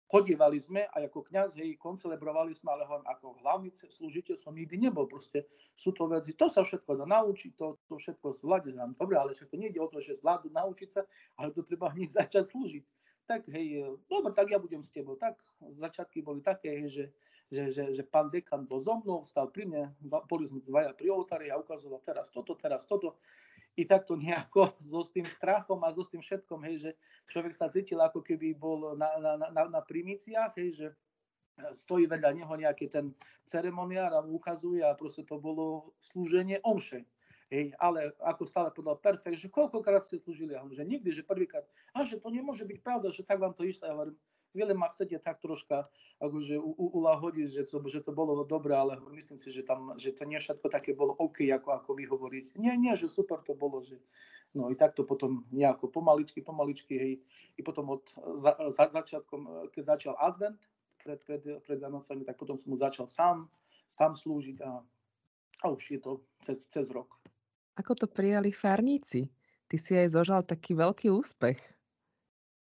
Chodievali 0.07 0.55
sme 0.55 0.87
aj 0.95 1.11
ako 1.11 1.19
kňaz, 1.27 1.59
hej, 1.59 1.75
koncelebrovali 1.83 2.55
sme, 2.55 2.71
ale 2.71 2.87
hovorím, 2.87 3.07
ako 3.11 3.25
hlavný 3.43 3.69
slúžiteľ 3.75 4.39
som 4.39 4.55
nikdy 4.55 4.87
nebol. 4.87 5.03
Proste 5.03 5.43
sú 5.75 5.91
to 5.91 6.07
veci, 6.07 6.31
to 6.31 6.47
sa 6.47 6.63
všetko 6.63 6.95
dá 6.95 7.05
naučiť, 7.05 7.51
to, 7.59 7.75
to 7.91 7.99
všetko 7.99 8.31
zvládne. 8.39 8.95
Dobre, 8.95 9.19
ale 9.19 9.35
však 9.35 9.51
to 9.51 9.59
nejde 9.59 9.83
o 9.83 9.91
to, 9.91 9.99
že 9.99 10.23
zvládnu 10.23 10.55
naučiť 10.55 10.89
sa, 10.89 11.03
ale 11.35 11.51
to 11.51 11.59
treba 11.59 11.91
hneď 11.91 12.09
začať 12.23 12.55
slúžiť 12.55 12.85
tak 13.27 13.43
hej, 13.51 13.83
dobre, 14.07 14.31
tak 14.31 14.47
ja 14.47 14.57
budem 14.57 14.79
s 14.79 14.95
tebou. 14.95 15.19
Tak 15.19 15.35
začiatky 15.75 16.23
boli 16.23 16.39
také, 16.39 16.79
hej, 16.79 16.87
že, 16.87 17.05
že, 17.51 17.63
že, 17.67 17.83
že 17.91 18.03
pán 18.07 18.31
dekan 18.31 18.63
bol 18.63 18.79
so 18.79 18.95
mnou, 19.03 19.27
stal 19.27 19.51
pri 19.51 19.67
mne, 19.67 19.83
boli 20.31 20.47
sme 20.47 20.63
dvaja 20.63 20.95
pri 20.95 21.11
oltári 21.11 21.51
a 21.51 21.59
ukazoval 21.59 21.99
teraz 22.07 22.31
toto, 22.31 22.55
teraz 22.55 22.87
toto. 22.87 23.19
I 23.77 23.85
takto 23.85 24.17
nejako 24.17 24.73
so 24.91 25.05
s 25.05 25.13
tým 25.13 25.29
strachom 25.29 25.85
a 25.85 25.93
so 25.93 26.01
s 26.01 26.09
tým 26.09 26.21
všetkom, 26.25 26.65
hej, 26.65 26.75
že 26.81 26.91
človek 27.29 27.53
sa 27.53 27.69
cítil 27.69 28.01
ako 28.01 28.25
keby 28.25 28.57
bol 28.57 28.97
na, 28.97 29.09
na, 29.21 29.33
na, 29.37 29.63
na 29.69 29.81
primíciách, 29.85 30.53
hej, 30.57 30.69
že 30.73 30.87
stojí 31.73 32.05
vedľa 32.05 32.37
neho 32.37 32.53
nejaký 32.53 32.85
ten 32.89 33.13
ceremoniár 33.49 34.13
a 34.13 34.21
ukazuje 34.21 34.85
a 34.85 34.93
proste 34.93 35.25
to 35.25 35.41
bolo 35.41 35.93
slúženie 35.97 36.61
omše. 36.61 37.05
Hej, 37.47 37.71
ale 37.79 38.11
ako 38.19 38.43
stále 38.43 38.67
povedal 38.75 38.99
perfekt, 38.99 39.39
že 39.39 39.47
koľkokrát 39.47 40.03
ste 40.03 40.19
slúžili, 40.19 40.51
ja 40.51 40.59
že 40.67 40.83
nikdy, 40.83 41.15
že 41.15 41.23
prvýkrát, 41.23 41.63
a 41.95 42.03
že 42.03 42.19
to 42.19 42.27
nemôže 42.27 42.67
byť 42.67 42.83
pravda, 42.83 43.07
že 43.07 43.23
tak 43.23 43.39
vám 43.39 43.55
to 43.55 43.63
išlo, 43.63 43.87
ja 43.87 43.95
hovorím, 43.95 44.19
veľa 44.55 44.75
ma 44.77 44.87
chcete 44.87 45.19
tak 45.19 45.41
troška 45.43 45.89
akože 46.21 46.59
ulahodiť, 46.77 47.47
že 47.47 47.63
to, 47.67 47.83
že 47.89 48.01
to 48.05 48.11
bolo 48.15 48.43
dobré, 48.47 48.73
ale 48.73 48.97
myslím 49.15 49.37
si, 49.37 49.51
že, 49.51 49.65
tam, 49.65 49.95
že 49.99 50.15
to 50.15 50.23
nie 50.23 50.39
všetko 50.39 50.67
také 50.71 50.95
bolo 50.95 51.13
OK, 51.17 51.47
ako, 51.51 51.75
ako 51.83 51.89
vy 51.97 52.03
hovoríte. 52.07 52.51
Nie, 52.55 52.79
nie, 52.79 52.95
že 52.95 53.11
super 53.11 53.43
to 53.43 53.53
bolo, 53.53 53.83
že 53.83 53.99
no 54.55 54.71
i 54.71 54.75
takto 54.75 55.03
potom 55.03 55.45
nejako 55.53 55.91
pomaličky, 55.91 56.41
pomaličky, 56.41 56.93
hej, 56.97 57.13
i 57.57 57.61
potom 57.61 57.99
od 57.99 58.03
za, 58.33 58.55
za, 58.71 58.89
začiatkom, 58.89 59.71
keď 59.75 59.83
začal 59.83 60.13
advent 60.17 60.57
pred, 61.01 61.19
pred, 61.23 61.43
pred 61.61 61.77
Vianocami, 61.77 62.25
tak 62.25 62.39
potom 62.39 62.57
som 62.57 62.73
mu 62.73 62.77
začal 62.79 63.05
sám, 63.05 63.45
sám 63.85 64.17
slúžiť 64.17 64.57
a, 64.65 64.81
a 65.61 65.65
už 65.69 65.83
je 65.93 65.99
to 66.01 66.25
cez, 66.41 66.65
cez 66.67 66.87
rok. 66.89 67.13
Ako 67.77 67.93
to 67.93 68.09
prijali 68.09 68.49
farníci? 68.49 69.29
Ty 69.67 69.75
si 69.77 69.93
aj 69.93 70.15
zožal 70.15 70.41
taký 70.41 70.73
veľký 70.73 71.11
úspech. 71.11 71.59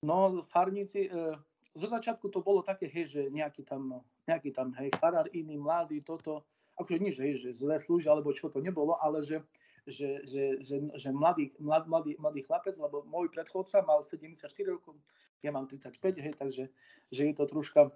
No, 0.06 0.42
farníci, 0.48 1.10
e, 1.10 1.36
zo 1.72 1.88
začiatku 1.88 2.28
to 2.28 2.44
bolo 2.44 2.60
také, 2.60 2.88
hej, 2.88 3.08
že 3.08 3.20
nejaký 3.32 3.64
tam, 3.64 4.04
nejaký 4.28 4.52
tam, 4.52 4.76
hej, 4.76 4.92
farár 5.00 5.28
iný, 5.32 5.56
mladý, 5.56 6.04
toto, 6.04 6.44
akože 6.76 7.00
nič, 7.00 7.14
hej, 7.20 7.32
že 7.40 7.48
zle 7.56 7.80
slúži, 7.80 8.08
alebo 8.12 8.32
čo 8.36 8.52
to 8.52 8.60
nebolo, 8.60 8.96
ale 9.00 9.24
že, 9.24 9.40
že, 9.88 10.20
že, 10.28 10.60
že, 10.60 10.76
že 10.92 11.08
mladý, 11.10 11.56
mlad, 11.56 11.88
mladý, 11.88 12.20
mladý 12.20 12.44
chlapec, 12.44 12.76
lebo 12.76 13.02
môj 13.08 13.32
predchodca 13.32 13.80
mal 13.82 14.04
74 14.04 14.36
rokov, 14.68 15.00
ja 15.40 15.50
mám 15.50 15.64
35, 15.66 15.96
hej, 16.20 16.34
takže 16.36 16.68
že 17.08 17.22
je 17.24 17.34
to 17.34 17.44
troška 17.48 17.90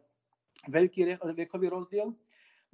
veľký 0.67 1.21
vekový 1.37 1.69
rozdiel. 1.69 2.17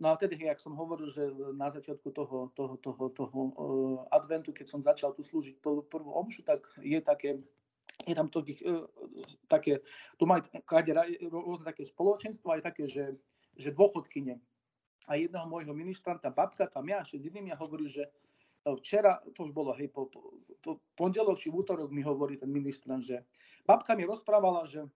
No 0.01 0.09
a 0.09 0.17
vtedy, 0.17 0.41
jak 0.41 0.59
som 0.59 0.73
hovoril, 0.73 1.13
že 1.13 1.29
na 1.53 1.69
začiatku 1.69 2.11
toho, 2.11 2.51
toho, 2.57 2.75
toho, 2.81 3.05
toho 3.13 3.39
uh, 3.39 3.99
adventu, 4.09 4.51
keď 4.51 4.67
som 4.67 4.81
začal 4.81 5.13
tu 5.13 5.21
slúžiť 5.21 5.61
prvú 5.63 6.11
omšu, 6.17 6.43
tak 6.43 6.65
je 6.81 6.99
také, 6.99 7.39
je 8.03 8.15
tam 8.15 8.29
to, 8.29 8.43
uh, 8.43 8.87
také, 9.47 9.83
tu 10.19 10.25
majú 10.27 10.43
rôzne 11.31 11.65
také 11.67 11.87
spoločenstvo, 11.87 12.59
aj 12.59 12.63
také, 12.67 12.85
že, 12.91 13.15
že 13.55 13.71
dôchodkyne. 13.71 14.41
A 15.11 15.19
jedného 15.19 15.47
môjho 15.51 15.75
ministranta, 15.75 16.31
babka 16.31 16.67
tam 16.71 16.87
ja 16.87 17.03
ešte 17.03 17.19
s 17.19 17.27
inými, 17.27 17.51
ja 17.51 17.59
hovorí, 17.59 17.91
že 17.91 18.07
včera, 18.63 19.19
to 19.35 19.51
už 19.51 19.53
bolo, 19.53 19.75
hej, 19.75 19.91
po, 19.91 20.07
po, 20.07 20.39
po 20.63 20.79
pondelok 20.95 21.39
či 21.43 21.51
v 21.51 21.67
útorok 21.67 21.91
mi 21.91 22.07
hovorí 22.07 22.39
ten 22.39 22.47
ministrant, 22.47 23.03
že 23.03 23.27
babka 23.67 23.99
mi 23.99 24.07
rozprávala, 24.07 24.63
že 24.71 24.87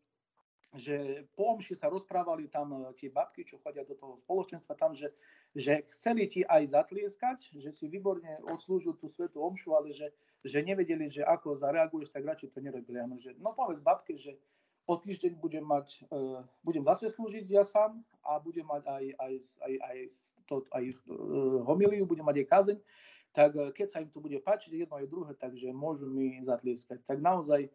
že 0.76 1.24
po 1.32 1.56
omši 1.56 1.72
sa 1.72 1.88
rozprávali 1.88 2.52
tam 2.52 2.74
e, 2.74 2.92
tie 3.00 3.08
babky, 3.08 3.48
čo 3.48 3.56
chodia 3.64 3.82
do 3.82 3.96
toho 3.96 4.20
spoločenstva, 4.20 4.76
tam, 4.76 4.92
že, 4.92 5.08
že 5.56 5.86
chceli 5.88 6.28
ti 6.28 6.44
aj 6.44 6.76
zatlieskať, 6.76 7.56
že 7.56 7.72
si 7.72 7.88
výborne 7.88 8.36
odslúžil 8.44 8.92
tú 9.00 9.08
svetú 9.08 9.40
omšu, 9.40 9.72
ale 9.72 9.90
že, 9.90 10.12
že 10.46 10.62
nevedeli, 10.62 11.10
že 11.10 11.26
ako 11.26 11.58
zareaguješ, 11.58 12.14
tak 12.14 12.22
radšej 12.22 12.54
to 12.54 12.62
nerobili. 12.62 13.02
Ja 13.02 13.06
že, 13.18 13.34
no 13.42 13.52
povedz 13.52 13.82
babke, 13.82 14.14
že 14.14 14.38
o 14.86 14.94
týždeň 14.94 15.42
budem 15.42 15.66
mať, 15.66 16.06
uh, 16.14 16.46
budem 16.62 16.86
zase 16.86 17.10
slúžiť 17.10 17.46
ja 17.50 17.66
sám 17.66 17.98
a 18.22 18.38
budem 18.38 18.62
mať 18.62 18.86
aj, 18.86 19.04
aj, 19.18 19.34
aj, 19.66 19.74
aj, 19.82 19.98
to, 20.46 20.54
aj 20.70 20.84
uh, 21.10 21.66
homiliu, 21.66 22.06
budem 22.06 22.22
mať 22.22 22.46
aj 22.46 22.46
kazeň, 22.46 22.78
tak 23.34 23.50
uh, 23.58 23.74
keď 23.74 23.86
sa 23.90 23.98
im 23.98 24.10
to 24.14 24.22
bude 24.22 24.38
páčiť 24.38 24.86
jedno 24.86 24.94
aj 24.94 25.10
druhé, 25.10 25.34
takže 25.34 25.74
môžu 25.74 26.06
mi 26.06 26.38
zatlieskať. 26.38 27.02
Tak 27.02 27.18
naozaj 27.18 27.66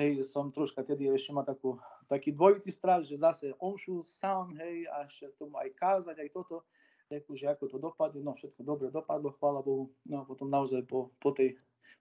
hej, 0.00 0.24
som 0.24 0.48
troška 0.48 0.80
tedy 0.80 1.12
ešte 1.12 1.36
má 1.36 1.44
takú, 1.44 1.76
taký 2.08 2.32
dvojitý 2.32 2.72
strach, 2.72 3.04
že 3.04 3.20
zase 3.20 3.52
omšu 3.60 4.08
sám, 4.08 4.56
hej, 4.56 4.88
a 4.88 5.04
ešte 5.04 5.28
tomu 5.36 5.60
aj 5.60 5.76
kázať, 5.76 6.16
aj 6.24 6.30
toto, 6.32 6.64
že 7.12 7.46
ako 7.46 7.64
to 7.68 7.78
dopadne, 7.78 8.20
no 8.24 8.34
všetko 8.34 8.60
dobre 8.66 8.88
dopadlo, 8.90 9.30
chvála 9.36 9.62
Bohu, 9.62 9.92
no 10.08 10.26
potom 10.26 10.50
naozaj 10.50 10.82
po, 10.88 11.14
po 11.22 11.30
tej 11.30 11.54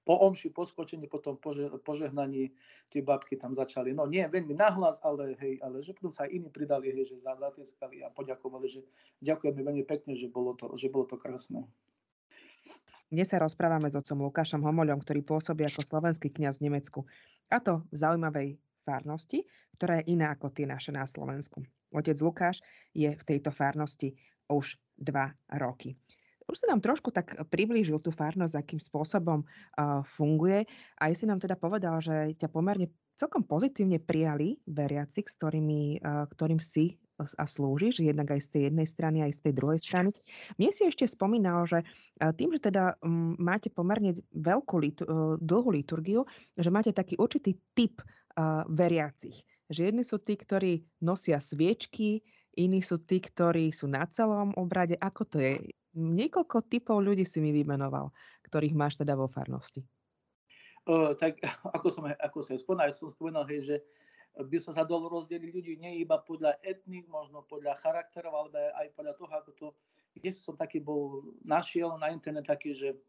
po 0.05 0.21
omši, 0.21 0.53
po 0.53 0.65
skočení, 0.65 1.09
po 1.09 1.17
tom 1.17 1.36
pože, 1.41 1.69
požehnaní 1.81 2.53
tie 2.93 3.01
babky 3.01 3.36
tam 3.36 3.51
začali, 3.51 3.91
no 3.91 4.05
nie 4.05 4.25
veľmi 4.25 4.53
nahlas, 4.53 5.01
ale 5.01 5.33
hej, 5.41 5.57
ale 5.65 5.81
že 5.81 5.97
potom 5.97 6.13
sa 6.13 6.29
aj 6.29 6.31
iní 6.33 6.49
pridali, 6.53 6.93
hej, 6.93 7.15
že 7.15 7.25
zatieskali 7.25 8.05
a 8.05 8.13
poďakovali, 8.13 8.67
že 8.69 8.81
ďakujeme 9.25 9.61
veľmi 9.65 9.86
pekne, 9.86 10.13
že 10.13 10.29
bolo 10.29 10.53
to, 10.53 10.69
že 10.77 10.93
bolo 10.93 11.09
to 11.09 11.17
krásne. 11.17 11.65
Dnes 13.05 13.29
sa 13.29 13.38
rozprávame 13.38 13.86
s 13.86 13.97
otcom 13.97 14.25
Lukášom 14.25 14.65
Homoľom, 14.65 14.97
ktorý 15.05 15.21
pôsobí 15.21 15.61
ako 15.61 15.86
slovenský 15.86 16.33
kňaz 16.33 16.57
v 16.57 16.73
Nemecku. 16.73 17.05
A 17.53 17.61
to 17.61 17.86
v 17.93 17.95
zaujímavej 18.01 18.57
farnosti, 18.81 19.45
ktorá 19.77 20.01
je 20.01 20.17
iná 20.17 20.33
ako 20.33 20.49
tie 20.49 20.65
naše 20.65 20.89
na 20.89 21.05
Slovensku. 21.05 21.61
Otec 21.93 22.17
Lukáš 22.21 22.65
je 22.97 23.13
v 23.13 23.23
tejto 23.23 23.53
farnosti 23.53 24.17
už 24.49 24.77
dva 24.97 25.33
roky. 25.57 25.97
Už 26.45 26.61
si 26.61 26.65
nám 26.69 26.81
trošku 26.81 27.09
tak 27.09 27.35
priblížil 27.49 27.97
tú 27.99 28.13
farnosť, 28.13 28.55
akým 28.55 28.81
spôsobom 28.81 29.43
uh, 29.43 30.05
funguje. 30.05 30.69
A 31.01 31.09
si 31.11 31.25
nám 31.25 31.41
teda 31.41 31.57
povedal, 31.57 31.99
že 31.99 32.37
ťa 32.37 32.47
pomerne 32.53 32.89
celkom 33.17 33.43
pozitívne 33.43 33.97
prijali 33.97 34.61
veriaci, 34.69 35.25
s 35.25 35.35
ktorými, 35.35 35.99
uh, 36.05 36.29
ktorým 36.29 36.61
si 36.61 37.01
a 37.15 37.47
slúžiš, 37.47 38.03
jednak 38.03 38.27
aj 38.27 38.43
z 38.43 38.47
tej 38.51 38.61
jednej 38.67 38.83
strany, 38.83 39.17
aj 39.23 39.39
z 39.39 39.41
tej 39.47 39.53
druhej 39.55 39.79
strany. 39.79 40.11
Mne 40.59 40.69
si 40.75 40.83
ešte 40.83 41.07
spomínal, 41.07 41.63
že 41.63 41.87
tým, 42.35 42.51
že 42.51 42.67
teda 42.67 42.99
máte 43.39 43.71
pomerne 43.71 44.19
veľkú 44.35 44.75
litu, 44.83 45.07
dlhú 45.39 45.69
liturgiu, 45.71 46.27
že 46.59 46.67
máte 46.67 46.91
taký 46.91 47.15
určitý 47.15 47.55
typ 47.71 48.03
veriacich. 48.67 49.47
Že 49.71 49.95
jedni 49.95 50.03
sú 50.03 50.19
tí, 50.19 50.35
ktorí 50.35 50.83
nosia 50.99 51.39
sviečky, 51.39 52.19
iní 52.59 52.83
sú 52.83 52.99
tí, 52.99 53.23
ktorí 53.23 53.71
sú 53.71 53.87
na 53.87 54.03
celom 54.11 54.51
obrade. 54.59 54.99
Ako 54.99 55.23
to 55.23 55.39
je? 55.39 55.71
Niekoľko 55.95 56.67
typov 56.67 56.99
ľudí 56.99 57.23
si 57.23 57.39
mi 57.39 57.55
vymenoval, 57.55 58.11
ktorých 58.45 58.75
máš 58.75 58.99
teda 58.99 59.15
vo 59.15 59.31
farnosti. 59.31 59.81
Uh, 60.85 61.15
tak 61.17 61.39
ako 61.75 61.87
som, 61.89 62.03
ako 62.11 62.39
som 62.43 62.59
spomínal, 62.59 62.93
som 62.93 63.09
spomínal, 63.09 63.47
hej, 63.47 63.61
že 63.63 63.75
by 64.35 64.59
som 64.59 64.75
sa 64.75 64.83
dalo 64.83 65.07
rozdeliť 65.07 65.49
ľudí 65.55 65.73
nie 65.79 66.03
iba 66.03 66.19
podľa 66.19 66.59
etnik, 66.59 67.07
možno 67.07 67.47
podľa 67.47 67.79
charakterov, 67.79 68.51
ale 68.51 68.75
aj 68.75 68.91
podľa 68.91 69.13
toho, 69.15 69.31
ako 69.31 69.51
to, 69.55 69.67
kde 70.19 70.35
som 70.35 70.59
taký 70.59 70.83
bol, 70.83 71.31
našiel 71.47 71.95
na 71.95 72.11
internet 72.11 72.51
taký, 72.51 72.75
že 72.75 72.99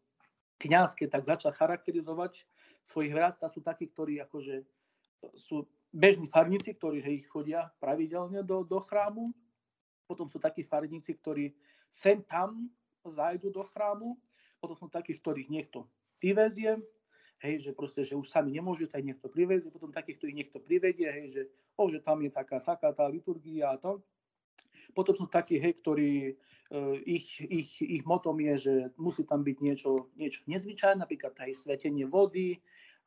kniaz, 0.63 0.95
keď 0.95 1.19
tak 1.19 1.23
začal 1.27 1.51
charakterizovať 1.51 2.47
svojich 2.87 3.11
vrasta, 3.11 3.51
sú 3.51 3.59
takí, 3.59 3.91
ktorí 3.91 4.23
akože 4.23 4.63
sú 5.35 5.67
bežní 5.91 6.31
farníci, 6.31 6.71
ktorí 6.79 7.03
hej, 7.03 7.27
chodia 7.27 7.67
pravidelne 7.83 8.39
do, 8.47 8.63
do 8.63 8.79
chrámu, 8.79 9.35
potom 10.07 10.31
sú 10.31 10.39
takí 10.39 10.63
farníci, 10.63 11.11
ktorí 11.19 11.51
sem 11.89 12.23
tam 12.23 12.69
zajdu 13.07 13.49
do 13.49 13.63
chrámu, 13.71 14.19
potom 14.59 14.75
sú 14.75 14.87
takí, 14.91 15.15
ktorých 15.15 15.47
niekto 15.47 15.87
vyvezie, 16.19 16.81
hej, 17.41 17.55
že 17.61 17.71
proste, 17.73 18.01
že 18.01 18.17
už 18.17 18.27
sami 18.27 18.49
nemôžu, 18.53 18.89
tak 18.89 19.05
niekto 19.05 19.29
privezie, 19.29 19.69
potom 19.69 19.93
takýchto 19.93 20.25
ich 20.29 20.37
niekto 20.37 20.57
privedie, 20.57 21.07
hej, 21.07 21.25
že, 21.29 21.41
oh, 21.77 21.87
že 21.89 22.01
tam 22.01 22.21
je 22.25 22.31
taká, 22.33 22.57
taká 22.61 22.89
tá 22.93 23.05
liturgia 23.05 23.73
a 23.73 23.77
to. 23.77 24.01
Potom 24.97 25.13
sú 25.13 25.29
takí, 25.29 25.61
hej, 25.61 25.77
ktorí, 25.83 26.11
uh, 26.73 26.97
ich, 27.05 27.37
ich, 27.45 27.85
ich 27.85 28.03
motom 28.07 28.41
je, 28.41 28.55
že 28.57 28.73
musí 28.97 29.21
tam 29.21 29.45
byť 29.45 29.57
niečo, 29.61 30.09
niečo 30.17 30.41
nezvyčajné, 30.49 31.05
napríklad 31.05 31.37
hej, 31.45 31.53
svetenie 31.53 32.09
vody, 32.09 32.57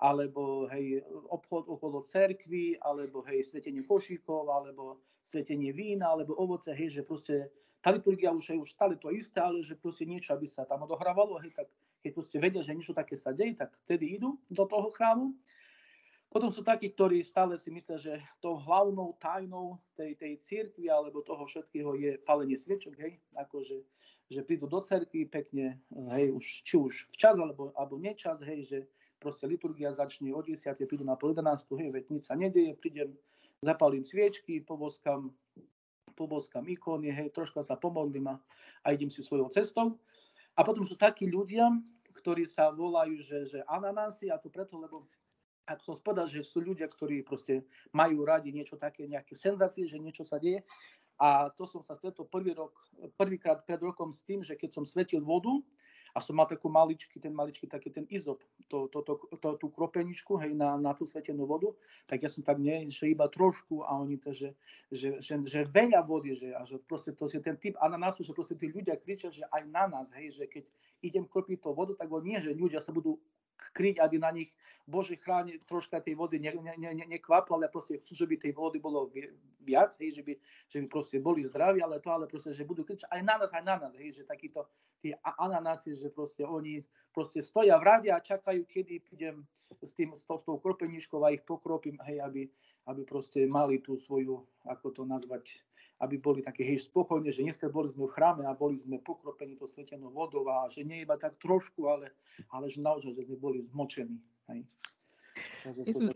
alebo 0.01 0.71
hej, 0.71 1.03
obchod 1.29 1.67
okolo 1.69 2.01
cerkvy, 2.07 2.79
alebo 2.81 3.27
hej, 3.27 3.43
svetenie 3.43 3.83
košíkov, 3.83 4.49
alebo 4.49 5.03
svetenie 5.27 5.75
vína, 5.75 6.15
alebo 6.15 6.39
ovoce, 6.39 6.73
hej, 6.73 7.01
že 7.01 7.03
proste 7.03 7.51
tá 7.81 7.91
liturgia 7.91 8.33
už 8.33 8.53
je 8.53 8.57
už 8.61 8.71
stále 8.77 8.97
to 8.97 9.09
isté, 9.13 9.41
ale 9.41 9.65
že 9.65 9.77
proste 9.77 10.05
niečo, 10.05 10.37
aby 10.37 10.45
sa 10.45 10.69
tam 10.69 10.85
odohrávalo, 10.85 11.41
hej, 11.41 11.53
tak 11.57 11.69
keď 12.05 12.11
proste 12.13 12.37
vedia, 12.41 12.61
že 12.61 12.77
niečo 12.77 12.97
také 12.97 13.17
sa 13.17 13.33
deje, 13.33 13.57
tak 13.57 13.73
vtedy 13.89 14.21
idú 14.21 14.37
do 14.53 14.65
toho 14.69 14.89
chrámu. 14.93 15.33
Potom 16.31 16.47
sú 16.55 16.63
takí, 16.63 16.95
ktorí 16.95 17.27
stále 17.27 17.59
si 17.59 17.75
myslia, 17.75 17.99
že 17.99 18.15
tou 18.39 18.55
hlavnou 18.55 19.19
tajnou 19.19 19.83
tej, 19.99 20.15
tej 20.15 20.39
církvy 20.39 20.87
alebo 20.87 21.27
toho 21.27 21.43
všetkého 21.43 21.99
je 21.99 22.11
palenie 22.23 22.55
sviečok, 22.55 22.95
hej, 23.03 23.19
akože 23.35 23.83
že 24.31 24.47
prídu 24.47 24.71
do 24.71 24.79
cerky 24.79 25.27
pekne, 25.27 25.83
hej, 25.91 26.31
už, 26.31 26.63
či 26.63 26.79
už 26.79 27.11
včas 27.11 27.35
alebo, 27.35 27.75
alebo 27.75 27.99
nečas, 27.99 28.39
hej, 28.47 28.63
že 28.63 28.79
proste 29.19 29.51
liturgia 29.51 29.91
začne 29.91 30.31
o 30.31 30.39
10, 30.39 30.55
prídu 30.87 31.03
na 31.03 31.19
pol 31.19 31.35
11, 31.35 31.67
hej, 31.67 31.91
veď 31.91 32.05
nič 32.15 32.23
sa 32.31 32.39
nedieje, 32.39 32.79
prídem, 32.79 33.11
zapalím 33.59 34.07
sviečky, 34.07 34.63
poboskám, 34.63 35.35
poboskám 36.21 36.69
ikóny, 36.69 37.09
hej, 37.09 37.33
troška 37.33 37.65
sa 37.65 37.81
pomodlím 37.81 38.29
a, 38.29 38.37
a 38.85 38.93
idem 38.93 39.09
si 39.09 39.25
svojou 39.25 39.49
cestou. 39.49 39.97
A 40.53 40.61
potom 40.61 40.85
sú 40.85 41.01
takí 41.01 41.25
ľudia, 41.25 41.73
ktorí 42.13 42.45
sa 42.45 42.69
volajú, 42.69 43.17
že, 43.17 43.49
že 43.49 43.59
ananásy, 43.65 44.29
a 44.29 44.37
to 44.37 44.53
preto, 44.53 44.77
lebo 44.77 45.09
ako 45.65 45.81
som 45.81 45.95
povedal, 46.03 46.27
že 46.27 46.45
sú 46.45 46.61
ľudia, 46.61 46.91
ktorí 46.91 47.23
proste 47.23 47.65
majú 47.95 48.27
radi 48.27 48.51
niečo 48.51 48.77
také, 48.77 49.07
nejaké 49.07 49.39
senzácie, 49.39 49.87
že 49.87 50.03
niečo 50.03 50.27
sa 50.27 50.37
deje. 50.37 50.67
A 51.21 51.53
to 51.55 51.69
som 51.69 51.85
sa 51.85 51.95
stretol 51.95 52.27
prvý 52.27 52.57
rok, 52.57 52.75
prvýkrát 53.15 53.63
pred 53.63 53.79
rokom 53.79 54.11
s 54.11 54.25
tým, 54.27 54.41
že 54.43 54.57
keď 54.57 54.81
som 54.81 54.85
svetil 54.89 55.23
vodu, 55.23 55.53
a 56.15 56.19
som 56.19 56.35
mal 56.35 56.47
takú 56.47 56.67
maličký, 56.67 57.23
ten 57.23 57.31
maličký 57.31 57.71
taký 57.71 57.91
ten 57.95 58.07
izop, 58.11 58.43
to, 58.67 58.91
to, 58.91 59.03
to, 59.03 59.15
to, 59.39 59.49
tú 59.59 59.67
kropeničku, 59.71 60.39
hej, 60.43 60.55
na, 60.55 60.75
na 60.77 60.93
tú 60.95 61.07
svetenú 61.07 61.47
vodu, 61.47 61.71
tak 62.11 62.23
ja 62.23 62.31
som 62.31 62.43
tak 62.43 62.59
nie, 62.59 62.91
že 62.91 63.11
iba 63.11 63.31
trošku 63.31 63.87
a 63.87 63.95
oni 63.99 64.19
to, 64.19 64.35
že, 64.35 64.51
že, 64.91 65.23
že, 65.23 65.39
že 65.47 65.61
veľa 65.71 66.03
vody, 66.03 66.35
že, 66.35 66.51
a 66.55 66.67
že 66.67 66.83
proste 66.83 67.15
to 67.15 67.31
je 67.31 67.39
ten 67.39 67.55
typ 67.59 67.79
ananásu, 67.79 68.27
že 68.27 68.35
proste 68.35 68.59
tí 68.59 68.71
ľudia 68.71 68.99
kričia, 68.99 69.31
že 69.31 69.47
aj 69.51 69.63
na 69.71 69.87
nás, 69.87 70.11
hej, 70.15 70.35
že 70.35 70.45
keď 70.51 70.65
idem 71.07 71.25
kropiť 71.25 71.63
to 71.63 71.71
vodu, 71.73 71.95
tak 71.97 72.11
nie, 72.23 72.39
že 72.43 72.53
ľudia 72.53 72.83
sa 72.83 72.91
budú 72.91 73.17
kryť, 73.73 74.03
aby 74.03 74.17
na 74.19 74.31
nich 74.35 74.51
Bože 74.91 75.15
chráni 75.15 75.63
troška 75.71 76.03
tej 76.03 76.19
vody 76.19 76.43
ne, 76.43 76.51
ne, 76.59 76.75
ne, 76.75 77.07
nekvaplo, 77.07 77.55
ale 77.55 77.71
proste 77.71 78.03
chcú, 78.03 78.13
že 78.17 78.27
by 78.27 78.37
tej 78.43 78.53
vody 78.57 78.83
bolo 78.83 79.07
viac, 79.63 79.95
hej, 80.03 80.19
že, 80.19 80.23
by, 80.27 80.35
že 80.67 80.77
by 80.83 80.87
proste 80.91 81.17
boli 81.23 81.47
zdraví, 81.47 81.79
ale 81.79 82.03
to, 82.03 82.11
ale 82.11 82.27
proste, 82.27 82.51
že 82.51 82.67
budú 82.67 82.83
kričať 82.83 83.07
aj 83.07 83.23
na 83.23 83.35
nás, 83.39 83.51
aj 83.55 83.65
na 83.65 83.77
nás, 83.79 83.93
hej, 83.95 84.11
že 84.11 84.27
takýto 84.27 84.67
tie 85.01 85.17
ananásy, 85.25 85.97
že 85.97 86.13
proste 86.13 86.45
oni 86.45 86.85
proste 87.11 87.43
stoja 87.43 87.75
v 87.81 87.85
rade 87.85 88.09
a 88.13 88.23
čakajú, 88.23 88.63
kedy 88.71 89.03
prídem 89.03 89.43
s, 89.83 89.93
tým, 89.97 90.15
s, 90.15 90.23
tou, 90.23 90.39
s 90.39 90.45
tou 90.47 90.57
kropeničkou 90.61 91.19
a 91.27 91.35
ich 91.35 91.43
pokropím, 91.43 91.99
hej, 92.07 92.23
aby, 92.23 92.43
aby 92.87 93.03
proste 93.03 93.43
mali 93.51 93.83
tú 93.83 93.99
svoju, 93.99 94.47
ako 94.69 94.87
to 94.95 95.03
nazvať, 95.03 95.51
aby 96.01 96.17
boli 96.17 96.41
také 96.41 96.63
hej, 96.63 96.87
spokojne, 96.87 97.29
že 97.35 97.43
dneska 97.43 97.67
boli 97.69 97.91
sme 97.91 98.07
v 98.07 98.15
chráme 98.15 98.45
a 98.47 98.55
boli 98.55 98.79
sme 98.79 99.03
pokropení 99.03 99.59
to 99.59 99.67
svetenou 99.67 100.15
vodou 100.15 100.47
a 100.49 100.71
že 100.71 100.87
nie 100.87 101.03
iba 101.03 101.19
tak 101.19 101.37
trošku, 101.43 101.91
ale, 101.91 102.15
ale 102.55 102.71
že 102.71 102.79
naozaj, 102.79 103.13
že 103.17 103.27
sme 103.27 103.37
boli 103.37 103.59
zmočení. 103.61 104.17
Hej. 104.49 104.65
Myslím, 105.67 106.13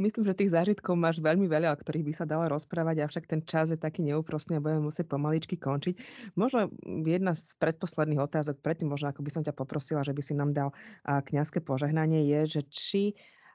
myslím, 0.00 0.24
že 0.24 0.34
tých 0.34 0.50
zážitkov 0.56 0.96
máš 0.96 1.20
veľmi 1.20 1.44
veľa, 1.44 1.70
o 1.70 1.80
ktorých 1.80 2.06
by 2.08 2.12
sa 2.16 2.24
dalo 2.24 2.48
rozprávať, 2.48 3.04
avšak 3.04 3.28
ten 3.28 3.44
čas 3.44 3.70
je 3.70 3.76
taký 3.76 4.00
neúprostný 4.02 4.56
a 4.56 4.64
budeme 4.64 4.88
musieť 4.88 5.12
pomaličky 5.12 5.60
končiť. 5.60 5.94
Možno 6.34 6.72
jedna 7.04 7.36
z 7.36 7.54
predposledných 7.60 8.24
otázok, 8.24 8.64
predtým 8.64 8.88
možno 8.88 9.12
ako 9.12 9.20
by 9.20 9.30
som 9.30 9.42
ťa 9.44 9.52
poprosila, 9.52 10.00
že 10.00 10.16
by 10.16 10.22
si 10.24 10.32
nám 10.32 10.56
dal 10.56 10.72
kňazské 11.04 11.60
požehnanie, 11.60 12.24
je, 12.26 12.40
že 12.58 12.62
či 12.72 13.02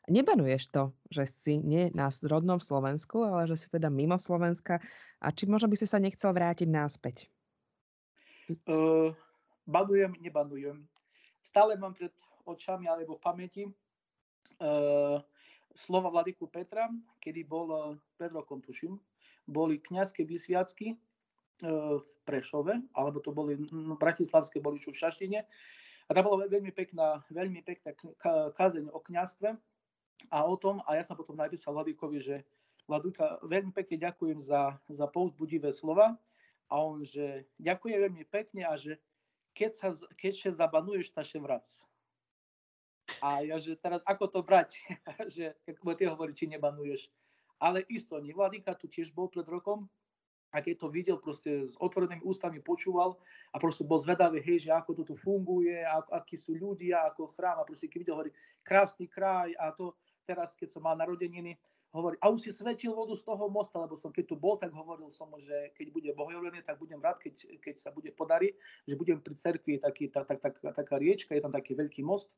nebanuješ 0.06 0.70
to, 0.70 0.94
že 1.10 1.26
si 1.26 1.54
nie 1.58 1.90
na 1.98 2.14
rodnom 2.22 2.62
Slovensku, 2.62 3.26
ale 3.26 3.50
že 3.50 3.58
si 3.58 3.68
teda 3.74 3.90
mimo 3.90 4.22
Slovenska 4.22 4.78
a 5.18 5.28
či 5.34 5.50
možno 5.50 5.66
by 5.66 5.78
si 5.82 5.90
sa 5.90 5.98
nechcel 5.98 6.30
vrátiť 6.30 6.70
náspäť? 6.70 7.26
Uh, 8.70 9.10
banujem, 9.66 10.14
nebanujem. 10.22 10.86
Stále 11.42 11.74
mám 11.82 11.98
pred 11.98 12.14
očami 12.46 12.86
alebo 12.86 13.18
v 13.18 13.22
pamäti 13.26 13.64
uh, 14.62 15.18
slova 15.76 16.10
vladyku 16.10 16.48
Petra, 16.48 16.88
kedy 17.20 17.44
bol 17.44 17.68
uh, 17.70 17.80
pred 18.16 18.32
rokom, 18.32 18.64
tuším, 18.64 18.96
boli 19.46 19.78
kňazské 19.78 20.24
vysviacky 20.24 20.96
uh, 20.96 22.00
v 22.00 22.10
Prešove, 22.24 22.80
alebo 22.96 23.20
to 23.20 23.36
boli 23.36 23.60
no, 23.70 24.00
bratislavské, 24.00 24.64
boli 24.64 24.80
čo 24.80 24.96
v 24.96 25.04
Šaštine. 25.04 25.40
A 26.06 26.10
tam 26.14 26.32
bola 26.32 26.48
veľmi 26.48 26.70
pekná, 26.72 27.22
veľmi 27.34 27.66
pekná 27.66 27.92
kázeň 28.54 28.94
o 28.94 29.02
kňazstve, 29.02 29.58
a 30.32 30.46
o 30.46 30.56
tom, 30.58 30.82
a 30.88 30.96
ja 30.96 31.04
som 31.04 31.18
potom 31.18 31.38
napísal 31.38 31.76
Vladíkovi, 31.76 32.20
že 32.22 32.36
Vladúka, 32.86 33.42
veľmi 33.42 33.74
pekne 33.74 33.98
ďakujem 33.98 34.38
za, 34.38 34.78
za 34.86 35.06
povzbudivé 35.10 35.74
slova 35.74 36.14
a 36.70 36.76
on, 36.78 37.02
že 37.02 37.50
ďakujem 37.58 37.98
veľmi 37.98 38.24
pekne 38.30 38.62
a 38.70 38.78
že 38.78 39.02
keď 39.58 39.72
sa, 39.74 39.88
keď 40.14 40.34
sa 40.38 40.52
zabanuješ, 40.66 41.10
sa 41.16 41.24
vrac. 41.42 41.66
A 43.26 43.42
ja, 43.42 43.58
že 43.58 43.74
teraz 43.74 44.06
ako 44.06 44.30
to 44.30 44.40
brať, 44.46 44.86
že 45.34 45.58
keď 45.66 45.74
ty 45.98 46.04
hovorí, 46.06 46.38
či 46.38 46.46
nebanuješ. 46.46 47.10
Ale 47.58 47.82
isto, 47.90 48.22
nie. 48.22 48.38
Vladíka 48.38 48.78
tu 48.78 48.86
tiež 48.86 49.10
bol 49.18 49.34
pred 49.34 49.48
rokom 49.50 49.90
a 50.54 50.62
keď 50.62 50.76
to 50.78 50.88
videl, 50.94 51.18
proste 51.18 51.66
s 51.66 51.74
otvorenými 51.82 52.22
ústami 52.22 52.62
počúval 52.62 53.18
a 53.50 53.58
proste 53.58 53.82
bol 53.82 53.98
zvedavý, 53.98 54.46
hej, 54.46 54.70
že 54.70 54.72
ako 54.72 55.02
to 55.02 55.04
tu 55.10 55.16
funguje, 55.18 55.82
ako, 55.82 56.10
akí 56.14 56.38
sú 56.38 56.54
ľudia, 56.54 57.02
ako 57.10 57.34
chrám 57.34 57.58
a 57.58 57.66
proste 57.66 57.90
keď 57.90 58.00
videl, 58.06 58.16
hovorí, 58.16 58.32
krásny 58.62 59.10
kraj 59.10 59.58
a 59.58 59.74
to, 59.74 59.98
teraz, 60.30 60.54
keď 60.54 60.78
som 60.78 60.86
mal 60.86 60.94
narodeniny, 60.94 61.58
hovorí, 61.96 62.20
a 62.22 62.30
už 62.30 62.46
si 62.46 62.52
svetil 62.52 62.94
vodu 62.94 63.16
z 63.16 63.24
toho 63.24 63.48
mosta, 63.50 63.80
lebo 63.80 63.96
som 63.98 64.12
keď 64.12 64.32
tu 64.32 64.36
bol, 64.36 64.60
tak 64.60 64.70
hovoril 64.70 65.10
som 65.10 65.32
že 65.40 65.74
keď 65.74 65.88
bude 65.96 66.10
bohojovlený, 66.14 66.62
tak 66.62 66.78
budem 66.78 67.00
rád, 67.00 67.18
keď, 67.18 67.58
keď 67.58 67.76
sa 67.80 67.90
bude 67.90 68.12
podariť, 68.14 68.54
že 68.86 69.00
budem 69.00 69.18
pri 69.18 69.34
cerkvi 69.34 69.80
taký, 69.82 70.12
tak, 70.12 70.28
tak, 70.28 70.40
tak, 70.40 70.56
taká 70.60 70.96
riečka, 71.00 71.34
je 71.34 71.44
tam 71.44 71.56
taký 71.56 71.74
veľký 71.74 72.04
most, 72.04 72.30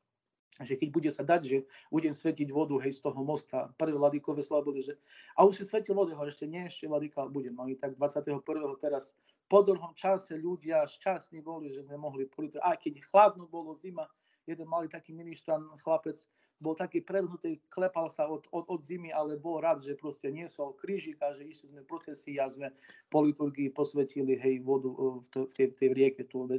že 0.58 0.74
keď 0.74 0.90
bude 0.90 1.10
sa 1.14 1.22
dať, 1.22 1.42
že 1.46 1.58
budem 1.94 2.14
svetiť 2.14 2.50
vodu 2.50 2.74
hej, 2.82 2.98
z 2.98 3.02
toho 3.06 3.20
mosta. 3.22 3.70
Prvé 3.78 3.94
vladíkové 3.94 4.42
slova 4.42 4.66
boli, 4.66 4.82
že 4.82 4.98
a 5.38 5.46
už 5.46 5.62
si 5.62 5.64
svetil 5.70 5.94
vodu, 5.94 6.18
hovorí, 6.18 6.34
ešte 6.34 6.50
nie, 6.50 6.66
ešte 6.66 6.90
vladíka 6.90 7.30
budem. 7.30 7.54
No 7.54 7.70
i 7.70 7.78
tak 7.78 7.94
21. 7.94 8.42
teraz 8.82 9.14
po 9.46 9.62
dlhom 9.62 9.94
čase 9.94 10.36
ľudia 10.36 10.84
šťastní 10.90 11.46
boli, 11.46 11.70
že 11.70 11.86
sme 11.86 11.96
mohli 11.96 12.26
politovať. 12.26 12.64
Aj 12.66 12.78
keď 12.80 12.94
chladno 13.06 13.46
bolo, 13.46 13.78
zima, 13.78 14.10
jeden 14.50 14.66
malý 14.66 14.90
taký 14.90 15.14
ministran, 15.14 15.62
chlapec, 15.86 16.18
bol 16.58 16.74
taký 16.74 17.06
prevnutý, 17.06 17.62
klepal 17.70 18.10
sa 18.10 18.26
od, 18.26 18.50
od, 18.50 18.66
od 18.66 18.82
zimy, 18.82 19.14
ale 19.14 19.38
bol 19.38 19.62
rád, 19.62 19.78
že 19.86 19.94
proste 19.94 20.34
niesol 20.34 20.74
krížik 20.74 21.22
a 21.22 21.30
že 21.38 21.46
išli 21.46 21.70
sme 21.70 21.86
procesy 21.86 22.42
a 22.42 22.50
sme 22.50 22.74
po 23.14 23.22
liturgii 23.22 23.70
posvetili 23.70 24.34
hej, 24.42 24.66
vodu 24.66 24.90
e, 24.90 25.22
v, 25.22 25.28
to, 25.30 25.40
v, 25.46 25.54
tej, 25.54 25.68
v 25.70 25.76
tej 25.78 25.90
rieke 25.94 26.24
tu 26.26 26.50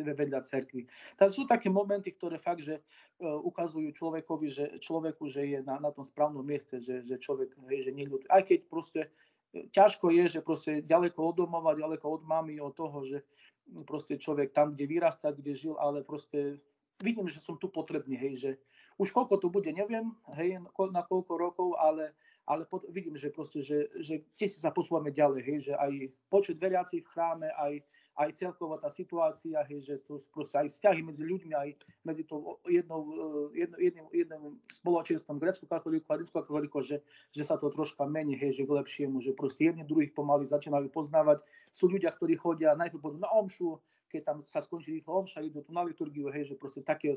vedľa 0.00 0.40
cerkvy. 0.44 0.88
Takže 1.20 1.34
sú 1.34 1.44
také 1.44 1.68
momenty, 1.68 2.16
ktoré 2.16 2.40
fakt, 2.40 2.64
že 2.64 2.80
uh, 2.80 3.36
ukazujú 3.44 3.92
človekovi, 3.92 4.46
že 4.48 4.64
človeku, 4.80 5.28
že 5.28 5.44
je 5.44 5.58
na, 5.60 5.76
na 5.76 5.90
tom 5.92 6.04
správnom 6.04 6.44
mieste, 6.44 6.80
že, 6.80 7.04
že 7.04 7.20
človek, 7.20 7.52
hej, 7.68 7.90
že 7.90 7.92
neľutuje. 7.92 8.30
Aj 8.32 8.40
keď 8.40 8.58
proste 8.72 9.00
e, 9.52 9.68
ťažko 9.68 10.08
je, 10.08 10.24
že 10.38 10.40
proste 10.40 10.80
ďaleko 10.80 11.20
od 11.20 11.34
domova, 11.44 11.76
ďaleko 11.76 12.06
od 12.20 12.22
mamy, 12.24 12.56
od 12.56 12.72
toho, 12.72 13.04
že 13.04 13.20
proste 13.84 14.16
človek 14.16 14.56
tam, 14.56 14.72
kde 14.72 14.88
vyrastá, 14.88 15.30
kde 15.30 15.52
žil, 15.52 15.74
ale 15.76 16.02
proste 16.02 16.58
vidím, 17.00 17.28
že 17.28 17.40
som 17.40 17.56
tu 17.56 17.68
potrebný, 17.68 18.16
hej, 18.16 18.34
že 18.36 18.50
už 19.00 19.16
koľko 19.16 19.40
to 19.40 19.48
bude, 19.48 19.68
neviem, 19.72 20.12
hej, 20.36 20.60
na 20.92 21.02
koľko 21.04 21.32
rokov, 21.40 21.68
ale, 21.80 22.12
ale 22.44 22.68
pot, 22.68 22.84
vidím, 22.92 23.16
že 23.16 23.32
proste, 23.32 23.64
že, 23.64 23.88
že 23.96 24.20
tie 24.36 24.44
si 24.44 24.60
sa 24.60 24.68
posúvame 24.68 25.08
ďalej, 25.08 25.40
hej, 25.40 25.58
že 25.72 25.74
aj 25.76 25.92
počet 26.28 26.60
veriacich 26.60 27.00
v 27.00 27.12
chráme, 27.12 27.48
aj, 27.56 27.80
aj 28.18 28.30
celková 28.36 28.76
tá 28.82 28.90
situácia, 28.90 29.62
hej, 29.70 29.80
že 29.80 29.94
to 30.02 30.18
proste 30.34 30.58
aj 30.58 30.68
vzťahy 30.72 31.00
medzi 31.06 31.22
ľuďmi, 31.22 31.54
aj 31.54 31.68
medzi 32.02 32.24
tou 32.26 32.58
jednou, 32.66 33.00
eh, 33.52 33.66
jedno, 33.66 33.76
jedným, 33.78 34.06
jedným 34.10 34.42
spoločenstvom 34.82 35.38
grecko 35.38 35.64
katolíku 35.70 36.08
a 36.10 36.18
rímsko 36.18 36.42
katolíku, 36.42 36.82
že, 36.82 37.00
že 37.30 37.42
sa 37.46 37.56
to 37.56 37.70
troška 37.70 38.04
mení, 38.04 38.34
hej, 38.34 38.60
že 38.60 38.66
k 38.66 38.70
lepšiemu, 38.70 39.22
že 39.22 39.36
proste 39.36 39.70
jedni 39.70 39.86
druhých 39.86 40.10
pomaly 40.12 40.42
začínajú 40.42 40.90
poznávať. 40.90 41.40
Sú 41.70 41.86
ľudia, 41.86 42.10
ktorí 42.10 42.34
chodia 42.34 42.74
najprv 42.74 43.22
na 43.22 43.30
omšu, 43.30 43.78
keď 44.10 44.22
tam 44.26 44.38
sa 44.42 44.58
skončí 44.58 44.90
rýchlo 44.90 45.22
omša, 45.22 45.46
idú 45.46 45.62
tu 45.62 45.70
na 45.70 45.86
liturgiu, 45.86 46.26
hej, 46.34 46.50
že 46.50 46.54
proste 46.58 46.82
také, 46.82 47.14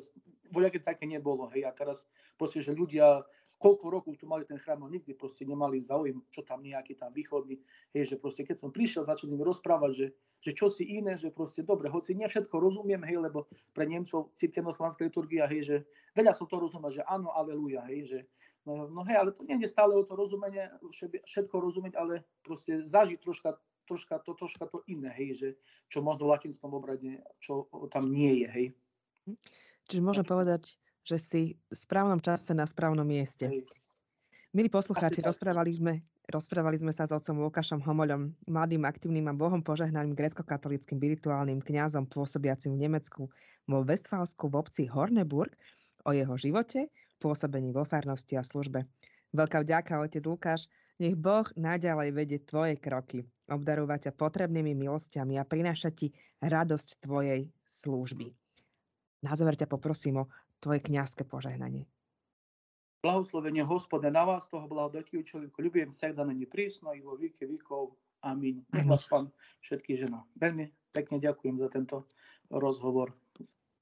voľaké 0.53 0.77
také 0.77 1.09
nebolo, 1.09 1.49
hej, 1.49 1.65
a 1.65 1.73
teraz 1.73 2.05
proste, 2.37 2.61
že 2.61 2.69
ľudia 2.69 3.25
koľko 3.63 3.85
rokov 3.87 4.19
tu 4.19 4.27
mali 4.27 4.43
ten 4.43 4.59
chrám, 4.59 4.83
no 4.83 4.91
nikdy 4.91 5.15
proste 5.15 5.47
nemali 5.47 5.79
záujem, 5.79 6.19
čo 6.27 6.43
tam 6.43 6.59
nejaký 6.59 6.99
tam 6.99 7.15
východný, 7.15 7.55
hej, 7.95 8.11
že 8.11 8.15
proste 8.19 8.43
keď 8.43 8.59
som 8.59 8.75
prišiel, 8.75 9.07
začal 9.07 9.31
nimi 9.31 9.47
rozprávať, 9.47 9.91
že, 9.95 10.07
že 10.43 10.51
čo 10.51 10.67
si 10.67 10.83
iné, 10.83 11.15
že 11.15 11.31
proste 11.31 11.63
dobre, 11.63 11.87
hoci 11.87 12.11
nie 12.11 12.27
všetko 12.27 12.51
rozumiem, 12.59 12.99
hej, 13.07 13.23
lebo 13.23 13.47
pre 13.71 13.87
Nemcov 13.87 14.35
cirkevnoslánska 14.35 15.07
liturgia, 15.07 15.47
hej, 15.47 15.61
že 15.63 15.75
veľa 16.11 16.35
som 16.35 16.51
to 16.51 16.59
rozumel, 16.59 16.91
že 16.91 17.07
áno, 17.07 17.31
aleluja, 17.31 17.87
hej, 17.87 18.01
že 18.03 18.19
no, 18.67 18.91
no 18.91 19.07
hej, 19.07 19.15
ale 19.15 19.31
to 19.31 19.47
nie 19.47 19.55
je 19.63 19.71
stále 19.71 19.95
o 19.95 20.03
to 20.03 20.19
rozumenie, 20.19 20.67
všetko 21.23 21.55
rozumieť, 21.55 21.95
ale 21.95 22.27
proste 22.43 22.83
zažiť 22.83 23.23
troška, 23.23 23.55
troška, 23.87 24.19
to, 24.27 24.35
troška 24.35 24.67
to 24.67 24.83
iné, 24.91 25.07
hej, 25.15 25.29
že 25.39 25.47
čo 25.87 26.03
možno 26.03 26.27
v 26.27 26.35
latinskom 26.35 26.75
obrade, 26.75 27.23
čo 27.39 27.71
tam 27.87 28.11
nie 28.11 28.43
je, 28.43 28.47
hej. 28.51 28.65
Hm. 29.23 29.39
Čiže 29.87 30.01
môžem 30.03 30.27
povedať, 30.27 30.75
že 31.03 31.17
si 31.19 31.41
v 31.69 31.75
správnom 31.75 32.23
čase 32.23 32.55
na 32.55 32.63
správnom 32.63 33.03
mieste. 33.03 33.47
Hej. 33.47 33.67
Milí 34.53 34.69
poslucháči, 34.69 35.25
rozprávali 35.25 35.73
sme, 35.73 35.93
rozprávali 36.29 36.77
sme 36.77 36.93
sa 36.93 37.09
s 37.09 37.11
otcom 37.11 37.41
Lukášom 37.41 37.81
Homoľom, 37.81 38.37
mladým, 38.47 38.85
aktívnym 38.85 39.25
a 39.27 39.33
Bohom 39.33 39.65
požehnaným 39.65 40.13
grecko-katolickým 40.13 41.01
virtuálnym 41.01 41.59
kňazom 41.59 42.05
pôsobiacim 42.07 42.77
v 42.77 42.85
Nemecku 42.85 43.27
vo 43.65 43.79
Westfálsku 43.81 44.47
v 44.47 44.55
obci 44.61 44.83
Horneburg 44.85 45.51
o 46.05 46.13
jeho 46.13 46.37
živote, 46.37 46.87
pôsobení 47.17 47.73
vo 47.73 47.81
farnosti 47.81 48.37
a 48.37 48.43
službe. 48.45 48.85
Veľká 49.33 49.65
vďaka, 49.65 50.05
otec 50.05 50.21
Lukáš, 50.21 50.69
nech 51.01 51.17
Boh 51.17 51.49
naďalej 51.57 52.09
vedie 52.13 52.39
tvoje 52.45 52.77
kroky, 52.77 53.25
obdarúva 53.49 53.97
ťa 53.97 54.13
potrebnými 54.13 54.77
milostiami 54.77 55.41
a 55.41 55.47
prináša 55.47 55.89
ti 55.89 56.13
radosť 56.45 57.01
tvojej 57.01 57.49
služby. 57.65 58.29
Na 59.25 59.33
záver 59.33 59.57
ťa 59.57 59.65
poprosím 59.65 60.21
o 60.21 60.29
tvoje 60.63 60.79
kňazské 60.79 61.27
požehnanie. 61.27 61.83
Blahoslovenie 63.03 63.67
hospode 63.67 64.07
na 64.07 64.23
vás, 64.23 64.47
toho 64.47 64.63
blahodatujúčo, 64.63 65.51
ľubujem 65.59 65.91
sa, 65.91 66.15
da 66.15 66.23
není 66.23 66.47
prísno 66.47 66.95
i 66.95 67.03
vo 67.03 67.19
výke 67.19 67.43
výkov. 67.43 67.99
Amin. 68.23 68.63
Nech 68.71 68.87
vás 68.87 69.03
pán 69.11 69.27
všetky 69.59 69.99
žena. 69.99 70.23
Veľmi 70.39 70.71
pekne 70.95 71.19
ďakujem 71.19 71.59
za 71.59 71.67
tento 71.67 72.07
rozhovor. 72.47 73.11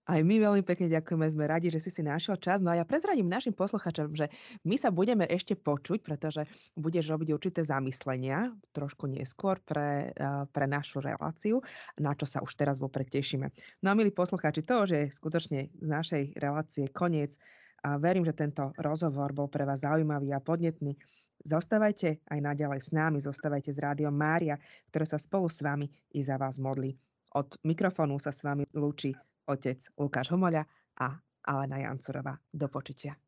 Aj 0.10 0.18
my 0.18 0.36
veľmi 0.42 0.66
pekne 0.66 0.90
ďakujeme, 0.90 1.30
sme 1.30 1.46
radi, 1.46 1.70
že 1.70 1.78
si 1.78 1.94
si 1.94 2.02
našiel 2.02 2.34
čas. 2.42 2.58
No 2.58 2.74
a 2.74 2.82
ja 2.82 2.86
prezradím 2.90 3.30
našim 3.30 3.54
posluchačom, 3.54 4.18
že 4.18 4.34
my 4.66 4.74
sa 4.74 4.90
budeme 4.90 5.30
ešte 5.30 5.54
počuť, 5.54 6.02
pretože 6.02 6.50
budeš 6.74 7.14
robiť 7.14 7.30
určité 7.30 7.62
zamyslenia 7.62 8.50
trošku 8.74 9.06
neskôr 9.06 9.62
pre, 9.62 10.10
pre 10.50 10.66
našu 10.66 11.06
reláciu, 11.06 11.62
na 12.02 12.18
čo 12.18 12.26
sa 12.26 12.42
už 12.42 12.58
teraz 12.58 12.82
vopred 12.82 13.14
tešíme. 13.14 13.54
No 13.86 13.94
a 13.94 13.98
milí 13.98 14.10
posluchači, 14.10 14.66
to, 14.66 14.90
že 14.90 15.06
je 15.06 15.14
skutočne 15.14 15.70
z 15.70 15.88
našej 15.88 16.24
relácie 16.42 16.90
koniec, 16.90 17.38
a 17.82 17.98
verím, 17.98 18.22
že 18.22 18.38
tento 18.38 18.70
rozhovor 18.78 19.34
bol 19.34 19.50
pre 19.50 19.66
vás 19.66 19.82
zaujímavý 19.82 20.30
a 20.38 20.42
podnetný. 20.42 20.94
Zostávajte 21.42 22.22
aj 22.30 22.38
naďalej 22.38 22.78
s 22.78 22.90
nami, 22.94 23.18
zostávajte 23.18 23.74
s 23.74 23.82
Rádiom 23.82 24.14
Mária, 24.14 24.62
ktoré 24.94 25.10
sa 25.10 25.18
spolu 25.18 25.50
s 25.50 25.66
vami 25.66 25.90
i 26.14 26.22
za 26.22 26.38
vás 26.38 26.62
modlí. 26.62 26.94
Od 27.34 27.50
mikrofónu 27.66 28.22
sa 28.22 28.30
s 28.30 28.46
vami 28.46 28.70
lúči 28.78 29.18
otec 29.46 29.80
Lukáš 29.98 30.34
Homoľa 30.34 30.64
a 31.02 31.08
Alena 31.48 31.78
Jancurová. 31.82 32.38
Do 32.54 32.68
počutia. 32.68 33.22